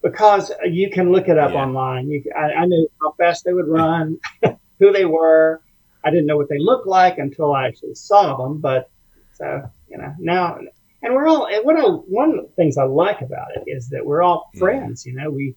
because 0.01 0.51
you 0.65 0.89
can 0.89 1.11
look 1.11 1.27
it 1.27 1.37
up 1.37 1.51
yeah. 1.51 1.63
online. 1.63 2.09
You, 2.09 2.23
I, 2.35 2.53
I, 2.53 2.65
knew 2.65 2.87
how 3.01 3.11
fast 3.11 3.43
they 3.43 3.53
would 3.53 3.67
run, 3.67 4.19
who 4.79 4.91
they 4.91 5.05
were. 5.05 5.61
I 6.03 6.09
didn't 6.09 6.25
know 6.25 6.37
what 6.37 6.49
they 6.49 6.59
looked 6.59 6.87
like 6.87 7.17
until 7.17 7.53
I 7.53 7.67
actually 7.67 7.95
saw 7.95 8.37
them. 8.37 8.59
But 8.59 8.89
so 9.33 9.69
you 9.89 9.97
know 9.97 10.15
now, 10.17 10.59
and 11.01 11.13
we're 11.13 11.27
all. 11.27 11.45
And 11.47 11.65
what 11.65 11.77
I, 11.77 11.83
one 11.83 12.39
of 12.39 12.45
the 12.45 12.51
things 12.55 12.77
I 12.77 12.83
like 12.83 13.21
about 13.21 13.49
it 13.55 13.63
is 13.67 13.89
that 13.89 14.05
we're 14.05 14.23
all 14.23 14.49
friends. 14.57 15.05
You 15.05 15.13
know, 15.13 15.29
we 15.29 15.55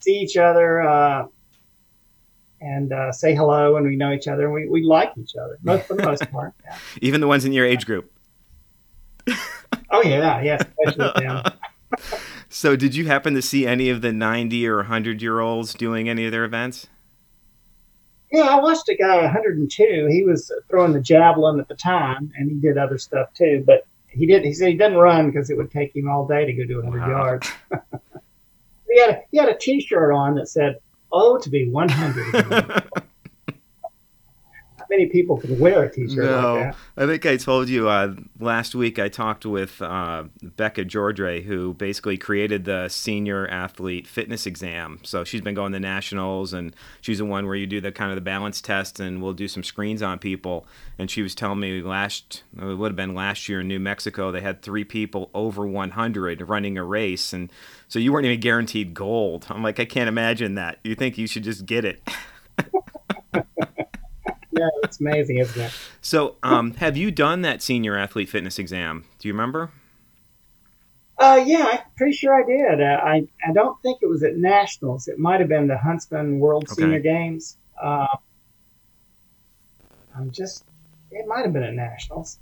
see 0.00 0.18
each 0.18 0.36
other. 0.36 0.82
Uh, 0.82 1.26
and 2.60 2.92
uh, 2.92 3.10
say 3.10 3.34
hello, 3.34 3.76
and 3.76 3.86
we 3.86 3.96
know 3.96 4.12
each 4.12 4.28
other, 4.28 4.44
and 4.44 4.52
we, 4.52 4.68
we 4.68 4.82
like 4.82 5.12
each 5.16 5.34
other 5.34 5.58
most 5.62 5.86
for 5.86 5.94
the 5.94 6.02
most 6.02 6.30
part. 6.30 6.52
Yeah. 6.62 6.76
Even 7.00 7.20
the 7.20 7.26
ones 7.26 7.44
in 7.44 7.52
your 7.52 7.64
age 7.64 7.86
group. 7.86 8.12
oh 9.90 10.02
yeah, 10.02 10.42
yeah, 10.42 10.58
especially 10.84 11.24
them. 11.24 11.42
So, 12.52 12.74
did 12.74 12.96
you 12.96 13.06
happen 13.06 13.34
to 13.34 13.42
see 13.42 13.64
any 13.64 13.90
of 13.90 14.02
the 14.02 14.12
90 14.12 14.66
or 14.66 14.78
100 14.78 15.22
year 15.22 15.38
olds 15.38 15.72
doing 15.72 16.08
any 16.08 16.26
of 16.26 16.32
their 16.32 16.44
events? 16.44 16.88
Yeah, 18.32 18.42
I 18.42 18.60
watched 18.60 18.88
a 18.88 18.96
guy 18.96 19.22
102. 19.22 20.08
He 20.10 20.24
was 20.24 20.50
throwing 20.68 20.92
the 20.92 21.00
javelin 21.00 21.60
at 21.60 21.68
the 21.68 21.76
time, 21.76 22.32
and 22.36 22.50
he 22.50 22.56
did 22.56 22.76
other 22.76 22.98
stuff 22.98 23.32
too. 23.34 23.62
But 23.64 23.86
he 24.08 24.26
did. 24.26 24.44
He 24.44 24.52
said 24.52 24.68
he 24.68 24.74
didn't 24.74 24.98
run 24.98 25.30
because 25.30 25.48
it 25.48 25.56
would 25.56 25.70
take 25.70 25.94
him 25.94 26.08
all 26.08 26.26
day 26.26 26.44
to 26.44 26.52
go 26.52 26.64
do 26.64 26.82
100 26.82 27.00
wow. 27.00 27.08
yards. 27.08 27.48
he 28.90 29.00
had 29.00 29.10
a, 29.10 29.22
he 29.30 29.38
had 29.38 29.48
a 29.48 29.56
T-shirt 29.56 30.12
on 30.12 30.34
that 30.34 30.48
said, 30.48 30.80
"Oh, 31.12 31.38
to 31.38 31.50
be 31.50 31.68
100." 31.70 32.84
many 34.90 35.06
people 35.06 35.38
can 35.38 35.58
wear 35.58 35.84
a 35.84 35.90
T-shirt 35.90 36.24
no, 36.24 36.54
like 36.54 36.74
I 36.96 37.06
think 37.06 37.24
I 37.24 37.36
told 37.36 37.68
you 37.68 37.88
uh, 37.88 38.14
last 38.40 38.74
week. 38.74 38.98
I 38.98 39.08
talked 39.08 39.46
with 39.46 39.80
uh, 39.80 40.24
Becca 40.42 40.84
Jordre, 40.84 41.42
who 41.44 41.74
basically 41.74 42.18
created 42.18 42.64
the 42.64 42.88
senior 42.88 43.46
athlete 43.46 44.06
fitness 44.06 44.44
exam. 44.46 44.98
So 45.04 45.24
she's 45.24 45.40
been 45.40 45.54
going 45.54 45.72
to 45.72 45.80
nationals, 45.80 46.52
and 46.52 46.74
she's 47.00 47.18
the 47.18 47.24
one 47.24 47.46
where 47.46 47.54
you 47.54 47.66
do 47.66 47.80
the 47.80 47.92
kind 47.92 48.10
of 48.10 48.16
the 48.16 48.20
balance 48.20 48.60
test, 48.60 49.00
and 49.00 49.22
we'll 49.22 49.32
do 49.32 49.48
some 49.48 49.62
screens 49.62 50.02
on 50.02 50.18
people. 50.18 50.66
And 50.98 51.10
she 51.10 51.22
was 51.22 51.34
telling 51.34 51.60
me 51.60 51.80
last, 51.80 52.42
it 52.60 52.64
would 52.64 52.90
have 52.90 52.96
been 52.96 53.14
last 53.14 53.48
year 53.48 53.60
in 53.60 53.68
New 53.68 53.80
Mexico, 53.80 54.32
they 54.32 54.40
had 54.40 54.60
three 54.60 54.84
people 54.84 55.30
over 55.32 55.66
100 55.66 56.48
running 56.48 56.76
a 56.76 56.84
race, 56.84 57.32
and 57.32 57.50
so 57.88 57.98
you 57.98 58.12
weren't 58.12 58.26
even 58.26 58.40
guaranteed 58.40 58.92
gold. 58.92 59.46
I'm 59.48 59.62
like, 59.62 59.78
I 59.80 59.84
can't 59.84 60.08
imagine 60.08 60.56
that. 60.56 60.78
You 60.82 60.94
think 60.94 61.16
you 61.16 61.26
should 61.26 61.44
just 61.44 61.64
get 61.64 61.84
it. 61.84 62.02
yeah, 64.60 64.68
it's 64.82 65.00
amazing, 65.00 65.38
isn't 65.38 65.60
it? 65.60 65.72
So, 66.02 66.36
um, 66.42 66.74
have 66.74 66.96
you 66.96 67.10
done 67.10 67.42
that 67.42 67.62
senior 67.62 67.96
athlete 67.96 68.28
fitness 68.28 68.58
exam? 68.58 69.04
Do 69.18 69.28
you 69.28 69.34
remember? 69.34 69.70
Uh, 71.18 71.42
yeah, 71.44 71.68
I'm 71.72 71.78
pretty 71.96 72.16
sure 72.16 72.34
I 72.34 72.46
did. 72.46 72.80
Uh, 72.80 73.00
I 73.02 73.28
I 73.46 73.52
don't 73.52 73.80
think 73.82 73.98
it 74.02 74.06
was 74.06 74.22
at 74.22 74.36
nationals. 74.36 75.08
It 75.08 75.18
might 75.18 75.40
have 75.40 75.48
been 75.48 75.66
the 75.66 75.78
Huntsman 75.78 76.38
World 76.40 76.64
okay. 76.64 76.82
Senior 76.82 77.00
Games. 77.00 77.56
Uh, 77.80 78.06
I'm 80.16 80.30
just. 80.30 80.64
It 81.10 81.26
might 81.26 81.44
have 81.44 81.52
been 81.52 81.62
at 81.62 81.74
nationals. 81.74 82.38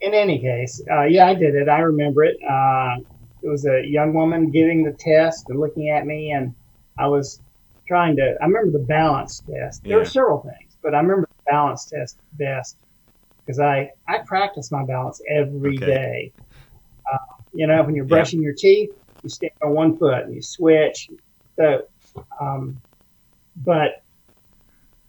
In 0.00 0.12
any 0.12 0.38
case, 0.38 0.82
uh, 0.90 1.04
yeah, 1.04 1.26
I 1.26 1.34
did 1.34 1.54
it. 1.54 1.68
I 1.68 1.78
remember 1.78 2.24
it. 2.24 2.36
Uh, 2.42 2.96
it 3.42 3.48
was 3.48 3.66
a 3.66 3.84
young 3.86 4.12
woman 4.12 4.50
giving 4.50 4.84
the 4.84 4.92
test 4.92 5.48
and 5.48 5.58
looking 5.58 5.88
at 5.88 6.06
me, 6.06 6.32
and 6.32 6.54
I 6.98 7.08
was 7.08 7.40
trying 7.86 8.16
to. 8.16 8.36
I 8.40 8.44
remember 8.44 8.78
the 8.78 8.84
balance 8.84 9.40
test. 9.40 9.82
There 9.82 9.92
yeah. 9.92 9.96
were 9.98 10.04
several 10.04 10.40
things, 10.40 10.76
but 10.82 10.94
I 10.94 11.00
remember 11.00 11.23
balance 11.46 11.86
test 11.86 12.18
best 12.34 12.76
because 13.44 13.60
I, 13.60 13.92
I 14.08 14.18
practice 14.18 14.70
my 14.72 14.84
balance 14.84 15.20
every 15.28 15.76
okay. 15.76 15.86
day. 15.86 16.32
Uh, 17.12 17.18
you 17.52 17.66
know, 17.66 17.82
when 17.82 17.94
you're 17.94 18.04
brushing 18.04 18.40
yeah. 18.40 18.46
your 18.46 18.54
teeth, 18.54 18.90
you 19.22 19.28
stand 19.28 19.52
on 19.62 19.72
one 19.72 19.96
foot 19.96 20.24
and 20.24 20.34
you 20.34 20.42
switch. 20.42 21.10
So, 21.56 21.86
um, 22.40 22.80
but 23.56 24.02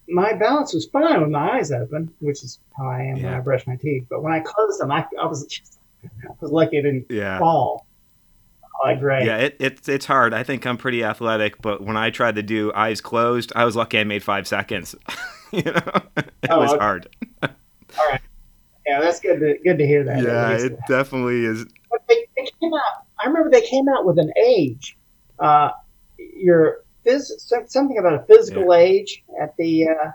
my 0.08 0.34
balance 0.34 0.74
was 0.74 0.86
fine 0.86 1.22
with 1.22 1.30
my 1.30 1.58
eyes 1.58 1.72
open, 1.72 2.14
which 2.20 2.44
is 2.44 2.60
how 2.78 2.88
I 2.88 3.04
am 3.04 3.18
yeah. 3.18 3.26
when 3.26 3.34
I 3.34 3.40
brush 3.40 3.66
my 3.66 3.76
teeth. 3.76 4.06
But 4.10 4.22
when 4.22 4.34
I 4.34 4.40
closed 4.42 4.80
them, 4.80 4.92
I, 4.92 5.06
I 5.20 5.26
was 5.26 5.46
just, 5.46 5.80
I 6.04 6.34
was 6.40 6.52
lucky 6.52 6.78
it 6.78 6.84
didn't 6.84 7.06
yeah. 7.10 7.40
fall. 7.40 7.86
Like 8.84 9.00
great. 9.00 9.26
Yeah, 9.26 9.38
it, 9.38 9.56
it, 9.60 9.88
it's 9.88 10.06
hard. 10.06 10.34
I 10.34 10.44
think 10.44 10.68
I'm 10.68 10.78
pretty 10.78 11.04
athletic, 11.04 11.62
but 11.62 11.82
when 11.82 11.96
I 11.96 12.10
tried 12.10 12.36
to 12.36 12.44
do 12.44 12.74
eyes 12.74 13.00
closed, 13.00 13.54
I 13.56 13.64
was 13.64 13.76
lucky 13.76 14.00
I 14.00 14.04
made 14.04 14.22
five 14.22 14.48
seconds. 14.48 14.96
you 15.66 15.72
know, 15.72 16.02
it 16.18 16.50
oh, 16.50 16.60
was 16.60 16.72
okay. 16.72 16.80
hard. 16.80 17.10
All 17.44 17.50
right. 18.10 18.22
Yeah, 18.86 19.00
that's 19.00 19.20
good 19.20 19.40
to 19.40 19.58
good 19.64 19.78
to 19.78 19.88
hear 19.88 20.04
that. 20.04 20.22
Yeah, 20.22 20.52
it 20.52 20.78
definitely 20.88 21.46
is. 21.46 21.66
But 21.90 22.02
they, 22.08 22.28
they 22.38 22.50
came 22.60 22.74
out. 22.74 23.06
I 23.20 23.28
remember 23.28 23.50
they 23.50 23.66
came 23.66 23.88
out 23.90 24.06
with 24.06 24.20
an 24.20 24.32
age. 24.38 24.98
Uh, 25.40 25.72
your 26.18 26.84
phys- 27.06 27.32
something 27.68 27.98
about 27.98 28.14
a 28.14 28.24
physical 28.26 28.66
yeah. 28.66 28.80
age 28.80 29.24
at 29.42 29.56
the. 29.58 29.88
Uh, 29.90 30.12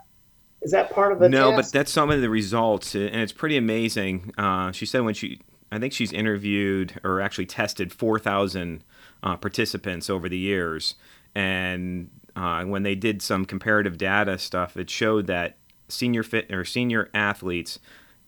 is 0.62 0.72
that 0.72 0.90
part 0.90 1.12
of 1.12 1.18
the 1.18 1.29
no? 1.29 1.50
Test? 1.50 1.72
But 1.72 1.79
that's 1.79 1.90
some 1.90 2.11
of 2.11 2.20
the 2.20 2.29
results, 2.29 2.94
and 2.94 3.16
it's 3.16 3.33
pretty 3.33 3.57
amazing. 3.57 4.33
Uh, 4.37 4.72
she 4.72 4.85
said 4.85 5.00
when 5.03 5.14
she, 5.14 5.40
I 5.72 5.79
think 5.79 5.92
she's 5.92 6.12
interviewed 6.12 7.00
or 7.03 7.20
actually 7.20 7.46
tested 7.46 7.92
four 7.92 8.18
thousand 8.18 8.85
uh, 9.22 9.37
participants 9.37 10.11
over 10.11 10.29
the 10.29 10.38
years, 10.38 10.94
and 11.35 12.11
uh, 12.37 12.64
when 12.64 12.83
they 12.83 12.95
did 12.95 13.23
some 13.23 13.45
comparative 13.45 13.99
data 13.99 14.38
stuff, 14.38 14.77
it 14.77 14.90
showed 14.90 15.27
that 15.27 15.57
senior 15.88 16.23
fit 16.23 16.53
or 16.53 16.64
senior 16.64 17.11
athletes 17.12 17.79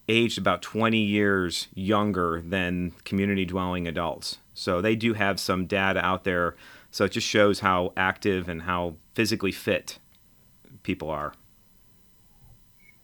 aged 0.09 0.39
about 0.39 0.63
20 0.63 0.99
years 0.99 1.69
younger 1.75 2.43
than 2.45 2.93
community 3.05 3.45
dwelling 3.45 3.87
adults. 3.87 4.39
So 4.55 4.81
they 4.81 4.97
do 4.97 5.15
have 5.15 5.39
some 5.39 5.67
data 5.67 6.05
out 6.05 6.25
there 6.25 6.57
so 6.93 7.07
it 7.07 7.13
just 7.13 7.27
shows 7.27 7.61
how 7.61 7.95
active 7.97 8.49
and 8.49 8.63
how 8.63 8.97
physically 9.15 9.51
fit 9.51 9.99
people 10.83 11.09
are. 11.09 11.33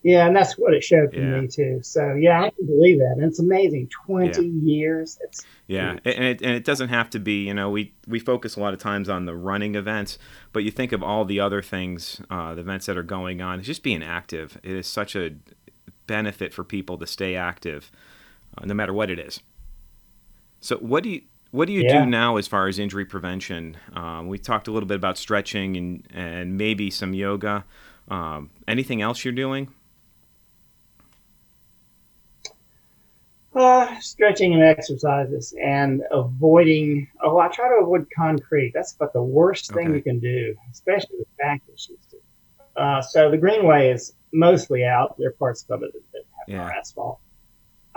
Yeah, 0.02 0.26
and 0.26 0.36
that's 0.36 0.56
what 0.56 0.74
it 0.74 0.84
showed 0.84 1.10
for 1.10 1.18
yeah. 1.18 1.40
me 1.40 1.48
too. 1.48 1.80
So 1.82 2.14
yeah, 2.14 2.42
I 2.44 2.50
can 2.50 2.66
believe 2.66 2.98
that. 2.98 3.14
And 3.16 3.24
it's 3.24 3.40
amazing. 3.40 3.88
Twenty 3.88 4.46
yeah. 4.46 4.74
years. 4.74 5.18
It's 5.22 5.44
yeah, 5.66 5.98
and 6.04 6.24
it, 6.24 6.40
and 6.40 6.52
it 6.52 6.64
doesn't 6.64 6.88
have 6.88 7.10
to 7.10 7.18
be. 7.18 7.46
You 7.46 7.54
know, 7.54 7.68
we 7.68 7.92
we 8.06 8.20
focus 8.20 8.56
a 8.56 8.60
lot 8.60 8.74
of 8.74 8.80
times 8.80 9.08
on 9.08 9.26
the 9.26 9.34
running 9.34 9.74
events, 9.74 10.18
but 10.52 10.62
you 10.62 10.70
think 10.70 10.92
of 10.92 11.02
all 11.02 11.24
the 11.24 11.40
other 11.40 11.62
things, 11.62 12.20
uh, 12.30 12.54
the 12.54 12.60
events 12.60 12.86
that 12.86 12.96
are 12.96 13.02
going 13.02 13.40
on. 13.40 13.58
It's 13.58 13.66
just 13.66 13.82
being 13.82 14.02
active. 14.02 14.58
It 14.62 14.72
is 14.72 14.86
such 14.86 15.16
a 15.16 15.34
benefit 16.06 16.54
for 16.54 16.64
people 16.64 16.96
to 16.98 17.06
stay 17.06 17.34
active, 17.34 17.90
uh, 18.56 18.64
no 18.64 18.74
matter 18.74 18.92
what 18.92 19.10
it 19.10 19.18
is. 19.18 19.40
So, 20.60 20.76
what 20.76 21.02
do 21.02 21.10
you 21.10 21.22
what 21.50 21.66
do 21.66 21.72
you 21.72 21.82
yeah. 21.82 22.04
do 22.04 22.06
now 22.06 22.36
as 22.36 22.46
far 22.46 22.68
as 22.68 22.78
injury 22.78 23.04
prevention? 23.04 23.76
Um, 23.94 24.28
we 24.28 24.38
talked 24.38 24.68
a 24.68 24.70
little 24.70 24.86
bit 24.86 24.96
about 24.96 25.16
stretching 25.16 25.76
and, 25.76 26.06
and 26.12 26.58
maybe 26.58 26.90
some 26.90 27.14
yoga. 27.14 27.64
Um, 28.08 28.50
anything 28.66 29.02
else 29.02 29.24
you're 29.24 29.32
doing? 29.32 29.72
Uh, 33.58 33.98
stretching 33.98 34.54
and 34.54 34.62
exercises 34.62 35.52
and 35.60 36.00
avoiding. 36.12 37.08
Oh, 37.24 37.38
I 37.38 37.48
try 37.48 37.68
to 37.68 37.82
avoid 37.82 38.06
concrete. 38.14 38.70
That's 38.72 38.92
about 38.92 39.12
the 39.12 39.22
worst 39.22 39.72
thing 39.72 39.88
okay. 39.88 39.96
you 39.96 40.02
can 40.02 40.20
do, 40.20 40.54
especially 40.70 41.16
with 41.18 41.36
back 41.38 41.60
issues. 41.66 41.98
Uh, 42.76 43.02
so 43.02 43.28
the 43.32 43.36
greenway 43.36 43.90
is 43.90 44.12
mostly 44.32 44.84
out. 44.84 45.16
There 45.18 45.30
are 45.30 45.32
parts 45.32 45.64
of 45.70 45.82
it 45.82 45.90
that 46.12 46.22
have 46.38 46.48
yeah. 46.48 46.78
asphalt. 46.78 47.18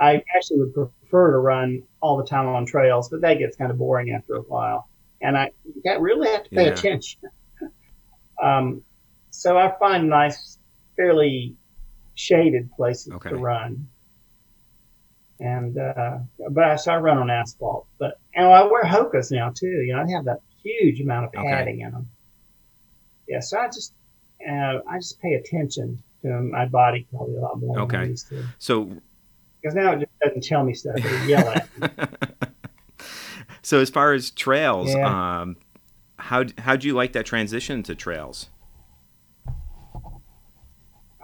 I 0.00 0.24
actually 0.34 0.58
would 0.58 0.74
prefer 0.74 1.30
to 1.30 1.38
run 1.38 1.84
all 2.00 2.16
the 2.16 2.26
time 2.26 2.48
on 2.48 2.66
trails, 2.66 3.08
but 3.08 3.20
that 3.20 3.38
gets 3.38 3.54
kind 3.56 3.70
of 3.70 3.78
boring 3.78 4.10
after 4.10 4.34
a 4.34 4.40
while. 4.40 4.88
And 5.20 5.38
I 5.38 5.52
you 5.64 5.98
really 6.00 6.28
have 6.28 6.42
to 6.42 6.50
pay 6.50 6.64
yeah. 6.64 6.72
attention. 6.72 7.20
um, 8.42 8.82
so 9.30 9.56
I 9.56 9.72
find 9.78 10.08
nice, 10.08 10.58
fairly 10.96 11.54
shaded 12.16 12.72
places 12.72 13.12
okay. 13.12 13.30
to 13.30 13.36
run. 13.36 13.86
And 15.42 15.76
uh, 15.76 16.18
but 16.50 16.62
I, 16.62 16.76
so 16.76 16.92
I 16.92 16.98
run 16.98 17.18
on 17.18 17.28
asphalt. 17.28 17.88
But 17.98 18.20
and 18.32 18.46
I 18.46 18.62
wear 18.62 18.84
Hokas 18.84 19.32
now 19.32 19.50
too. 19.50 19.66
You 19.66 19.94
know, 19.94 20.02
I 20.02 20.10
have 20.12 20.26
that 20.26 20.40
huge 20.62 21.00
amount 21.00 21.26
of 21.26 21.32
padding 21.32 21.78
okay. 21.78 21.82
in 21.82 21.90
them. 21.90 22.10
Yeah, 23.26 23.40
so 23.40 23.58
I 23.58 23.66
just 23.66 23.92
uh, 24.48 24.78
I 24.88 24.98
just 24.98 25.20
pay 25.20 25.34
attention 25.34 26.00
to 26.22 26.28
my 26.28 26.66
body 26.66 27.08
probably 27.10 27.36
a 27.36 27.40
lot 27.40 27.58
more. 27.58 27.80
Okay. 27.80 28.14
So 28.60 28.84
because 29.60 29.74
now 29.74 29.92
it 29.92 30.00
just 30.00 30.18
doesn't 30.22 30.44
tell 30.44 30.62
me 30.62 30.74
stuff; 30.74 30.94
it 30.96 31.28
yell 31.28 31.48
at 31.48 31.68
me. 31.80 32.06
so, 33.62 33.80
as 33.80 33.90
far 33.90 34.12
as 34.12 34.30
trails, 34.30 34.94
yeah. 34.94 35.40
um, 35.40 35.56
how 36.18 36.44
how 36.58 36.76
do 36.76 36.86
you 36.86 36.94
like 36.94 37.14
that 37.14 37.26
transition 37.26 37.82
to 37.82 37.96
trails? 37.96 38.48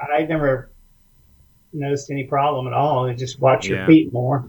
I 0.00 0.22
never 0.22 0.70
noticed 1.72 2.10
any 2.10 2.24
problem 2.24 2.66
at 2.66 2.72
all. 2.72 3.10
You 3.10 3.16
just 3.16 3.40
watch 3.40 3.66
your 3.66 3.86
feet 3.86 4.12
more. 4.12 4.48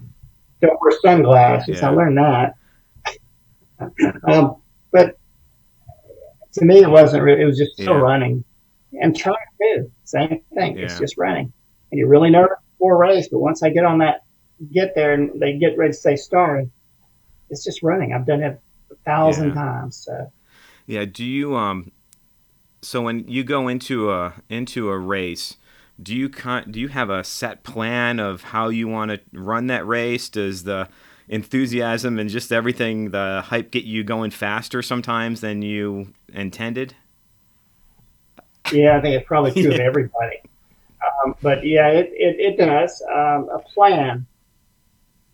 Don't 0.61 0.79
wear 0.81 0.99
sunglasses. 1.01 1.79
Yeah. 1.79 1.89
I 1.89 1.91
learned 1.91 2.17
that. 2.17 2.55
um, 4.27 4.57
but 4.91 5.17
to 6.53 6.65
me, 6.65 6.79
it 6.79 6.89
wasn't. 6.89 7.23
Really, 7.23 7.41
it 7.41 7.45
was 7.45 7.57
just 7.57 7.73
still 7.73 7.93
yeah. 7.93 7.99
running 7.99 8.43
and 8.93 9.15
trying 9.15 9.35
to 9.61 9.91
same 10.03 10.41
thing. 10.53 10.77
Yeah. 10.77 10.85
It's 10.85 10.99
just 10.99 11.17
running, 11.17 11.53
and 11.91 11.99
you're 11.99 12.09
really 12.09 12.29
nervous 12.29 12.57
four 12.79 12.97
race, 12.97 13.27
but 13.27 13.39
once 13.39 13.61
I 13.61 13.69
get 13.69 13.83
on 13.83 13.99
that, 13.99 14.23
get 14.71 14.95
there 14.95 15.13
and 15.13 15.39
they 15.39 15.57
get 15.57 15.77
ready 15.77 15.91
to 15.91 15.97
say 15.97 16.15
start, 16.15 16.65
it's 17.49 17.63
just 17.63 17.83
running. 17.83 18.13
I've 18.13 18.25
done 18.25 18.41
it 18.41 18.59
a 18.89 18.95
thousand 19.05 19.49
yeah. 19.49 19.53
times. 19.55 19.97
So. 19.97 20.31
Yeah. 20.87 21.05
Do 21.05 21.23
you 21.23 21.55
um? 21.55 21.91
So 22.81 23.01
when 23.01 23.27
you 23.27 23.43
go 23.43 23.67
into 23.67 24.11
a 24.11 24.33
into 24.49 24.89
a 24.89 24.97
race, 24.97 25.57
do 26.01 26.15
you 26.15 26.29
con- 26.29 26.71
do 26.71 26.79
you 26.79 26.87
have 26.87 27.09
a 27.09 27.23
set 27.23 27.63
plan 27.63 28.19
of 28.19 28.43
how 28.43 28.69
you 28.69 28.87
want 28.87 29.11
to 29.11 29.19
run 29.33 29.67
that 29.67 29.85
race? 29.85 30.29
Does 30.29 30.63
the 30.63 30.87
enthusiasm 31.27 32.17
and 32.19 32.29
just 32.29 32.51
everything, 32.51 33.11
the 33.11 33.43
hype, 33.45 33.71
get 33.71 33.83
you 33.83 34.03
going 34.03 34.31
faster 34.31 34.81
sometimes 34.81 35.41
than 35.41 35.61
you 35.61 36.13
intended? 36.33 36.95
Yeah, 38.71 38.97
I 38.97 39.01
think 39.01 39.15
it's 39.15 39.27
probably 39.27 39.51
true 39.51 39.71
of 39.71 39.79
everybody. 39.79 40.41
Um, 41.23 41.35
but 41.41 41.65
yeah, 41.65 41.89
it, 41.89 42.11
it, 42.13 42.39
it 42.39 42.57
does. 42.57 43.01
Um, 43.13 43.49
a 43.53 43.59
plan. 43.59 44.25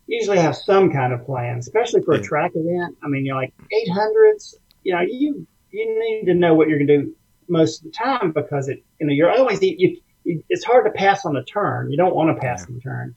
Usually 0.08 0.38
have 0.38 0.56
some 0.56 0.92
kind 0.92 1.12
of 1.12 1.26
plan, 1.26 1.58
especially 1.58 2.00
for 2.02 2.14
a 2.14 2.22
track 2.22 2.52
event. 2.54 2.96
I 3.02 3.08
mean, 3.08 3.26
you're 3.26 3.34
like 3.34 3.52
800s, 3.90 4.54
you 4.84 4.94
know, 4.94 5.00
you, 5.00 5.44
you 5.72 6.00
need 6.00 6.26
to 6.26 6.34
know 6.34 6.54
what 6.54 6.68
you're 6.68 6.78
going 6.78 6.86
to 6.86 7.02
do 7.02 7.16
most 7.48 7.80
of 7.80 7.86
the 7.86 7.90
time 7.90 8.30
because 8.30 8.68
it, 8.68 8.84
you 9.00 9.06
know, 9.08 9.12
you're 9.12 9.32
always, 9.32 9.60
you, 9.60 9.74
you, 9.76 10.00
it's 10.26 10.64
hard 10.64 10.86
to 10.86 10.90
pass 10.90 11.24
on 11.24 11.36
a 11.36 11.44
turn. 11.44 11.90
You 11.90 11.96
don't 11.96 12.14
want 12.14 12.34
to 12.36 12.40
pass 12.40 12.66
on 12.66 12.74
the 12.74 12.80
turn. 12.80 13.14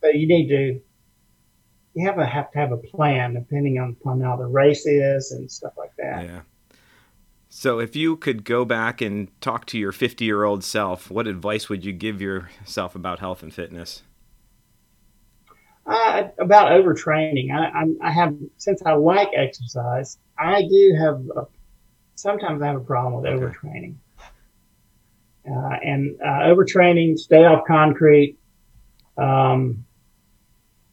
But 0.00 0.14
you 0.14 0.26
need 0.26 0.48
to, 0.48 0.80
you 1.94 2.06
have, 2.06 2.18
a, 2.18 2.26
have 2.26 2.50
to 2.52 2.58
have 2.58 2.72
a 2.72 2.76
plan 2.76 3.34
depending 3.34 3.78
on, 3.78 3.96
upon 4.00 4.20
how 4.20 4.36
the 4.36 4.46
race 4.46 4.86
is 4.86 5.32
and 5.32 5.50
stuff 5.50 5.74
like 5.76 5.92
that. 5.98 6.24
Yeah. 6.24 6.40
So, 7.54 7.80
if 7.80 7.94
you 7.94 8.16
could 8.16 8.44
go 8.44 8.64
back 8.64 9.02
and 9.02 9.28
talk 9.42 9.66
to 9.66 9.78
your 9.78 9.92
50 9.92 10.24
year 10.24 10.44
old 10.44 10.64
self, 10.64 11.10
what 11.10 11.26
advice 11.26 11.68
would 11.68 11.84
you 11.84 11.92
give 11.92 12.20
yourself 12.22 12.94
about 12.94 13.18
health 13.18 13.42
and 13.42 13.52
fitness? 13.52 14.02
Uh, 15.84 16.28
about 16.38 16.70
overtraining. 16.70 17.50
I, 17.50 17.82
I, 17.82 18.08
I, 18.08 18.10
have, 18.10 18.34
since 18.56 18.80
I 18.86 18.94
like 18.94 19.28
exercise, 19.36 20.16
I 20.38 20.62
do 20.62 20.96
have, 20.98 21.20
a, 21.36 21.46
sometimes 22.14 22.62
I 22.62 22.68
have 22.68 22.76
a 22.76 22.80
problem 22.80 23.20
with 23.20 23.30
okay. 23.30 23.44
overtraining. 23.44 23.96
Uh, 25.48 25.76
and 25.82 26.16
uh, 26.24 26.42
overtraining, 26.44 27.18
stay 27.18 27.44
off 27.44 27.64
concrete, 27.66 28.38
um, 29.18 29.84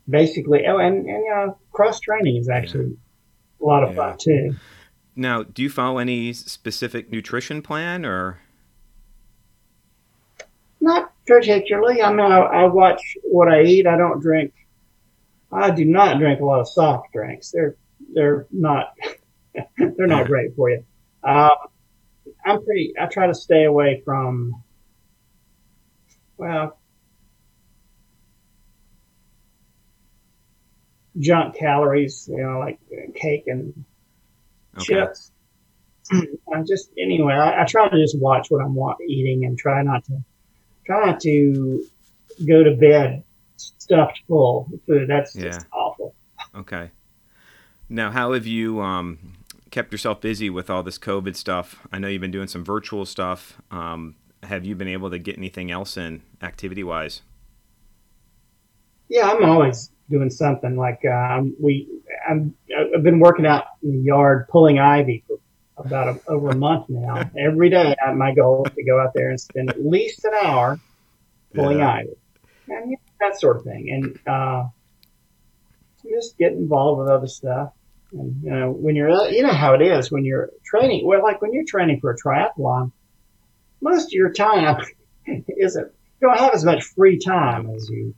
basically, 0.09 0.65
oh, 0.67 0.77
and, 0.77 1.05
and 1.05 1.23
you 1.23 1.29
know, 1.29 1.57
cross 1.71 1.99
training 1.99 2.35
is 2.35 2.49
actually 2.49 2.85
yeah. 2.85 2.95
a 3.61 3.65
lot 3.65 3.83
of 3.83 3.89
yeah. 3.91 3.95
fun 3.95 4.17
too. 4.17 4.55
Now, 5.15 5.43
do 5.43 5.61
you 5.61 5.69
follow 5.69 5.97
any 5.97 6.33
specific 6.33 7.11
nutrition 7.11 7.61
plan 7.61 8.05
or? 8.05 8.39
Not 10.81 11.11
particularly. 11.27 12.01
I 12.01 12.09
mean, 12.11 12.31
I, 12.31 12.39
I, 12.39 12.65
watch 12.65 13.01
what 13.23 13.49
I 13.49 13.63
eat. 13.63 13.85
I 13.85 13.97
don't 13.97 14.21
drink. 14.21 14.53
I 15.51 15.71
do 15.71 15.85
not 15.85 16.19
drink 16.19 16.39
a 16.39 16.45
lot 16.45 16.61
of 16.61 16.69
soft 16.69 17.11
drinks. 17.11 17.51
They're 17.51 17.75
they're 18.13 18.47
not 18.51 18.93
they're 19.77 20.07
not 20.07 20.27
great 20.27 20.55
for 20.55 20.69
you. 20.69 20.83
Um, 21.23 21.51
I'm 22.45 22.63
pretty. 22.63 22.93
I 22.99 23.05
try 23.07 23.27
to 23.27 23.35
stay 23.35 23.65
away 23.65 24.01
from. 24.05 24.63
Well, 26.37 26.79
junk 31.17 31.55
calories. 31.55 32.27
You 32.31 32.43
know, 32.43 32.59
like 32.59 32.79
cake 33.15 33.43
and 33.47 33.85
okay. 34.77 34.85
chips. 34.85 35.31
I'm 36.53 36.65
just 36.65 36.91
anyway. 36.97 37.33
I, 37.33 37.61
I, 37.61 37.65
try 37.65 37.87
to 37.87 37.97
just 37.97 38.19
watch 38.19 38.47
what 38.49 38.63
I'm 38.63 38.77
eating 39.07 39.45
and 39.45 39.57
try 39.57 39.81
not 39.83 40.05
to 40.05 40.23
try 40.85 41.05
not 41.05 41.19
to 41.21 41.85
go 42.47 42.63
to 42.63 42.75
bed 42.75 43.23
stuffed 43.57 44.21
full 44.27 44.69
of 44.73 44.81
food. 44.83 45.09
That's 45.09 45.35
yeah. 45.35 45.45
just 45.45 45.65
awful. 45.71 46.15
Okay. 46.55 46.91
Now, 47.89 48.11
how 48.11 48.33
have 48.33 48.45
you 48.45 48.81
um, 48.81 49.17
kept 49.71 49.91
yourself 49.91 50.21
busy 50.21 50.49
with 50.49 50.69
all 50.69 50.83
this 50.83 50.97
COVID 50.97 51.35
stuff. 51.35 51.87
I 51.91 51.99
know 51.99 52.07
you've 52.07 52.21
been 52.21 52.31
doing 52.31 52.47
some 52.47 52.63
virtual 52.63 53.05
stuff. 53.05 53.61
Um, 53.71 54.15
have 54.43 54.65
you 54.65 54.75
been 54.75 54.87
able 54.87 55.09
to 55.11 55.19
get 55.19 55.37
anything 55.37 55.71
else 55.71 55.97
in 55.97 56.21
activity 56.41 56.83
wise? 56.83 57.21
Yeah, 59.07 59.29
I'm 59.29 59.43
always 59.43 59.91
doing 60.09 60.29
something. 60.29 60.77
Like 60.77 61.03
uh, 61.05 61.41
we, 61.59 61.87
I'm, 62.27 62.55
I've 62.95 63.03
been 63.03 63.19
working 63.19 63.45
out 63.45 63.65
in 63.83 63.91
the 63.91 64.03
yard 64.03 64.47
pulling 64.49 64.79
ivy 64.79 65.23
for 65.27 65.39
about 65.77 66.07
a, 66.07 66.29
over 66.29 66.49
a 66.49 66.55
month 66.55 66.85
now. 66.89 67.29
Every 67.37 67.69
day, 67.69 67.95
my 68.15 68.33
goal 68.33 68.65
is 68.67 68.73
to 68.73 68.83
go 68.83 68.99
out 68.99 69.13
there 69.13 69.29
and 69.29 69.39
spend 69.39 69.69
at 69.69 69.83
least 69.83 70.23
an 70.25 70.33
hour 70.43 70.79
pulling 71.53 71.79
yeah. 71.79 71.93
ivy, 71.93 72.17
and 72.67 72.97
that 73.19 73.39
sort 73.39 73.57
of 73.57 73.63
thing. 73.63 73.89
And 73.89 74.19
uh, 74.27 74.67
just 76.07 76.37
get 76.37 76.53
involved 76.53 77.01
with 77.01 77.09
other 77.09 77.27
stuff. 77.27 77.73
And, 78.11 78.41
you 78.43 78.49
know, 78.49 78.71
when 78.71 78.95
you're, 78.95 79.09
you 79.29 79.43
know 79.43 79.53
how 79.53 79.73
it 79.73 79.81
is 79.81 80.11
when 80.11 80.25
you're 80.25 80.49
training. 80.65 81.05
Well, 81.05 81.21
like 81.21 81.41
when 81.41 81.53
you're 81.53 81.65
training 81.65 81.99
for 81.99 82.11
a 82.11 82.17
triathlon, 82.17 82.91
most 83.81 84.05
of 84.05 84.11
your 84.11 84.31
time 84.31 84.83
isn't. 85.47 85.91
You 86.21 86.27
don't 86.27 86.37
have 86.37 86.53
as 86.53 86.65
much 86.65 86.83
free 86.83 87.17
time 87.17 87.69
as 87.69 87.89
you 87.89 88.13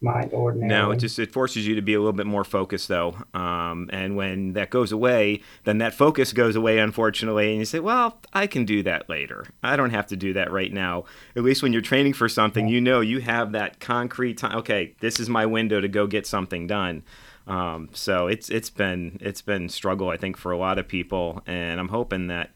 might 0.00 0.32
ordinarily. 0.32 0.68
No, 0.68 0.90
it 0.92 0.98
just 0.98 1.18
it 1.18 1.32
forces 1.32 1.66
you 1.66 1.74
to 1.74 1.82
be 1.82 1.94
a 1.94 1.98
little 1.98 2.12
bit 2.12 2.26
more 2.26 2.44
focused 2.44 2.88
though. 2.88 3.16
Um, 3.34 3.90
and 3.92 4.16
when 4.16 4.52
that 4.52 4.70
goes 4.70 4.92
away, 4.92 5.40
then 5.64 5.78
that 5.78 5.94
focus 5.94 6.32
goes 6.32 6.54
away 6.54 6.78
unfortunately, 6.78 7.50
and 7.50 7.58
you 7.58 7.64
say, 7.64 7.80
"Well, 7.80 8.20
I 8.32 8.46
can 8.46 8.64
do 8.64 8.82
that 8.84 9.08
later. 9.08 9.46
I 9.62 9.76
don't 9.76 9.90
have 9.90 10.06
to 10.08 10.16
do 10.16 10.32
that 10.34 10.52
right 10.52 10.72
now." 10.72 11.04
At 11.34 11.42
least 11.42 11.62
when 11.62 11.72
you're 11.72 11.82
training 11.82 12.12
for 12.12 12.28
something, 12.28 12.68
you 12.68 12.80
know 12.80 13.00
you 13.00 13.20
have 13.20 13.52
that 13.52 13.80
concrete 13.80 14.38
time. 14.38 14.56
Okay, 14.58 14.94
this 15.00 15.18
is 15.18 15.28
my 15.28 15.46
window 15.46 15.80
to 15.80 15.88
go 15.88 16.06
get 16.06 16.26
something 16.26 16.66
done. 16.66 17.02
Um, 17.48 17.88
so 17.92 18.26
it's 18.26 18.50
it's 18.50 18.68
been 18.68 19.18
it's 19.20 19.40
been 19.40 19.70
struggle 19.70 20.10
I 20.10 20.18
think 20.18 20.36
for 20.36 20.52
a 20.52 20.58
lot 20.58 20.78
of 20.78 20.86
people, 20.86 21.42
and 21.46 21.80
I'm 21.80 21.88
hoping 21.88 22.26
that 22.26 22.50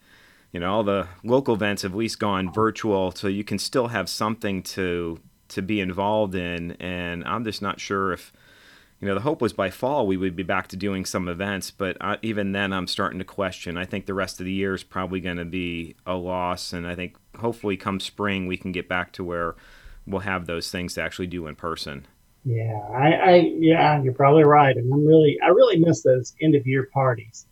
you 0.51 0.59
know 0.59 0.71
all 0.71 0.83
the 0.83 1.07
local 1.23 1.55
events 1.55 1.81
have 1.81 1.93
at 1.93 1.97
least 1.97 2.19
gone 2.19 2.53
virtual, 2.53 3.11
so 3.11 3.27
you 3.27 3.43
can 3.43 3.57
still 3.57 3.87
have 3.87 4.07
something 4.07 4.61
to 4.63 5.19
to 5.49 5.61
be 5.63 5.79
involved 5.79 6.35
in. 6.35 6.73
And 6.73 7.23
I'm 7.25 7.43
just 7.43 7.61
not 7.61 7.79
sure 7.79 8.13
if 8.13 8.31
you 9.01 9.07
know 9.07 9.15
the 9.15 9.21
hope 9.21 9.41
was 9.41 9.51
by 9.51 9.71
fall 9.71 10.05
we 10.05 10.15
would 10.15 10.35
be 10.35 10.43
back 10.43 10.67
to 10.67 10.77
doing 10.77 11.05
some 11.05 11.27
events, 11.27 11.71
but 11.71 11.97
I, 11.99 12.19
even 12.21 12.51
then 12.51 12.71
I'm 12.71 12.85
starting 12.85 13.17
to 13.17 13.25
question. 13.25 13.77
I 13.77 13.85
think 13.85 14.05
the 14.05 14.13
rest 14.13 14.39
of 14.39 14.45
the 14.45 14.53
year 14.53 14.75
is 14.75 14.83
probably 14.83 15.21
going 15.21 15.37
to 15.37 15.45
be 15.45 15.95
a 16.05 16.13
loss, 16.13 16.71
and 16.71 16.85
I 16.85 16.93
think 16.93 17.17
hopefully 17.39 17.77
come 17.77 17.99
spring 17.99 18.45
we 18.45 18.57
can 18.57 18.71
get 18.71 18.87
back 18.87 19.11
to 19.13 19.23
where 19.23 19.55
we'll 20.05 20.21
have 20.21 20.45
those 20.45 20.69
things 20.69 20.93
to 20.93 21.01
actually 21.01 21.27
do 21.27 21.47
in 21.47 21.55
person. 21.55 22.05
Yeah, 22.45 22.77
I, 22.93 23.11
I 23.11 23.35
yeah, 23.57 24.01
you're 24.01 24.13
probably 24.13 24.43
right, 24.43 24.75
and 24.75 24.91
I'm 24.91 25.05
really, 25.05 25.37
I 25.41 25.47
really 25.49 25.77
miss 25.77 26.01
those 26.01 26.35
end 26.41 26.55
of 26.55 26.67
year 26.67 26.89
parties. 26.93 27.45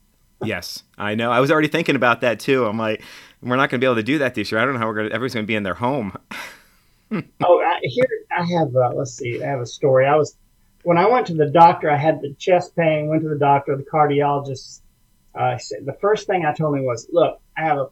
yes, 0.44 0.84
I 0.98 1.16
know. 1.16 1.32
I 1.32 1.40
was 1.40 1.50
already 1.50 1.70
thinking 1.70 1.96
about 1.96 2.22
that 2.22 2.40
too. 2.42 2.66
I'm 2.66 2.78
like, 2.78 3.02
we're 3.42 3.56
not 3.56 3.70
going 3.70 3.80
to 3.80 3.86
be 3.86 3.86
able 3.86 3.96
to 3.96 4.04
do 4.04 4.18
that 4.18 4.36
this 4.36 4.52
year. 4.52 4.60
I 4.60 4.66
don't 4.66 4.74
know 4.74 4.80
how 4.80 4.88
we're 4.88 4.96
going. 4.96 5.10
to 5.10 5.16
Everyone's 5.16 5.34
going 5.34 5.46
to 5.46 5.48
be 5.48 5.56
in 5.56 5.64
their 5.64 5.76
home. 5.76 6.14
oh, 7.12 7.62
I, 7.62 7.80
here 7.84 8.06
I 8.32 8.44
have. 8.44 8.76
Uh, 8.76 8.92
let's 8.94 9.14
see. 9.14 9.42
I 9.42 9.48
have 9.48 9.62
a 9.62 9.66
story. 9.66 10.06
I 10.06 10.16
was 10.16 10.36
when 10.84 10.98
I 10.98 11.08
went 11.08 11.28
to 11.28 11.36
the 11.36 11.50
doctor. 11.50 11.90
I 11.90 11.98
had 11.98 12.20
the 12.22 12.34
chest 12.34 12.76
pain. 12.76 13.08
Went 13.08 13.24
to 13.24 13.30
the 13.30 13.40
doctor. 13.40 13.76
The 13.78 13.84
cardiologist. 13.84 14.82
Uh, 15.34 15.58
said 15.58 15.86
the 15.86 15.96
first 16.02 16.28
thing 16.28 16.46
I 16.46 16.54
told 16.54 16.76
him 16.76 16.84
was, 16.84 17.08
"Look, 17.10 17.40
I 17.56 17.62
have 17.62 17.78
a 17.78 17.88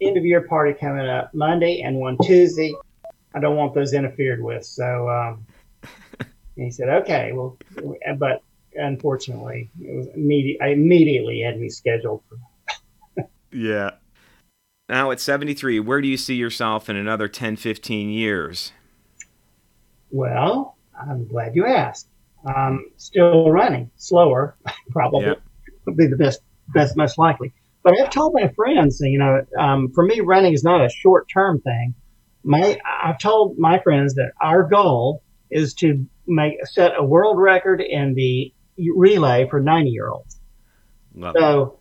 end 0.00 0.16
of 0.16 0.24
year 0.24 0.40
party 0.40 0.74
coming 0.74 1.06
up 1.06 1.32
Monday 1.32 1.82
and 1.82 1.96
one 1.96 2.18
Tuesday. 2.20 2.74
I 3.32 3.38
don't 3.38 3.54
want 3.54 3.72
those 3.72 3.92
interfered 3.92 4.42
with." 4.42 4.64
So. 4.64 5.08
Um, 5.08 5.46
and 6.56 6.66
he 6.66 6.70
said, 6.70 6.88
okay, 6.88 7.32
well, 7.32 7.58
but 8.18 8.42
unfortunately, 8.74 9.70
it 9.80 9.96
was 9.96 10.06
immediate. 10.14 10.58
I 10.62 10.68
immediately 10.68 11.40
had 11.40 11.58
me 11.58 11.68
scheduled 11.68 12.22
for. 12.28 13.26
yeah. 13.52 13.90
Now 14.88 15.10
at 15.10 15.20
73, 15.20 15.80
where 15.80 16.00
do 16.00 16.08
you 16.08 16.16
see 16.16 16.34
yourself 16.34 16.88
in 16.88 16.96
another 16.96 17.26
10, 17.26 17.56
15 17.56 18.10
years? 18.10 18.72
Well, 20.10 20.76
I'm 20.98 21.26
glad 21.26 21.56
you 21.56 21.66
asked. 21.66 22.08
Um, 22.44 22.86
still 22.98 23.50
running, 23.50 23.90
slower, 23.96 24.56
probably 24.90 25.26
yep. 25.26 25.42
would 25.86 25.96
be 25.96 26.06
the 26.06 26.16
best, 26.16 26.40
best, 26.68 26.96
most 26.96 27.18
likely. 27.18 27.52
But 27.82 28.00
I've 28.00 28.10
told 28.10 28.34
my 28.34 28.48
friends, 28.48 29.00
you 29.00 29.18
know, 29.18 29.44
um, 29.58 29.90
for 29.94 30.04
me, 30.04 30.20
running 30.20 30.52
is 30.52 30.62
not 30.62 30.84
a 30.84 30.88
short 30.88 31.28
term 31.28 31.60
thing. 31.60 31.94
My, 32.42 32.78
I've 33.02 33.18
told 33.18 33.58
my 33.58 33.78
friends 33.78 34.14
that 34.14 34.32
our 34.40 34.62
goal 34.62 35.22
is 35.50 35.72
to 35.74 36.06
make 36.26 36.64
set 36.66 36.92
a 36.96 37.02
world 37.02 37.38
record 37.38 37.80
in 37.80 38.14
the 38.14 38.52
relay 38.94 39.48
for 39.48 39.60
90 39.60 39.90
year 39.90 40.08
olds. 40.08 40.40
So, 41.38 41.78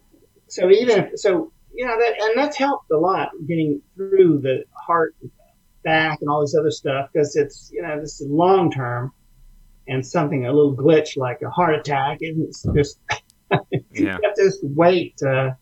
so 0.47 0.69
even 0.69 1.17
so, 1.17 1.51
you 1.73 1.85
know 1.85 1.97
that, 1.97 2.21
and 2.21 2.37
that's 2.37 2.55
helped 2.55 2.91
a 2.91 2.97
lot 2.97 3.29
getting 3.47 3.81
through 3.95 4.41
the 4.41 4.63
heart, 4.73 5.15
back, 5.83 6.19
and 6.21 6.29
all 6.29 6.41
this 6.41 6.55
other 6.55 6.71
stuff 6.71 7.09
because 7.11 7.35
it's 7.35 7.71
you 7.73 7.81
know 7.81 7.99
this 7.99 8.21
is 8.21 8.29
long 8.29 8.71
term, 8.71 9.11
and 9.87 10.05
something 10.05 10.45
a 10.45 10.53
little 10.53 10.75
glitch 10.75 11.17
like 11.17 11.41
a 11.41 11.49
heart 11.49 11.73
attack 11.75 12.19
isn't 12.21 12.55
just 12.75 12.99
you 13.91 14.07
have 14.07 14.35
to 14.35 14.51
wait 14.61 15.15
uh, 15.25 15.49
a 15.49 15.57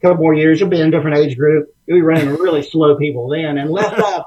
couple 0.00 0.22
more 0.22 0.34
years. 0.34 0.60
You'll 0.60 0.70
be 0.70 0.80
in 0.80 0.88
a 0.88 0.90
different 0.90 1.18
age 1.18 1.36
group. 1.36 1.68
You'll 1.86 1.98
be 1.98 2.02
running 2.02 2.28
really 2.30 2.62
slow 2.62 2.96
people 2.96 3.28
then, 3.28 3.58
and 3.58 3.70
less 3.70 3.92
of 3.92 4.24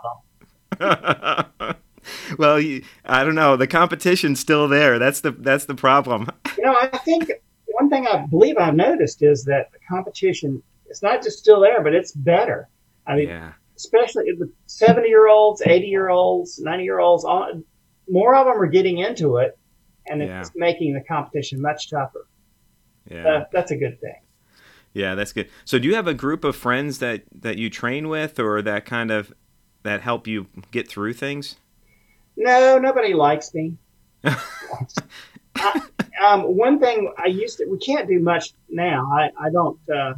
them. 0.79 1.75
well, 2.37 2.57
I 3.05 3.23
don't 3.23 3.35
know. 3.35 3.55
The 3.55 3.67
competition's 3.67 4.39
still 4.39 4.67
there. 4.67 4.99
That's 4.99 5.21
the 5.21 5.31
that's 5.31 5.65
the 5.65 5.75
problem. 5.75 6.29
You 6.57 6.63
know, 6.63 6.75
I 6.79 6.97
think 6.99 7.31
one 7.67 7.89
thing 7.89 8.07
I 8.07 8.25
believe 8.25 8.57
I've 8.57 8.75
noticed 8.75 9.21
is 9.21 9.43
that 9.45 9.71
the 9.71 9.79
competition 9.87 10.61
is 10.89 11.01
not 11.01 11.23
just 11.23 11.39
still 11.39 11.59
there, 11.59 11.83
but 11.83 11.93
it's 11.93 12.11
better. 12.11 12.69
I 13.07 13.15
mean, 13.15 13.29
yeah. 13.29 13.53
especially 13.75 14.25
the 14.37 14.51
seventy 14.65 15.09
year 15.09 15.27
olds, 15.27 15.61
eighty 15.65 15.87
year 15.87 16.09
olds, 16.09 16.59
ninety 16.59 16.83
year 16.83 16.99
olds. 16.99 17.25
More 18.07 18.35
of 18.35 18.45
them 18.45 18.61
are 18.61 18.67
getting 18.67 18.99
into 18.99 19.37
it, 19.37 19.57
and 20.07 20.21
yeah. 20.21 20.41
it's 20.41 20.51
making 20.55 20.93
the 20.93 21.01
competition 21.01 21.61
much 21.61 21.89
tougher. 21.89 22.27
Yeah, 23.09 23.27
uh, 23.27 23.45
that's 23.51 23.71
a 23.71 23.75
good 23.75 23.99
thing. 23.99 24.15
Yeah, 24.93 25.13
that's 25.15 25.33
good. 25.33 25.49
So, 25.65 25.77
do 25.77 25.87
you 25.87 25.95
have 25.95 26.07
a 26.07 26.13
group 26.13 26.43
of 26.43 26.55
friends 26.55 26.99
that 26.99 27.23
that 27.33 27.57
you 27.57 27.69
train 27.69 28.07
with, 28.07 28.39
or 28.39 28.61
that 28.61 28.85
kind 28.85 29.11
of 29.11 29.33
that 29.83 30.01
help 30.01 30.27
you 30.27 30.47
get 30.71 30.87
through 30.87 31.13
things? 31.13 31.57
No, 32.37 32.77
nobody 32.77 33.13
likes 33.13 33.53
me. 33.53 33.77
I, 35.55 35.81
um, 36.23 36.43
one 36.55 36.79
thing 36.79 37.13
I 37.17 37.27
used 37.27 37.57
to, 37.59 37.65
we 37.65 37.77
can't 37.77 38.07
do 38.07 38.19
much 38.19 38.53
now. 38.69 39.09
I, 39.11 39.31
I 39.39 39.49
don't, 39.51 39.79
uh, 39.89 40.13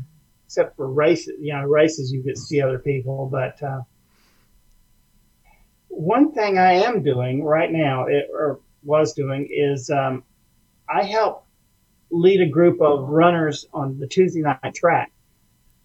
except 0.46 0.76
for 0.76 0.90
races, 0.92 1.36
you 1.40 1.54
know, 1.54 1.64
races 1.64 2.12
you 2.12 2.24
get 2.24 2.36
to 2.36 2.42
see 2.42 2.62
other 2.62 2.80
people. 2.80 3.28
But 3.32 3.62
uh, 3.62 3.82
one 5.90 6.32
thing 6.32 6.58
I 6.58 6.74
am 6.74 7.04
doing 7.04 7.44
right 7.44 7.72
now, 7.72 8.06
it, 8.08 8.30
or 8.32 8.60
was 8.84 9.14
doing, 9.14 9.48
is 9.52 9.90
um, 9.90 10.24
I 10.90 11.04
help 11.04 11.46
lead 12.10 12.42
a 12.42 12.48
group 12.48 12.82
of 12.82 13.10
runners 13.10 13.66
on 13.74 14.00
the 14.00 14.08
Tuesday 14.08 14.42
night 14.42 14.74
track. 14.74 15.12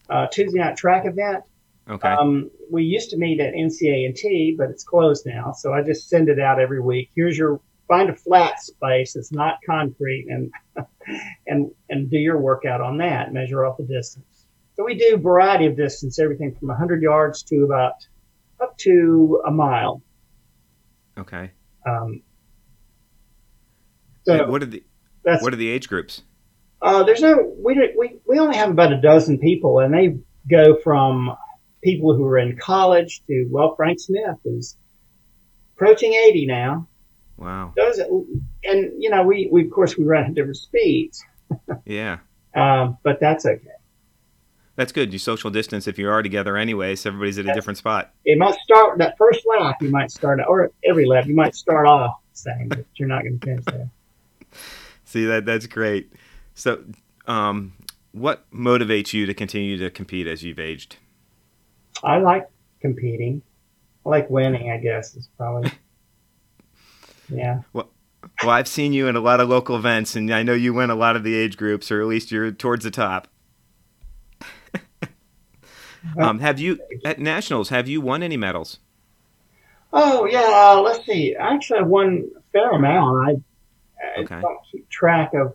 Uh, 0.08 0.26
Tuesday 0.28 0.58
night 0.58 0.76
track 0.76 1.06
event 1.06 1.44
Okay. 1.90 2.08
Um, 2.08 2.50
we 2.70 2.84
used 2.84 3.10
to 3.10 3.16
meet 3.16 3.40
at 3.40 3.54
NCA&T, 3.54 4.54
but 4.56 4.70
it's 4.70 4.84
closed 4.84 5.26
now. 5.26 5.52
So 5.52 5.72
I 5.72 5.82
just 5.82 6.08
send 6.08 6.28
it 6.28 6.38
out 6.38 6.60
every 6.60 6.80
week. 6.80 7.10
Here's 7.14 7.36
your 7.36 7.60
find 7.88 8.08
a 8.08 8.14
flat 8.14 8.60
space 8.60 9.14
that's 9.14 9.32
not 9.32 9.56
concrete 9.66 10.26
and 10.28 10.52
and 11.46 11.70
and 11.90 12.10
do 12.10 12.16
your 12.16 12.38
workout 12.38 12.80
on 12.80 12.98
that. 12.98 13.32
Measure 13.32 13.66
off 13.66 13.76
the 13.76 13.84
distance. 13.84 14.46
So 14.74 14.84
we 14.84 14.94
do 14.94 15.14
a 15.14 15.18
variety 15.18 15.66
of 15.66 15.76
distance, 15.76 16.18
everything 16.18 16.54
from 16.58 16.68
100 16.68 17.02
yards 17.02 17.42
to 17.44 17.64
about 17.64 17.94
up 18.62 18.78
to 18.78 19.42
a 19.46 19.50
mile. 19.50 20.02
Okay. 21.18 21.50
Um, 21.86 22.22
so 24.24 24.46
what 24.48 24.62
are 24.62 24.66
the 24.66 24.84
what 25.24 25.52
are 25.52 25.56
the 25.56 25.68
age 25.68 25.88
groups? 25.88 26.22
Uh, 26.80 27.02
there's 27.02 27.20
no 27.20 27.54
we 27.58 27.74
we 27.98 28.18
we 28.26 28.38
only 28.38 28.56
have 28.56 28.70
about 28.70 28.92
a 28.92 29.00
dozen 29.00 29.38
people, 29.38 29.80
and 29.80 29.92
they 29.92 30.16
go 30.48 30.76
from 30.82 31.36
people 31.82 32.14
who 32.14 32.24
are 32.26 32.38
in 32.38 32.56
college 32.56 33.22
to, 33.26 33.46
well, 33.50 33.74
Frank 33.76 34.00
Smith 34.00 34.38
is 34.44 34.76
approaching 35.74 36.12
80 36.12 36.46
now. 36.46 36.88
Wow. 37.36 37.72
Those, 37.76 37.98
and, 38.64 38.92
you 38.98 39.10
know, 39.10 39.22
we, 39.22 39.48
we, 39.50 39.64
of 39.64 39.70
course, 39.70 39.96
we 39.96 40.04
run 40.04 40.24
at 40.24 40.34
different 40.34 40.56
speeds. 40.56 41.24
yeah. 41.84 42.18
Um, 42.54 42.98
but 43.02 43.18
that's 43.20 43.46
okay. 43.46 43.66
That's 44.76 44.92
good. 44.92 45.12
You 45.12 45.18
social 45.18 45.50
distance 45.50 45.86
if 45.86 45.98
you 45.98 46.08
are 46.08 46.22
together 46.22 46.56
anyway, 46.56 46.96
so 46.96 47.10
everybody's 47.10 47.38
at 47.38 47.46
a 47.46 47.52
different 47.52 47.78
spot. 47.78 48.12
It 48.24 48.38
might 48.38 48.54
start 48.60 48.98
that 48.98 49.18
first 49.18 49.40
lap. 49.46 49.82
You 49.82 49.90
might 49.90 50.10
start, 50.10 50.40
or 50.46 50.70
every 50.88 51.04
lap, 51.04 51.26
you 51.26 51.34
might 51.34 51.54
start 51.54 51.86
off 51.86 52.22
same, 52.32 52.68
but 52.68 52.84
you're 52.96 53.08
not 53.08 53.22
going 53.22 53.38
to 53.38 53.46
finish 53.46 53.64
there. 53.66 53.90
See 55.04 55.24
that 55.26 55.44
that's 55.44 55.66
great. 55.66 56.12
So, 56.54 56.82
um, 57.26 57.74
what 58.12 58.50
motivates 58.50 59.12
you 59.12 59.26
to 59.26 59.34
continue 59.34 59.76
to 59.78 59.90
compete 59.90 60.26
as 60.26 60.42
you've 60.42 60.58
aged? 60.58 60.96
I 62.02 62.18
like 62.18 62.48
competing. 62.80 63.42
I 64.04 64.08
like 64.08 64.30
winning. 64.30 64.70
I 64.70 64.78
guess 64.78 65.14
is 65.14 65.28
probably 65.36 65.70
yeah. 67.28 67.60
Well, 67.72 67.88
well, 68.42 68.50
I've 68.50 68.68
seen 68.68 68.92
you 68.92 69.08
in 69.08 69.16
a 69.16 69.20
lot 69.20 69.40
of 69.40 69.48
local 69.48 69.76
events, 69.76 70.16
and 70.16 70.32
I 70.32 70.42
know 70.42 70.52
you 70.52 70.74
win 70.74 70.90
a 70.90 70.94
lot 70.94 71.16
of 71.16 71.24
the 71.24 71.34
age 71.34 71.56
groups, 71.56 71.90
or 71.90 72.00
at 72.00 72.06
least 72.06 72.30
you're 72.30 72.50
towards 72.52 72.84
the 72.84 72.90
top. 72.90 73.28
um, 76.18 76.40
have 76.40 76.58
you 76.58 76.78
at 77.04 77.18
nationals? 77.18 77.68
Have 77.68 77.88
you 77.88 78.00
won 78.00 78.22
any 78.22 78.36
medals? 78.36 78.78
Oh 79.92 80.26
yeah, 80.26 80.72
uh, 80.74 80.80
let's 80.80 81.04
see. 81.04 81.36
I 81.36 81.54
actually, 81.54 81.80
I 81.80 81.82
won 81.82 82.30
a 82.36 82.42
fair 82.52 82.70
amount. 82.70 83.28
I, 83.28 83.30
I 84.18 84.22
okay. 84.22 84.40
don't 84.40 84.58
keep 84.70 84.88
track 84.88 85.32
of. 85.34 85.54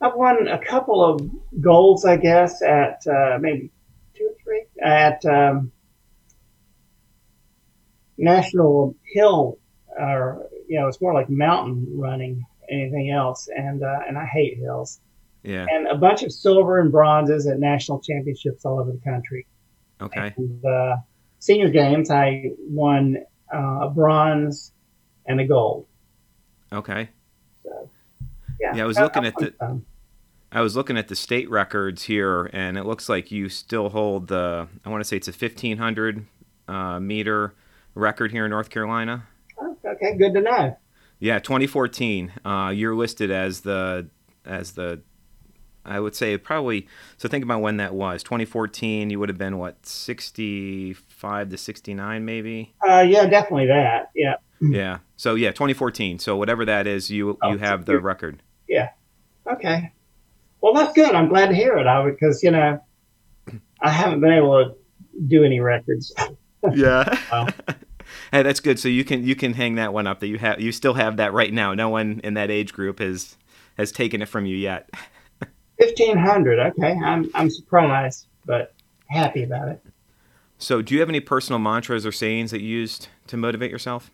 I've 0.00 0.14
won 0.14 0.48
a 0.48 0.58
couple 0.58 1.04
of 1.04 1.30
golds, 1.60 2.04
I 2.04 2.16
guess, 2.16 2.60
at 2.62 3.06
uh, 3.06 3.38
maybe 3.40 3.70
two 3.70 3.70
or 3.70 3.70
three 3.70 3.81
at 4.82 5.24
um, 5.24 5.72
National 8.18 8.96
Hill, 9.14 9.58
or 9.98 10.48
you 10.68 10.80
know, 10.80 10.88
it's 10.88 11.00
more 11.00 11.14
like 11.14 11.28
mountain 11.28 11.86
running, 11.94 12.44
anything 12.70 13.10
else, 13.10 13.48
and 13.54 13.82
uh, 13.82 14.00
and 14.06 14.18
I 14.18 14.26
hate 14.26 14.58
hills. 14.58 15.00
Yeah. 15.42 15.66
And 15.68 15.88
a 15.88 15.96
bunch 15.96 16.22
of 16.22 16.32
silver 16.32 16.80
and 16.80 16.92
bronzes 16.92 17.46
at 17.46 17.58
national 17.58 18.00
championships 18.00 18.64
all 18.64 18.78
over 18.78 18.92
the 18.92 18.98
country. 18.98 19.46
Okay. 20.00 20.32
And, 20.36 20.64
uh, 20.64 20.96
senior 21.40 21.68
games, 21.68 22.10
I 22.10 22.52
won 22.60 23.18
uh, 23.52 23.86
a 23.86 23.90
bronze 23.90 24.72
and 25.26 25.40
a 25.40 25.46
gold. 25.46 25.86
Okay. 26.72 27.08
So, 27.64 27.90
yeah. 28.60 28.76
Yeah, 28.76 28.84
I 28.84 28.86
was 28.86 28.98
looking 28.98 29.26
at 29.26 29.34
the. 29.36 29.52
Fun. 29.58 29.84
I 30.54 30.60
was 30.60 30.76
looking 30.76 30.98
at 30.98 31.08
the 31.08 31.16
state 31.16 31.50
records 31.50 32.04
here, 32.04 32.50
and 32.52 32.76
it 32.76 32.84
looks 32.84 33.08
like 33.08 33.30
you 33.30 33.48
still 33.48 33.88
hold 33.88 34.28
the. 34.28 34.68
I 34.84 34.90
want 34.90 35.00
to 35.00 35.04
say 35.04 35.16
it's 35.16 35.28
a 35.28 35.32
fifteen 35.32 35.78
hundred 35.78 36.26
uh, 36.68 37.00
meter 37.00 37.54
record 37.94 38.32
here 38.32 38.44
in 38.44 38.50
North 38.50 38.68
Carolina. 38.68 39.26
Oh, 39.58 39.76
okay, 39.84 40.16
good 40.16 40.34
to 40.34 40.40
know. 40.42 40.76
Yeah, 41.18 41.38
2014. 41.38 42.32
Uh, 42.44 42.72
you're 42.74 42.94
listed 42.94 43.30
as 43.30 43.60
the 43.60 44.08
as 44.44 44.72
the 44.72 45.00
I 45.86 46.00
would 46.00 46.14
say 46.14 46.36
probably. 46.36 46.86
So 47.16 47.28
think 47.28 47.44
about 47.44 47.60
when 47.60 47.78
that 47.78 47.94
was. 47.94 48.22
2014. 48.22 49.08
You 49.08 49.18
would 49.20 49.28
have 49.28 49.38
been 49.38 49.58
what 49.58 49.86
65 49.86 51.48
to 51.48 51.56
69, 51.56 52.24
maybe. 52.24 52.74
Uh, 52.86 53.00
yeah, 53.00 53.26
definitely 53.26 53.66
that. 53.68 54.10
Yeah. 54.14 54.34
Yeah. 54.60 54.98
So 55.16 55.34
yeah, 55.34 55.50
2014. 55.50 56.18
So 56.18 56.36
whatever 56.36 56.64
that 56.64 56.86
is, 56.86 57.10
you 57.10 57.38
oh, 57.42 57.52
you 57.52 57.58
have 57.58 57.84
the 57.84 57.98
record. 58.00 58.42
Yeah. 58.68 58.90
Okay. 59.50 59.92
Well, 60.62 60.74
that's 60.74 60.92
good. 60.94 61.14
I'm 61.14 61.28
glad 61.28 61.48
to 61.48 61.54
hear 61.54 61.76
it. 61.76 61.86
I 61.86 62.08
because 62.08 62.42
you 62.42 62.52
know 62.52 62.80
I 63.80 63.90
haven't 63.90 64.20
been 64.20 64.32
able 64.32 64.64
to 64.64 64.76
do 65.26 65.44
any 65.44 65.60
records. 65.60 66.14
yeah. 66.72 67.18
well. 67.30 67.48
hey, 68.32 68.42
that's 68.42 68.60
good. 68.60 68.78
So 68.78 68.88
you 68.88 69.04
can 69.04 69.24
you 69.24 69.34
can 69.34 69.54
hang 69.54 69.74
that 69.74 69.92
one 69.92 70.06
up 70.06 70.20
that 70.20 70.28
you 70.28 70.38
have 70.38 70.60
you 70.60 70.70
still 70.70 70.94
have 70.94 71.16
that 71.16 71.32
right 71.32 71.52
now. 71.52 71.74
No 71.74 71.88
one 71.88 72.20
in 72.22 72.34
that 72.34 72.50
age 72.50 72.72
group 72.72 73.00
has 73.00 73.36
has 73.76 73.90
taken 73.90 74.22
it 74.22 74.28
from 74.28 74.46
you 74.46 74.56
yet. 74.56 74.88
Fifteen 75.80 76.16
hundred. 76.16 76.60
Okay, 76.60 76.96
I'm 77.04 77.28
I'm 77.34 77.50
surprised, 77.50 78.28
but 78.46 78.72
happy 79.08 79.42
about 79.42 79.68
it. 79.68 79.84
So, 80.58 80.80
do 80.80 80.94
you 80.94 81.00
have 81.00 81.08
any 81.08 81.18
personal 81.18 81.58
mantras 81.58 82.06
or 82.06 82.12
sayings 82.12 82.52
that 82.52 82.60
you 82.60 82.68
used 82.68 83.08
to 83.26 83.36
motivate 83.36 83.72
yourself? 83.72 84.12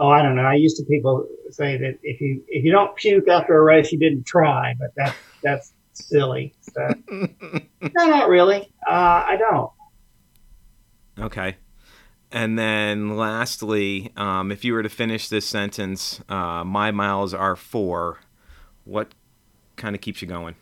Oh, 0.00 0.08
I 0.08 0.20
don't 0.20 0.34
know. 0.34 0.42
I 0.42 0.54
used 0.54 0.76
to 0.78 0.84
people 0.84 1.28
say 1.50 1.76
that 1.76 1.98
if 2.02 2.20
you 2.20 2.42
if 2.48 2.64
you 2.64 2.72
don't 2.72 2.96
puke 2.96 3.28
after 3.28 3.56
a 3.56 3.62
race, 3.62 3.92
you 3.92 4.00
didn't 4.00 4.24
try, 4.26 4.74
but 4.76 4.92
that 4.96 5.14
that's 5.42 5.72
silly. 5.92 6.54
So, 6.60 6.88
no, 7.10 7.28
not 7.94 8.28
really. 8.28 8.72
Uh, 8.88 9.24
I 9.26 9.36
don't. 9.38 9.70
Okay. 11.18 11.56
And 12.30 12.58
then 12.58 13.16
lastly, 13.16 14.12
um, 14.16 14.52
if 14.52 14.64
you 14.64 14.74
were 14.74 14.82
to 14.82 14.88
finish 14.88 15.28
this 15.28 15.46
sentence, 15.46 16.20
uh, 16.28 16.62
my 16.64 16.90
miles 16.90 17.32
are 17.32 17.56
four, 17.56 18.18
what 18.84 19.14
kind 19.76 19.94
of 19.94 20.02
keeps 20.02 20.20
you 20.20 20.28
going? 20.28 20.54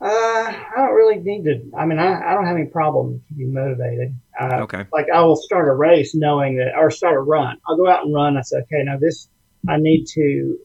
Uh, 0.00 0.06
I 0.08 0.72
don't 0.76 0.94
really 0.94 1.18
need 1.18 1.44
to. 1.44 1.60
I 1.76 1.84
mean, 1.84 1.98
I, 1.98 2.30
I 2.30 2.34
don't 2.34 2.46
have 2.46 2.56
any 2.56 2.66
problem 2.66 3.22
keeping 3.28 3.52
motivated. 3.52 4.14
Uh, 4.40 4.60
okay. 4.62 4.84
Like 4.92 5.06
I 5.12 5.20
will 5.20 5.36
start 5.36 5.68
a 5.68 5.74
race 5.74 6.14
knowing 6.14 6.56
that, 6.56 6.74
or 6.76 6.90
start 6.90 7.16
a 7.16 7.20
run. 7.20 7.58
I'll 7.68 7.76
go 7.76 7.88
out 7.88 8.06
and 8.06 8.14
run. 8.14 8.38
I 8.38 8.42
say, 8.42 8.58
okay, 8.58 8.82
now 8.84 8.96
this, 8.98 9.28
I 9.68 9.76
need 9.76 10.06
to 10.14 10.58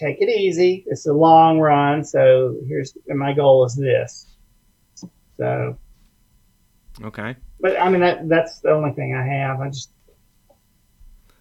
take 0.00 0.20
it 0.20 0.28
easy. 0.28 0.84
It's 0.86 1.06
a 1.06 1.12
long 1.12 1.58
run, 1.58 2.04
so 2.04 2.56
here's 2.66 2.96
my 3.08 3.32
goal 3.32 3.64
is 3.64 3.76
this. 3.76 4.26
So. 5.36 5.78
Okay. 7.02 7.36
But 7.60 7.80
I 7.80 7.88
mean, 7.88 8.00
that 8.00 8.28
that's 8.28 8.60
the 8.60 8.70
only 8.70 8.92
thing 8.92 9.14
I 9.14 9.24
have. 9.24 9.60
I 9.60 9.68
just. 9.68 9.90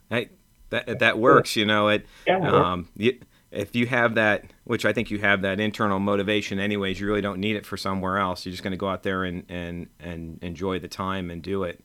Hey, 0.10 0.30
that 0.69 1.00
that 1.00 1.17
works. 1.17 1.56
You 1.56 1.65
know 1.65 1.88
it. 1.89 2.06
Yeah. 2.28 2.39
Um, 2.39 2.89
you, 2.95 3.19
if 3.52 3.76
you 3.76 3.88
have 3.88 4.15
that, 4.15 4.45
which 4.65 4.86
I 4.86 4.93
think 4.93 5.10
you 5.10 5.19
have 5.19 5.41
that 5.41 5.60
internal 5.60 6.00
motivation 6.00 6.60
anyways, 6.60 7.00
you 7.00 7.08
really 7.08 7.22
don't 7.22 7.39
need 7.39 7.56
it 7.56 7.65
for 7.65 7.78
somewhere 7.78 8.17
else. 8.17 8.45
You're 8.45 8.52
just 8.52 8.63
going 8.63 8.72
to 8.72 8.78
go 8.78 8.88
out 8.88 9.02
there 9.04 9.24
and, 9.24 9.43
and, 9.50 9.88
and 10.00 10.38
enjoy 10.43 10.78
the 10.78 10.88
time 10.88 11.32
and 11.32 11.41
do 11.41 11.63
it. 11.63 11.84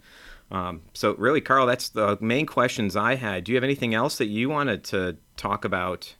Um, 0.50 0.82
so 0.92 1.14
really, 1.14 1.40
Carl, 1.40 1.66
that's 1.66 1.88
the 1.88 2.18
main 2.20 2.44
questions 2.44 2.96
I 2.96 3.14
had. 3.14 3.44
Do 3.44 3.52
you 3.52 3.56
have 3.56 3.64
anything 3.64 3.94
else 3.94 4.18
that 4.18 4.26
you 4.26 4.50
wanted 4.50 4.84
to 4.84 5.16
talk 5.36 5.64
about? 5.64 6.14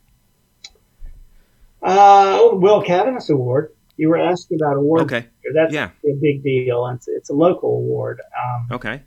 Uh, 1.85 2.39
oh, 2.41 2.55
Will 2.55 2.83
Caviness 2.83 3.29
Award. 3.29 3.71
You 3.95 4.09
were 4.09 4.17
asking 4.17 4.57
about 4.61 4.75
awards. 4.75 5.03
Okay. 5.03 5.27
That's 5.53 5.73
yeah. 5.73 5.91
a 6.03 6.13
big 6.19 6.43
deal. 6.43 6.87
It's, 6.87 7.07
it's 7.07 7.29
a 7.29 7.33
local 7.33 7.69
award. 7.69 8.21
Um, 8.37 8.67
okay. 8.71 9.03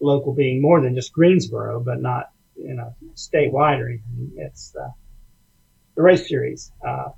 Local 0.00 0.32
being 0.32 0.62
more 0.62 0.80
than 0.80 0.94
just 0.94 1.12
Greensboro, 1.12 1.80
but 1.80 2.00
not, 2.00 2.30
you 2.56 2.74
know, 2.74 2.94
statewide 3.16 3.80
or 3.80 3.88
anything. 3.88 4.32
It's, 4.36 4.74
uh, 4.80 4.88
the 5.96 6.02
race 6.02 6.28
series 6.28 6.72
uh, 6.86 7.10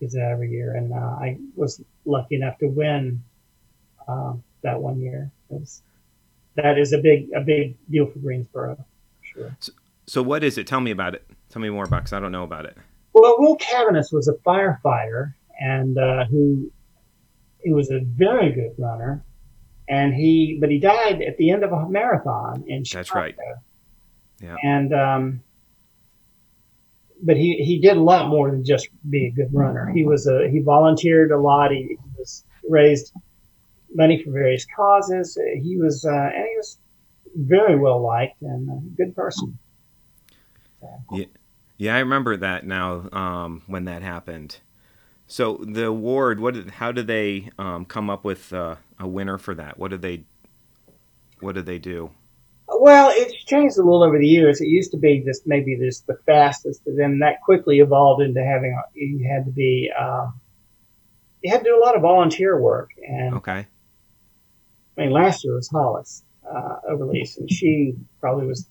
is 0.00 0.16
every 0.16 0.50
year, 0.50 0.74
and 0.74 0.92
uh, 0.92 0.96
I 0.96 1.38
was 1.54 1.82
lucky 2.04 2.36
enough 2.36 2.58
to 2.58 2.68
win 2.68 3.22
uh, 4.06 4.34
that 4.62 4.80
one 4.80 5.00
year. 5.00 5.30
Was, 5.48 5.82
that 6.56 6.78
is 6.78 6.92
a 6.92 6.98
big 6.98 7.30
a 7.34 7.40
big 7.40 7.76
deal 7.90 8.06
for 8.06 8.18
Greensboro, 8.18 8.76
for 8.76 8.84
sure. 9.24 9.56
So, 9.60 9.72
so, 10.06 10.22
what 10.22 10.44
is 10.44 10.58
it? 10.58 10.66
Tell 10.66 10.80
me 10.80 10.90
about 10.90 11.14
it. 11.14 11.26
Tell 11.48 11.62
me 11.62 11.70
more 11.70 11.84
about 11.84 12.00
because 12.00 12.12
I 12.12 12.20
don't 12.20 12.32
know 12.32 12.44
about 12.44 12.66
it. 12.66 12.76
Well, 13.20 13.36
Will 13.38 13.56
Caviness 13.58 14.12
was 14.12 14.28
a 14.28 14.34
firefighter, 14.46 15.34
and 15.58 15.96
uh, 15.98 16.24
who 16.26 16.70
he 17.62 17.72
was 17.72 17.90
a 17.90 18.00
very 18.04 18.52
good 18.52 18.74
runner, 18.78 19.24
and 19.88 20.14
he 20.14 20.58
but 20.60 20.70
he 20.70 20.78
died 20.78 21.22
at 21.22 21.36
the 21.36 21.50
end 21.50 21.64
of 21.64 21.72
a 21.72 21.88
marathon 21.88 22.64
in 22.66 22.84
Chicago. 22.84 23.00
That's 23.00 23.14
right. 23.14 23.34
Yeah. 24.40 24.56
And 24.62 24.94
um, 24.94 25.42
but 27.22 27.36
he, 27.36 27.56
he 27.64 27.80
did 27.80 27.96
a 27.96 28.00
lot 28.00 28.28
more 28.28 28.50
than 28.50 28.64
just 28.64 28.88
be 29.08 29.26
a 29.26 29.30
good 29.30 29.52
runner. 29.52 29.90
He 29.92 30.04
was 30.04 30.26
a, 30.26 30.48
he 30.48 30.60
volunteered 30.60 31.32
a 31.32 31.38
lot. 31.38 31.70
He, 31.70 31.82
he 31.88 31.96
was 32.16 32.44
raised 32.68 33.12
money 33.94 34.22
for 34.22 34.30
various 34.30 34.66
causes. 34.76 35.38
He 35.62 35.76
was, 35.78 36.04
uh, 36.04 36.10
and 36.10 36.44
he 36.44 36.56
was 36.56 36.78
very 37.34 37.76
well 37.78 38.00
liked 38.00 38.40
and 38.42 38.68
a 38.68 38.80
good 38.96 39.14
person. 39.16 39.58
Yeah. 41.12 41.24
Yeah, 41.78 41.94
I 41.94 42.00
remember 42.00 42.36
that 42.36 42.66
now 42.66 43.08
um, 43.12 43.62
when 43.66 43.84
that 43.84 44.02
happened. 44.02 44.58
So 45.28 45.58
the 45.62 45.86
award, 45.86 46.40
what? 46.40 46.54
Did, 46.54 46.70
how 46.70 46.90
did 46.90 47.06
they 47.06 47.50
um, 47.58 47.84
come 47.84 48.10
up 48.10 48.24
with 48.24 48.52
uh, 48.52 48.76
a 48.98 49.06
winner 49.06 49.38
for 49.38 49.54
that? 49.54 49.78
What 49.78 49.92
did 49.92 50.02
they? 50.02 50.24
What 51.40 51.54
did 51.54 51.66
they 51.66 51.78
do? 51.78 52.10
Well, 52.68 53.10
it's 53.14 53.44
changed 53.44 53.78
a 53.78 53.82
little 53.82 54.02
over 54.02 54.18
the 54.18 54.26
years. 54.26 54.60
It 54.60 54.66
used 54.66 54.90
to 54.90 54.96
be 54.96 55.20
just 55.20 55.46
maybe 55.46 55.76
just 55.76 56.06
the 56.06 56.18
fastest, 56.26 56.82
and 56.86 56.98
then 56.98 57.20
that 57.20 57.40
quickly 57.42 57.78
evolved 57.78 58.22
into 58.22 58.44
having 58.44 58.76
you 58.94 59.28
had 59.28 59.44
to 59.44 59.52
be 59.52 59.90
um, 59.98 60.40
you 61.42 61.52
had 61.52 61.58
to 61.58 61.64
do 61.64 61.76
a 61.76 61.82
lot 61.84 61.94
of 61.94 62.02
volunteer 62.02 62.60
work. 62.60 62.90
And 63.06 63.34
okay, 63.36 63.66
I 64.96 65.00
mean, 65.00 65.10
last 65.10 65.44
year 65.44 65.54
was 65.54 65.68
Hollis 65.68 66.24
uh, 66.44 66.76
Overlease, 66.90 67.38
and 67.38 67.50
she 67.50 67.94
probably 68.20 68.46
was. 68.46 68.66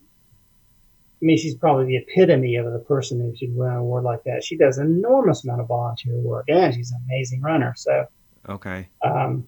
I 1.19 1.25
mean, 1.25 1.37
she's 1.37 1.55
probably 1.55 1.85
the 1.85 1.97
epitome 1.97 2.57
of 2.57 2.71
the 2.71 2.79
person 2.79 3.19
who 3.19 3.35
should 3.35 3.55
win 3.55 3.71
an 3.71 3.77
award 3.77 4.03
like 4.03 4.23
that. 4.25 4.43
She 4.43 4.55
does 4.55 4.77
an 4.77 4.85
enormous 4.85 5.43
amount 5.43 5.61
of 5.61 5.67
volunteer 5.67 6.15
work, 6.15 6.45
and 6.47 6.73
she's 6.73 6.91
an 6.91 7.01
amazing 7.07 7.41
runner. 7.41 7.73
So, 7.75 8.05
okay. 8.47 8.87
Um, 9.03 9.47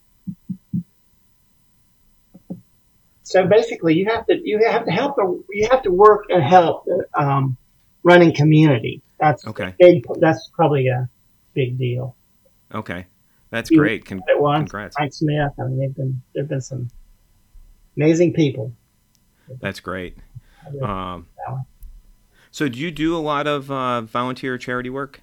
so 3.22 3.46
basically, 3.46 3.94
you 3.94 4.08
have 4.08 4.26
to 4.26 4.42
you 4.44 4.66
have 4.66 4.86
to 4.86 4.92
help 4.92 5.16
the 5.16 5.44
you 5.52 5.68
have 5.70 5.84
to 5.84 5.92
work 5.92 6.26
and 6.30 6.42
help 6.42 6.86
the 6.86 7.06
um, 7.14 7.56
running 8.02 8.34
community. 8.34 9.04
That's 9.20 9.46
okay. 9.46 9.76
Big, 9.80 10.04
that's 10.20 10.50
probably 10.56 10.88
a 10.88 11.08
big 11.54 11.78
deal. 11.78 12.16
Okay, 12.74 13.06
that's 13.52 13.70
you 13.70 13.78
great. 13.78 14.06
Con- 14.06 14.24
congrats, 14.26 14.96
Mike 15.00 15.14
Smith. 15.14 15.52
I 15.60 15.64
mean, 15.66 15.78
they've 15.78 15.96
been 15.96 16.24
there've 16.34 16.48
been 16.48 16.62
some 16.62 16.90
amazing 17.96 18.34
people. 18.34 18.74
That's 19.62 19.80
great. 19.80 20.18
Um, 20.82 21.28
so, 22.52 22.68
do 22.68 22.80
you 22.80 22.92
do 22.92 23.16
a 23.16 23.20
lot 23.20 23.48
of 23.48 23.72
uh, 23.72 24.02
volunteer 24.02 24.58
charity 24.58 24.90
work? 24.90 25.22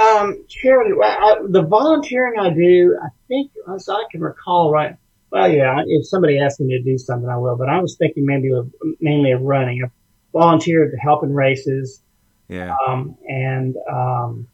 Um, 0.00 0.44
charity. 0.48 0.92
I, 1.02 1.36
the 1.48 1.62
volunteering 1.62 2.38
I 2.38 2.50
do, 2.50 2.98
I 3.02 3.08
think, 3.28 3.52
as 3.74 3.88
I 3.88 4.04
can 4.10 4.20
recall, 4.20 4.72
right 4.72 4.96
well, 5.30 5.48
yeah, 5.48 5.82
if 5.86 6.08
somebody 6.08 6.40
asks 6.40 6.58
me 6.58 6.76
to 6.76 6.82
do 6.82 6.98
something, 6.98 7.28
I 7.28 7.36
will. 7.36 7.56
But 7.56 7.68
I 7.68 7.80
was 7.80 7.96
thinking 7.96 8.26
maybe 8.26 8.50
of, 8.52 8.68
mainly 9.00 9.30
of 9.30 9.42
running. 9.42 9.82
I've, 9.84 9.92
volunteered 10.32 10.92
to 10.92 10.96
help 10.96 11.24
in 11.24 11.34
races. 11.34 12.02
Yeah. 12.48 12.74
Um, 12.86 13.16
and 13.28 13.76
um, 13.90 14.48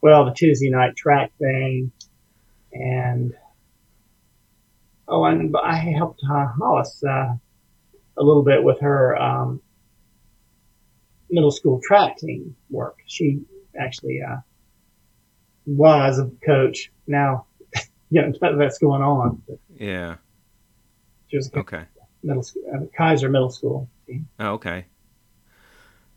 well, 0.00 0.24
the 0.24 0.32
Tuesday 0.32 0.70
night 0.70 0.96
track 0.96 1.32
thing, 1.38 1.92
and 2.72 3.34
oh, 5.08 5.24
and 5.24 5.54
I 5.56 5.76
helped 5.76 6.20
uh, 6.28 6.46
Hollis 6.58 7.02
uh, 7.04 7.34
a 8.16 8.22
little 8.22 8.42
bit 8.42 8.62
with 8.62 8.80
her 8.80 9.16
um, 9.16 9.60
middle 11.30 11.50
school 11.50 11.80
track 11.82 12.18
team 12.18 12.56
work. 12.70 12.98
She 13.06 13.40
actually 13.78 14.20
uh, 14.22 14.38
was 15.66 16.18
a 16.18 16.30
coach. 16.44 16.90
Now, 17.06 17.46
you 18.10 18.22
know, 18.22 18.32
that's 18.58 18.78
going 18.78 19.02
on. 19.02 19.42
Yeah. 19.74 20.16
She 21.28 21.36
was 21.36 21.50
okay. 21.54 21.84
Middle 22.22 22.42
school, 22.42 22.62
uh, 22.74 22.84
Kiser 22.96 23.30
Middle 23.30 23.50
School 23.50 23.88
team. 24.06 24.28
Oh, 24.38 24.52
okay. 24.52 24.86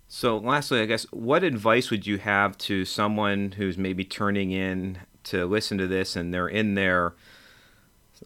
So, 0.07 0.37
lastly, 0.37 0.81
I 0.81 0.85
guess, 0.85 1.05
what 1.11 1.43
advice 1.43 1.89
would 1.89 2.05
you 2.05 2.17
have 2.17 2.57
to 2.59 2.85
someone 2.85 3.53
who's 3.53 3.77
maybe 3.77 4.03
turning 4.03 4.51
in 4.51 4.99
to 5.25 5.45
listen 5.45 5.77
to 5.77 5.87
this 5.87 6.15
and 6.15 6.33
they're 6.33 6.47
in 6.47 6.75
their 6.75 7.13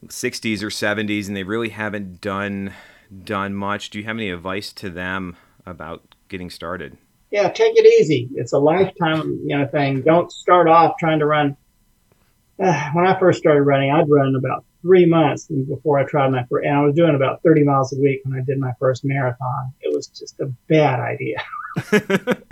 60s 0.06 0.62
or 0.62 0.70
70s 0.70 1.28
and 1.28 1.36
they 1.36 1.44
really 1.44 1.70
haven't 1.70 2.20
done 2.22 2.74
done 3.24 3.54
much? 3.54 3.90
Do 3.90 4.00
you 4.00 4.06
have 4.06 4.18
any 4.18 4.30
advice 4.30 4.74
to 4.74 4.90
them 4.90 5.36
about 5.66 6.16
getting 6.28 6.50
started? 6.50 6.98
Yeah, 7.32 7.50
take 7.50 7.78
it 7.78 7.86
easy. 7.86 8.30
It's 8.36 8.54
a 8.54 8.58
lifetime, 8.58 9.42
you 9.46 9.58
know, 9.58 9.68
thing. 9.68 10.02
Don't 10.02 10.32
start 10.32 10.68
off 10.68 10.96
trying 11.00 11.20
to 11.20 11.26
run. 11.26 11.58
Uh, 12.62 12.90
when 12.94 13.06
I 13.06 13.20
first 13.20 13.40
started 13.40 13.64
running, 13.64 13.92
I'd 13.92 14.10
run 14.10 14.36
about 14.36 14.64
three 14.82 15.06
months 15.06 15.48
before 15.48 16.00
I 16.00 16.06
tried 16.06 16.30
my 16.30 16.46
first, 16.50 16.66
and 16.66 16.76
I 16.76 16.82
was 16.82 16.96
doing 16.96 17.16
about 17.16 17.44
30 17.44 17.64
miles 17.64 17.94
a 17.94 18.00
week 18.00 18.22
when 18.24 18.40
I 18.40 18.44
did 18.44 18.60
my 18.60 18.72
first 18.80 19.04
marathon. 19.04 19.74
It 19.82 19.94
was 19.94 20.08
just 20.08 20.40
a 20.40 20.46
bad 20.68 21.00
idea. 21.00 21.44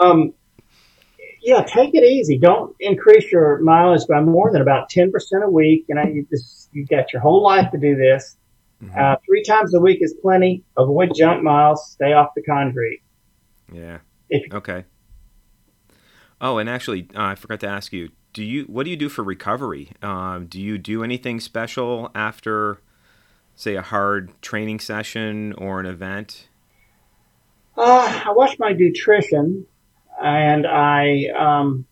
um, 0.00 0.32
yeah, 1.42 1.64
take 1.64 1.94
it 1.94 2.04
easy. 2.04 2.38
Don't 2.38 2.74
increase 2.78 3.30
your 3.32 3.60
mileage 3.60 4.06
by 4.08 4.20
more 4.20 4.52
than 4.52 4.62
about 4.62 4.88
10% 4.90 5.10
a 5.42 5.50
week. 5.50 5.86
You 5.88 5.96
know, 5.96 6.04
you 6.04 6.26
just, 6.30 6.68
you've 6.72 6.88
got 6.88 7.12
your 7.12 7.20
whole 7.20 7.42
life 7.42 7.70
to 7.72 7.78
do 7.78 7.96
this. 7.96 8.36
Mm-hmm. 8.82 8.98
Uh, 8.98 9.16
three 9.24 9.42
times 9.44 9.74
a 9.74 9.80
week 9.80 9.98
is 10.00 10.14
plenty. 10.20 10.64
Avoid 10.76 11.12
junk 11.14 11.42
miles. 11.42 11.92
Stay 11.92 12.12
off 12.12 12.30
the 12.34 12.42
concrete. 12.42 13.02
Yeah. 13.72 13.98
If, 14.28 14.52
okay. 14.52 14.84
Oh, 16.40 16.58
and 16.58 16.68
actually, 16.68 17.08
uh, 17.14 17.22
I 17.22 17.34
forgot 17.36 17.60
to 17.60 17.68
ask 17.68 17.92
you. 17.92 18.10
Do 18.32 18.42
you 18.42 18.64
what 18.64 18.84
do 18.84 18.90
you 18.90 18.96
do 18.96 19.10
for 19.10 19.22
recovery? 19.22 19.90
Um, 20.00 20.46
do 20.46 20.60
you 20.60 20.78
do 20.78 21.04
anything 21.04 21.38
special 21.38 22.10
after, 22.14 22.80
say, 23.54 23.76
a 23.76 23.82
hard 23.82 24.32
training 24.40 24.80
session 24.80 25.52
or 25.52 25.80
an 25.80 25.86
event? 25.86 26.48
Uh, 27.76 28.22
I 28.26 28.32
watch 28.32 28.58
my 28.58 28.72
nutrition, 28.72 29.66
and 30.22 30.66
I 30.66 31.26
um, 31.38 31.84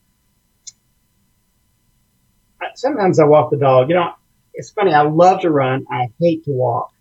sometimes 2.75 3.21
I 3.21 3.25
walk 3.25 3.51
the 3.51 3.59
dog. 3.59 3.91
You 3.91 3.97
know, 3.97 4.13
it's 4.55 4.71
funny. 4.71 4.93
I 4.93 5.03
love 5.03 5.41
to 5.41 5.51
run. 5.51 5.87
I 5.91 6.09
hate 6.21 6.45
to 6.45 6.51
walk, 6.51 6.93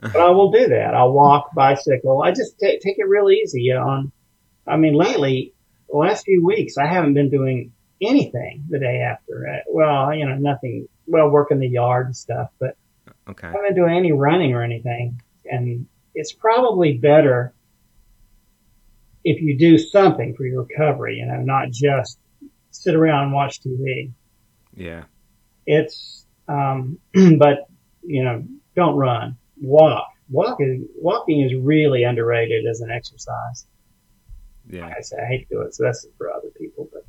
but 0.00 0.16
I 0.16 0.30
will 0.30 0.50
do 0.50 0.68
that. 0.68 0.94
I'll 0.94 1.12
walk, 1.12 1.54
bicycle. 1.54 2.22
I 2.22 2.30
just 2.30 2.58
t- 2.58 2.80
take 2.82 2.98
it 2.98 3.08
real 3.08 3.30
easy. 3.30 3.62
You 3.62 3.74
know, 3.74 3.88
on, 3.88 4.12
I 4.66 4.76
mean, 4.76 4.94
lately, 4.94 5.54
the 5.88 5.96
last 5.96 6.24
few 6.24 6.44
weeks, 6.44 6.76
I 6.78 6.86
haven't 6.86 7.14
been 7.14 7.30
doing 7.30 7.72
anything 8.00 8.64
the 8.68 8.78
day 8.78 9.00
after. 9.00 9.46
Uh, 9.48 9.62
well, 9.68 10.14
you 10.14 10.26
know, 10.26 10.36
nothing. 10.36 10.88
Well, 11.06 11.30
working 11.30 11.60
the 11.60 11.68
yard 11.68 12.06
and 12.06 12.16
stuff, 12.16 12.50
but 12.58 12.76
okay. 13.28 13.46
I 13.46 13.50
haven't 13.50 13.74
been 13.74 13.76
doing 13.76 13.96
any 13.96 14.12
running 14.12 14.54
or 14.54 14.62
anything. 14.62 15.20
And 15.44 15.86
it's 16.14 16.32
probably 16.32 16.98
better 16.98 17.54
if 19.22 19.40
you 19.40 19.58
do 19.58 19.78
something 19.78 20.34
for 20.34 20.44
your 20.44 20.62
recovery, 20.62 21.16
you 21.16 21.26
know, 21.26 21.40
not 21.42 21.70
just 21.70 22.18
sit 22.70 22.94
around 22.94 23.24
and 23.24 23.32
watch 23.32 23.60
TV. 23.60 24.12
Yeah. 24.74 25.04
It's, 25.66 26.25
um, 26.48 26.98
but 27.38 27.68
you 28.02 28.22
know, 28.22 28.44
don't 28.74 28.96
run, 28.96 29.36
walk. 29.60 30.08
Walk 30.28 30.58
is, 30.60 30.82
walking 30.96 31.42
is 31.42 31.54
really 31.54 32.02
underrated 32.02 32.66
as 32.66 32.80
an 32.80 32.90
exercise. 32.90 33.66
Yeah. 34.68 34.82
Like 34.82 34.96
I 34.98 35.00
say, 35.00 35.16
I 35.22 35.26
hate 35.26 35.48
to 35.48 35.54
do 35.54 35.60
it, 35.62 35.74
so 35.74 35.84
that's 35.84 36.06
for 36.18 36.32
other 36.32 36.48
people, 36.58 36.88
but 36.92 37.04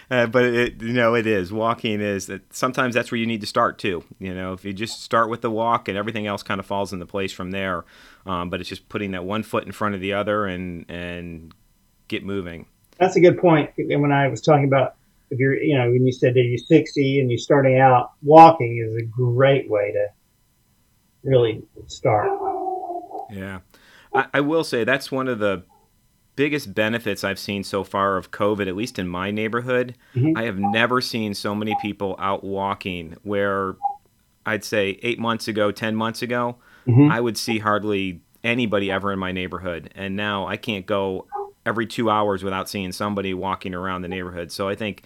uh, 0.10 0.28
but 0.28 0.44
it, 0.44 0.82
you 0.82 0.94
know, 0.94 1.16
it 1.16 1.28
is 1.28 1.52
walking 1.52 2.02
is 2.02 2.28
that 2.28 2.54
sometimes 2.54 2.96
that's 2.96 3.12
where 3.12 3.20
you 3.20 3.26
need 3.26 3.42
to 3.42 3.48
start 3.48 3.78
too. 3.78 4.04
You 4.20 4.34
know, 4.34 4.54
if 4.54 4.66
you 4.66 4.74
just 4.74 5.02
start 5.02 5.30
with 5.30 5.42
the 5.42 5.52
walk 5.52 5.88
and 5.88 5.98
everything 5.98 6.28
else 6.28 6.44
kind 6.44 6.60
of 6.60 6.66
falls 6.66 6.94
into 6.94 7.06
place 7.06 7.32
from 7.32 7.52
there. 7.52 7.86
Um, 8.26 8.50
but 8.50 8.60
it's 8.60 8.70
just 8.70 8.90
putting 8.90 9.12
that 9.12 9.24
one 9.24 9.44
foot 9.44 9.66
in 9.66 9.72
front 9.72 9.96
of 9.96 10.02
the 10.02 10.14
other 10.14 10.46
and 10.46 10.86
and 10.90 11.54
get 12.08 12.24
moving. 12.24 12.66
That's 12.98 13.16
a 13.16 13.20
good 13.20 13.38
point. 13.38 13.72
And 13.78 14.02
when 14.02 14.12
I 14.12 14.28
was 14.28 14.42
talking 14.42 14.66
about 14.66 14.96
if 15.32 15.40
you're, 15.40 15.56
you 15.62 15.78
know, 15.78 15.90
when 15.90 16.06
you 16.06 16.12
said 16.12 16.34
that 16.34 16.42
you're 16.42 16.58
60 16.58 17.20
and 17.20 17.30
you're 17.30 17.38
starting 17.38 17.80
out, 17.80 18.12
walking 18.22 18.84
is 18.86 18.96
a 19.02 19.06
great 19.06 19.70
way 19.70 19.92
to 19.92 20.08
really 21.24 21.64
start. 21.88 22.30
Yeah. 23.32 23.60
I, 24.14 24.28
I 24.36 24.42
will 24.42 24.64
say 24.64 24.84
that's 24.84 25.12
one 25.12 25.28
of 25.28 25.40
the 25.40 25.64
biggest 26.36 26.74
benefits 26.74 27.24
I've 27.24 27.40
seen 27.40 27.64
so 27.64 27.84
far 27.84 28.18
of 28.18 28.32
COVID, 28.32 28.68
at 28.68 28.76
least 28.76 29.00
in 29.00 29.08
my 29.08 29.32
neighborhood, 29.32 29.96
mm-hmm. 30.16 30.38
I 30.38 30.44
have 30.44 30.60
never 30.60 31.02
seen 31.02 31.34
so 31.34 31.56
many 31.56 31.76
people 31.82 32.16
out 32.20 32.44
walking 32.44 33.16
where 33.24 33.76
I'd 34.46 34.64
say 34.64 35.00
eight 35.02 35.20
months 35.20 35.48
ago, 35.48 35.72
10 35.72 35.96
months 35.96 36.22
ago, 36.22 36.58
mm-hmm. 36.88 37.12
I 37.12 37.20
would 37.20 37.38
see 37.38 37.60
hardly 37.60 38.22
anybody 38.44 38.92
ever 38.92 39.12
in 39.12 39.20
my 39.20 39.32
neighborhood. 39.32 39.92
And 39.96 40.16
now 40.16 40.46
I 40.46 40.58
can't 40.58 40.86
go 40.86 41.28
every 41.66 41.88
two 41.88 42.10
hours 42.10 42.44
without 42.44 42.70
seeing 42.70 42.92
somebody 42.92 43.34
walking 43.34 43.74
around 43.74 44.02
the 44.02 44.08
neighborhood. 44.08 44.52
So 44.52 44.70
I 44.70 44.76
think 44.76 45.04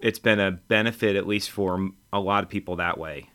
it's 0.00 0.18
been 0.18 0.40
a 0.40 0.50
benefit, 0.50 1.16
at 1.16 1.26
least 1.26 1.50
for 1.50 1.90
a 2.12 2.20
lot 2.20 2.44
of 2.44 2.50
people 2.50 2.76
that 2.76 2.98
way. 2.98 3.30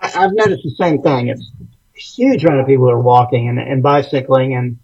I've 0.00 0.32
noticed 0.32 0.62
the 0.62 0.74
same 0.78 1.02
thing. 1.02 1.28
It's 1.28 1.50
a 1.60 2.00
huge 2.00 2.44
amount 2.44 2.60
of 2.60 2.66
people 2.66 2.90
are 2.90 3.00
walking 3.00 3.48
and, 3.48 3.58
and 3.58 3.82
bicycling 3.82 4.54
and 4.54 4.78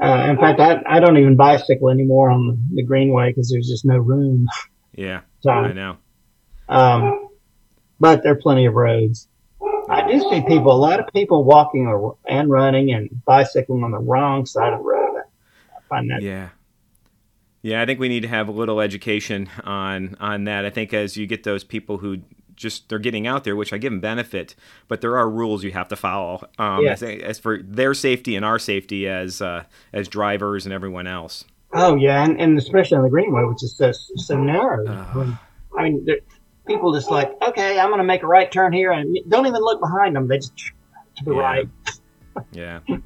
uh, 0.00 0.28
in 0.30 0.36
fact, 0.36 0.60
I, 0.60 0.80
I 0.86 1.00
don't 1.00 1.16
even 1.18 1.34
bicycle 1.34 1.90
anymore 1.90 2.30
on 2.30 2.68
the 2.72 2.84
Greenway 2.84 3.30
because 3.30 3.50
there's 3.50 3.66
just 3.66 3.84
no 3.84 3.96
room. 3.96 4.46
Yeah, 4.94 5.22
so, 5.40 5.50
I 5.50 5.72
know. 5.72 5.96
Um, 6.68 7.28
but 7.98 8.22
there 8.22 8.32
are 8.32 8.40
plenty 8.40 8.66
of 8.66 8.74
roads. 8.74 9.26
I 9.90 10.06
do 10.06 10.20
see 10.20 10.42
people, 10.42 10.70
a 10.70 10.78
lot 10.78 11.00
of 11.00 11.06
people 11.12 11.44
walking 11.44 11.86
or, 11.86 12.16
and 12.28 12.48
running 12.50 12.92
and 12.92 13.08
bicycling 13.24 13.82
on 13.82 13.90
the 13.90 13.98
wrong 13.98 14.46
side 14.46 14.72
of 14.72 14.80
the 14.80 14.84
road. 14.84 15.22
I 15.76 15.80
find 15.88 16.10
that. 16.10 16.22
Yeah. 16.22 16.50
Yeah, 17.68 17.82
I 17.82 17.86
think 17.86 18.00
we 18.00 18.08
need 18.08 18.22
to 18.22 18.28
have 18.28 18.48
a 18.48 18.52
little 18.52 18.80
education 18.80 19.50
on 19.62 20.16
on 20.20 20.44
that. 20.44 20.64
I 20.64 20.70
think 20.70 20.94
as 20.94 21.18
you 21.18 21.26
get 21.26 21.44
those 21.44 21.64
people 21.64 21.98
who 21.98 22.22
just 22.56 22.88
they're 22.88 22.98
getting 22.98 23.26
out 23.26 23.44
there, 23.44 23.54
which 23.54 23.74
I 23.74 23.78
give 23.78 23.92
them 23.92 24.00
benefit, 24.00 24.54
but 24.88 25.02
there 25.02 25.18
are 25.18 25.28
rules 25.28 25.62
you 25.62 25.72
have 25.72 25.88
to 25.88 25.96
follow 25.96 26.48
um, 26.58 26.84
yeah. 26.84 26.92
as, 26.92 27.02
as, 27.02 27.38
for 27.38 27.62
their 27.62 27.92
safety 27.92 28.36
and 28.36 28.44
our 28.44 28.58
safety 28.58 29.06
as 29.06 29.42
uh, 29.42 29.64
as 29.92 30.08
drivers 30.08 30.64
and 30.64 30.72
everyone 30.72 31.06
else. 31.06 31.44
Oh 31.74 31.94
yeah, 31.96 32.24
and, 32.24 32.40
and 32.40 32.56
especially 32.56 32.96
on 32.96 33.04
the 33.04 33.10
Greenway, 33.10 33.44
which 33.44 33.62
is 33.62 33.76
so 33.76 33.92
so 33.92 34.36
narrow. 34.36 34.86
Uh, 34.86 35.36
I 35.78 35.82
mean, 35.82 36.06
people 36.66 36.94
just 36.94 37.10
like, 37.10 37.30
okay, 37.42 37.78
I'm 37.78 37.88
going 37.90 37.98
to 37.98 38.04
make 38.04 38.22
a 38.22 38.26
right 38.26 38.50
turn 38.50 38.72
here, 38.72 38.92
and 38.92 39.14
don't 39.28 39.46
even 39.46 39.60
look 39.60 39.78
behind 39.78 40.16
them. 40.16 40.26
They 40.26 40.38
just 40.38 40.56
to 40.56 41.24
the 41.24 41.34
yeah. 41.34 41.40
right. 41.40 41.68
yeah. 42.52 42.80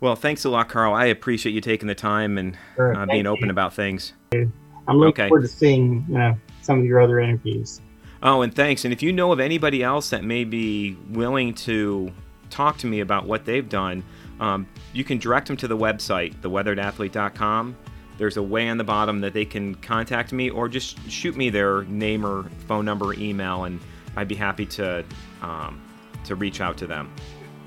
Well, 0.00 0.14
thanks 0.14 0.44
a 0.44 0.48
lot, 0.48 0.68
Carl. 0.68 0.94
I 0.94 1.06
appreciate 1.06 1.52
you 1.52 1.60
taking 1.60 1.88
the 1.88 1.94
time 1.94 2.38
and 2.38 2.56
sure, 2.76 2.96
uh, 2.96 3.06
being 3.06 3.26
open 3.26 3.50
about 3.50 3.74
things. 3.74 4.12
I'm 4.32 4.52
looking 4.88 5.24
okay. 5.24 5.28
forward 5.28 5.42
to 5.42 5.48
seeing 5.48 6.06
you 6.08 6.18
know 6.18 6.38
some 6.62 6.78
of 6.78 6.84
your 6.84 7.00
other 7.00 7.20
interviews. 7.20 7.80
Oh, 8.22 8.42
and 8.42 8.54
thanks. 8.54 8.84
And 8.84 8.92
if 8.92 9.02
you 9.02 9.12
know 9.12 9.32
of 9.32 9.40
anybody 9.40 9.82
else 9.82 10.10
that 10.10 10.24
may 10.24 10.44
be 10.44 10.96
willing 11.10 11.54
to 11.54 12.12
talk 12.50 12.78
to 12.78 12.86
me 12.86 13.00
about 13.00 13.26
what 13.26 13.44
they've 13.44 13.68
done, 13.68 14.02
um, 14.40 14.66
you 14.92 15.04
can 15.04 15.18
direct 15.18 15.46
them 15.48 15.56
to 15.58 15.68
the 15.68 15.76
website, 15.76 16.34
theweatheredathlete.com. 16.36 17.76
There's 18.18 18.36
a 18.36 18.42
way 18.42 18.68
on 18.68 18.78
the 18.78 18.84
bottom 18.84 19.20
that 19.20 19.32
they 19.32 19.44
can 19.44 19.76
contact 19.76 20.32
me 20.32 20.50
or 20.50 20.68
just 20.68 20.98
shoot 21.08 21.36
me 21.36 21.50
their 21.50 21.84
name 21.84 22.26
or 22.26 22.44
phone 22.66 22.84
number, 22.84 23.06
or 23.06 23.14
email, 23.14 23.64
and 23.64 23.80
I'd 24.16 24.26
be 24.26 24.34
happy 24.34 24.66
to 24.66 25.04
um, 25.42 25.80
to 26.24 26.34
reach 26.34 26.60
out 26.60 26.76
to 26.78 26.86
them. 26.86 27.12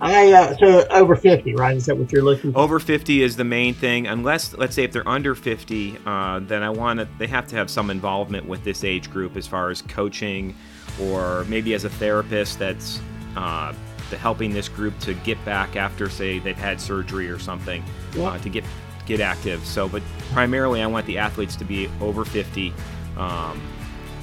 I 0.02 0.32
uh, 0.32 0.58
so 0.58 0.88
over 0.90 1.16
fifty, 1.16 1.54
right? 1.54 1.78
Is 1.78 1.86
that 1.86 1.96
what 1.96 2.12
you're 2.12 2.24
looking? 2.24 2.54
for? 2.54 2.60
Over 2.60 2.80
fifty 2.80 3.22
is 3.22 3.36
the 3.36 3.44
main 3.44 3.76
thing. 3.76 4.08
Unless, 4.08 4.54
let's 4.54 4.74
say, 4.74 4.84
if 4.84 4.92
they're 4.92 5.08
under 5.08 5.36
fifty, 5.36 5.96
uh, 6.08 6.40
then 6.40 6.64
I 6.64 6.72
want 6.72 7.00
to. 7.00 7.08
They 7.20 7.28
have 7.28 7.48
to 7.50 7.56
have 7.56 7.70
some 7.70 7.92
involvement 7.92 8.48
with 8.48 8.64
this 8.64 8.84
age 8.84 9.12
group 9.12 9.38
as 9.38 9.46
far 9.46 9.70
as 9.70 9.84
coaching, 9.84 10.56
or 11.00 11.46
maybe 11.48 11.76
as 11.76 11.84
a 11.84 11.90
therapist 11.90 12.58
that's 12.58 13.00
uh, 13.38 13.74
helping 14.18 14.52
this 14.52 14.68
group 14.68 14.98
to 15.02 15.14
get 15.14 15.44
back 15.46 15.76
after, 15.76 16.10
say, 16.10 16.40
they've 16.40 16.58
had 16.58 16.82
surgery 16.82 17.30
or 17.30 17.38
something, 17.38 17.84
uh, 18.18 18.40
to 18.40 18.50
get 18.50 18.64
get 19.06 19.20
active. 19.22 19.64
So, 19.68 19.88
but 19.88 20.02
primarily, 20.34 20.82
I 20.82 20.88
want 20.88 21.06
the 21.06 21.20
athletes 21.20 21.56
to 21.58 21.64
be 21.64 21.90
over 22.02 22.26
fifty. 22.26 22.74
Um, 23.18 23.62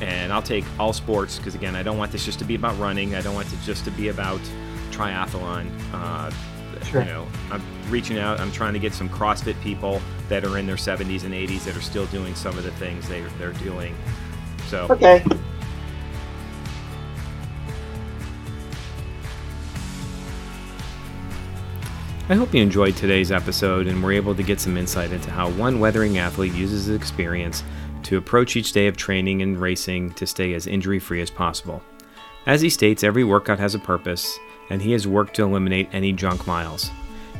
and 0.00 0.32
I'll 0.32 0.42
take 0.42 0.64
all 0.78 0.92
sports 0.92 1.38
because 1.38 1.54
again, 1.54 1.74
I 1.74 1.82
don't 1.82 1.98
want 1.98 2.12
this 2.12 2.24
just 2.24 2.38
to 2.38 2.44
be 2.44 2.54
about 2.54 2.78
running. 2.78 3.14
I 3.14 3.20
don't 3.20 3.34
want 3.34 3.52
it 3.52 3.58
just 3.64 3.84
to 3.84 3.90
be 3.92 4.08
about 4.08 4.40
triathlon. 4.98 5.70
Uh, 5.92 6.30
sure. 6.84 7.02
you 7.02 7.06
know, 7.06 7.26
I'm 7.50 7.62
reaching 7.88 8.18
out. 8.18 8.40
I'm 8.40 8.52
trying 8.52 8.72
to 8.72 8.78
get 8.78 8.92
some 8.92 9.08
CrossFit 9.08 9.60
people 9.62 10.02
that 10.28 10.44
are 10.44 10.58
in 10.58 10.66
their 10.66 10.76
70s 10.76 11.24
and 11.24 11.32
80s 11.32 11.64
that 11.64 11.76
are 11.76 11.80
still 11.80 12.06
doing 12.06 12.34
some 12.34 12.58
of 12.58 12.64
the 12.64 12.72
things 12.72 13.08
they 13.08 13.20
they're 13.38 13.52
doing. 13.54 13.94
So 14.66 14.86
okay. 14.90 15.24
I 22.30 22.34
hope 22.34 22.52
you 22.52 22.60
enjoyed 22.60 22.94
today's 22.94 23.32
episode 23.32 23.86
and 23.86 24.02
were 24.02 24.12
able 24.12 24.34
to 24.34 24.42
get 24.42 24.60
some 24.60 24.76
insight 24.76 25.12
into 25.12 25.30
how 25.30 25.48
one 25.52 25.80
weathering 25.80 26.18
athlete 26.18 26.52
uses 26.52 26.84
his 26.84 26.94
experience 26.94 27.64
to 28.02 28.18
approach 28.18 28.54
each 28.54 28.72
day 28.72 28.86
of 28.86 28.98
training 28.98 29.40
and 29.40 29.58
racing 29.58 30.12
to 30.12 30.26
stay 30.26 30.52
as 30.52 30.66
injury 30.66 30.98
free 30.98 31.22
as 31.22 31.30
possible. 31.30 31.82
As 32.44 32.60
he 32.60 32.68
states, 32.68 33.02
every 33.02 33.24
workout 33.24 33.58
has 33.58 33.74
a 33.74 33.78
purpose, 33.78 34.38
and 34.70 34.82
he 34.82 34.92
has 34.92 35.06
worked 35.06 35.34
to 35.36 35.42
eliminate 35.42 35.88
any 35.92 36.12
junk 36.12 36.46
miles. 36.46 36.90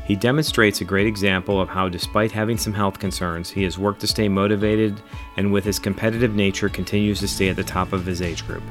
He 0.05 0.15
demonstrates 0.15 0.81
a 0.81 0.85
great 0.85 1.05
example 1.05 1.61
of 1.61 1.69
how, 1.69 1.87
despite 1.87 2.31
having 2.31 2.57
some 2.57 2.73
health 2.73 2.97
concerns, 2.97 3.49
he 3.49 3.61
has 3.63 3.77
worked 3.77 4.01
to 4.01 4.07
stay 4.07 4.27
motivated 4.27 4.99
and, 5.37 5.53
with 5.53 5.63
his 5.63 5.77
competitive 5.77 6.33
nature, 6.33 6.67
continues 6.67 7.19
to 7.19 7.27
stay 7.27 7.49
at 7.49 7.55
the 7.55 7.63
top 7.63 7.93
of 7.93 8.07
his 8.07 8.21
age 8.21 8.45
group. 8.47 8.63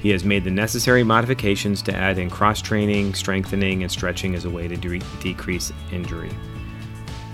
He 0.00 0.10
has 0.10 0.24
made 0.24 0.42
the 0.42 0.50
necessary 0.50 1.04
modifications 1.04 1.82
to 1.82 1.94
add 1.94 2.18
in 2.18 2.30
cross 2.30 2.60
training, 2.60 3.14
strengthening, 3.14 3.82
and 3.82 3.92
stretching 3.92 4.34
as 4.34 4.44
a 4.44 4.50
way 4.50 4.66
to 4.66 4.76
de- 4.76 4.98
decrease 5.20 5.72
injury. 5.92 6.30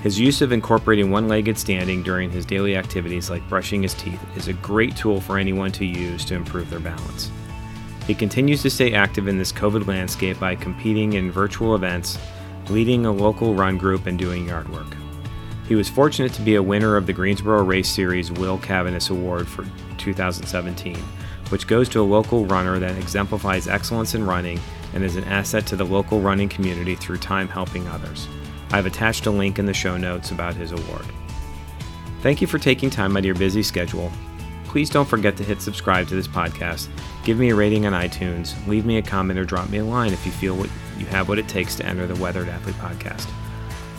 His 0.03 0.19
use 0.21 0.43
of 0.43 0.53
incorporating 0.53 1.11
one 1.11 1.29
legged 1.29 1.57
standing 1.57 2.03
during 2.03 2.31
his 2.31 2.45
daily 2.45 2.77
activities, 2.77 3.31
like 3.31 3.49
brushing 3.49 3.83
his 3.83 3.95
teeth, 3.95 4.21
is 4.37 4.49
a 4.49 4.53
great 4.55 4.97
tool 4.97 5.21
for 5.21 5.39
anyone 5.39 5.73
to 5.73 5.87
use 5.87 6.25
to 6.27 6.35
improve 6.35 6.69
their 6.69 6.81
balance. 6.81 7.31
He 8.07 8.15
continues 8.15 8.63
to 8.63 8.71
stay 8.71 8.95
active 8.95 9.29
in 9.29 9.39
this 9.39 9.53
COVID 9.53 9.87
landscape 9.87 10.41
by 10.41 10.57
competing 10.57 11.13
in 11.13 11.31
virtual 11.31 11.75
events, 11.75 12.19
leading 12.69 13.07
a 13.07 13.13
local 13.13 13.55
run 13.55 13.79
group, 13.79 14.07
and 14.07 14.19
doing 14.19 14.49
yard 14.49 14.69
work. 14.71 14.97
He 15.69 15.77
was 15.77 15.89
fortunate 15.89 16.33
to 16.35 16.43
be 16.43 16.57
a 16.57 16.63
winner 16.63 16.97
of 16.97 17.07
the 17.07 17.13
Greensboro 17.13 17.63
Race 17.63 17.89
Series 17.89 18.33
Will 18.33 18.59
Caviness 18.59 19.11
Award 19.11 19.47
for 19.47 19.65
2017, 19.99 20.97
which 21.51 21.69
goes 21.69 21.89
to 21.91 22.01
a 22.01 22.03
local 22.03 22.45
runner 22.47 22.79
that 22.81 22.99
exemplifies 22.99 23.69
excellence 23.69 24.15
in 24.15 24.27
running 24.27 24.61
and 24.95 25.05
is 25.05 25.17
an 25.17 25.25
asset 25.25 25.65
to 25.67 25.77
the 25.77 25.87
local 25.87 26.21
running 26.21 26.49
community 26.49 26.97
through 26.97 27.19
time 27.19 27.49
helping 27.49 27.87
others. 27.89 28.27
I've 28.73 28.87
attached 28.87 29.27
a 29.27 29.31
link 29.31 29.59
in 29.59 29.67
the 29.67 29.73
show 29.73 29.97
notes 29.97 30.31
about 30.33 30.55
his 30.55 30.73
award. 30.73 31.07
Thank 32.21 32.41
you 32.41 32.47
for 32.47 32.59
taking 32.59 32.91
time 32.91 33.17
out 33.17 33.21
of 33.21 33.25
your 33.25 33.35
busy 33.35 33.63
schedule. 33.63 34.11
Please 34.73 34.89
don't 34.89 35.07
forget 35.07 35.37
to 35.37 35.45
hit 35.45 35.61
subscribe 35.61 36.09
to 36.09 36.14
this 36.14 36.27
podcast, 36.27 36.89
give 37.25 37.39
me 37.39 37.51
a 37.51 37.55
rating 37.55 37.85
on 37.85 37.93
iTunes, 37.93 38.55
leave 38.66 38.87
me 38.87 38.97
a 38.97 39.03
comment, 39.03 39.39
or 39.39 39.45
drop 39.45 39.68
me 39.68 39.77
a 39.77 39.85
line 39.85 40.14
if 40.14 40.25
you 40.25 40.33
feel 40.33 40.57
what 40.57 40.70
you 40.97 41.05
have 41.05 41.29
what 41.29 41.39
it 41.39 41.47
takes 41.47 41.77
to 41.77 41.85
enter 41.85 42.07
the 42.07 42.18
Weathered 42.18 42.49
Athlete 42.49 42.77
podcast. 42.77 43.31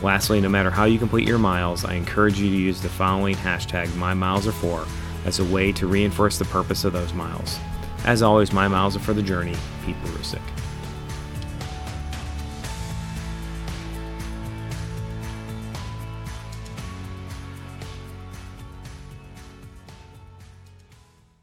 Lastly, 0.01 0.41
no 0.41 0.49
matter 0.49 0.71
how 0.71 0.86
you 0.86 0.97
complete 0.97 1.28
your 1.28 1.38
miles, 1.38 1.86
I 1.86 1.93
encourage 1.93 2.39
you 2.39 2.49
to 2.49 2.55
use 2.55 2.82
the 2.82 2.89
following 2.89 3.36
hashtag 3.36 3.86
MyMilesAre4 3.89 4.88
as 5.28 5.38
a 5.38 5.45
way 5.45 5.71
to 5.74 5.86
reinforce 5.86 6.39
the 6.39 6.45
purpose 6.45 6.86
of 6.86 6.93
those 6.93 7.13
miles. 7.13 7.59
As 8.03 8.24
always, 8.24 8.51
my 8.51 8.67
miles 8.67 8.95
are 8.95 8.99
for 8.99 9.13
the 9.13 9.21
journey. 9.21 9.55
Pete 9.86 10.01
Barusic. 10.01 10.41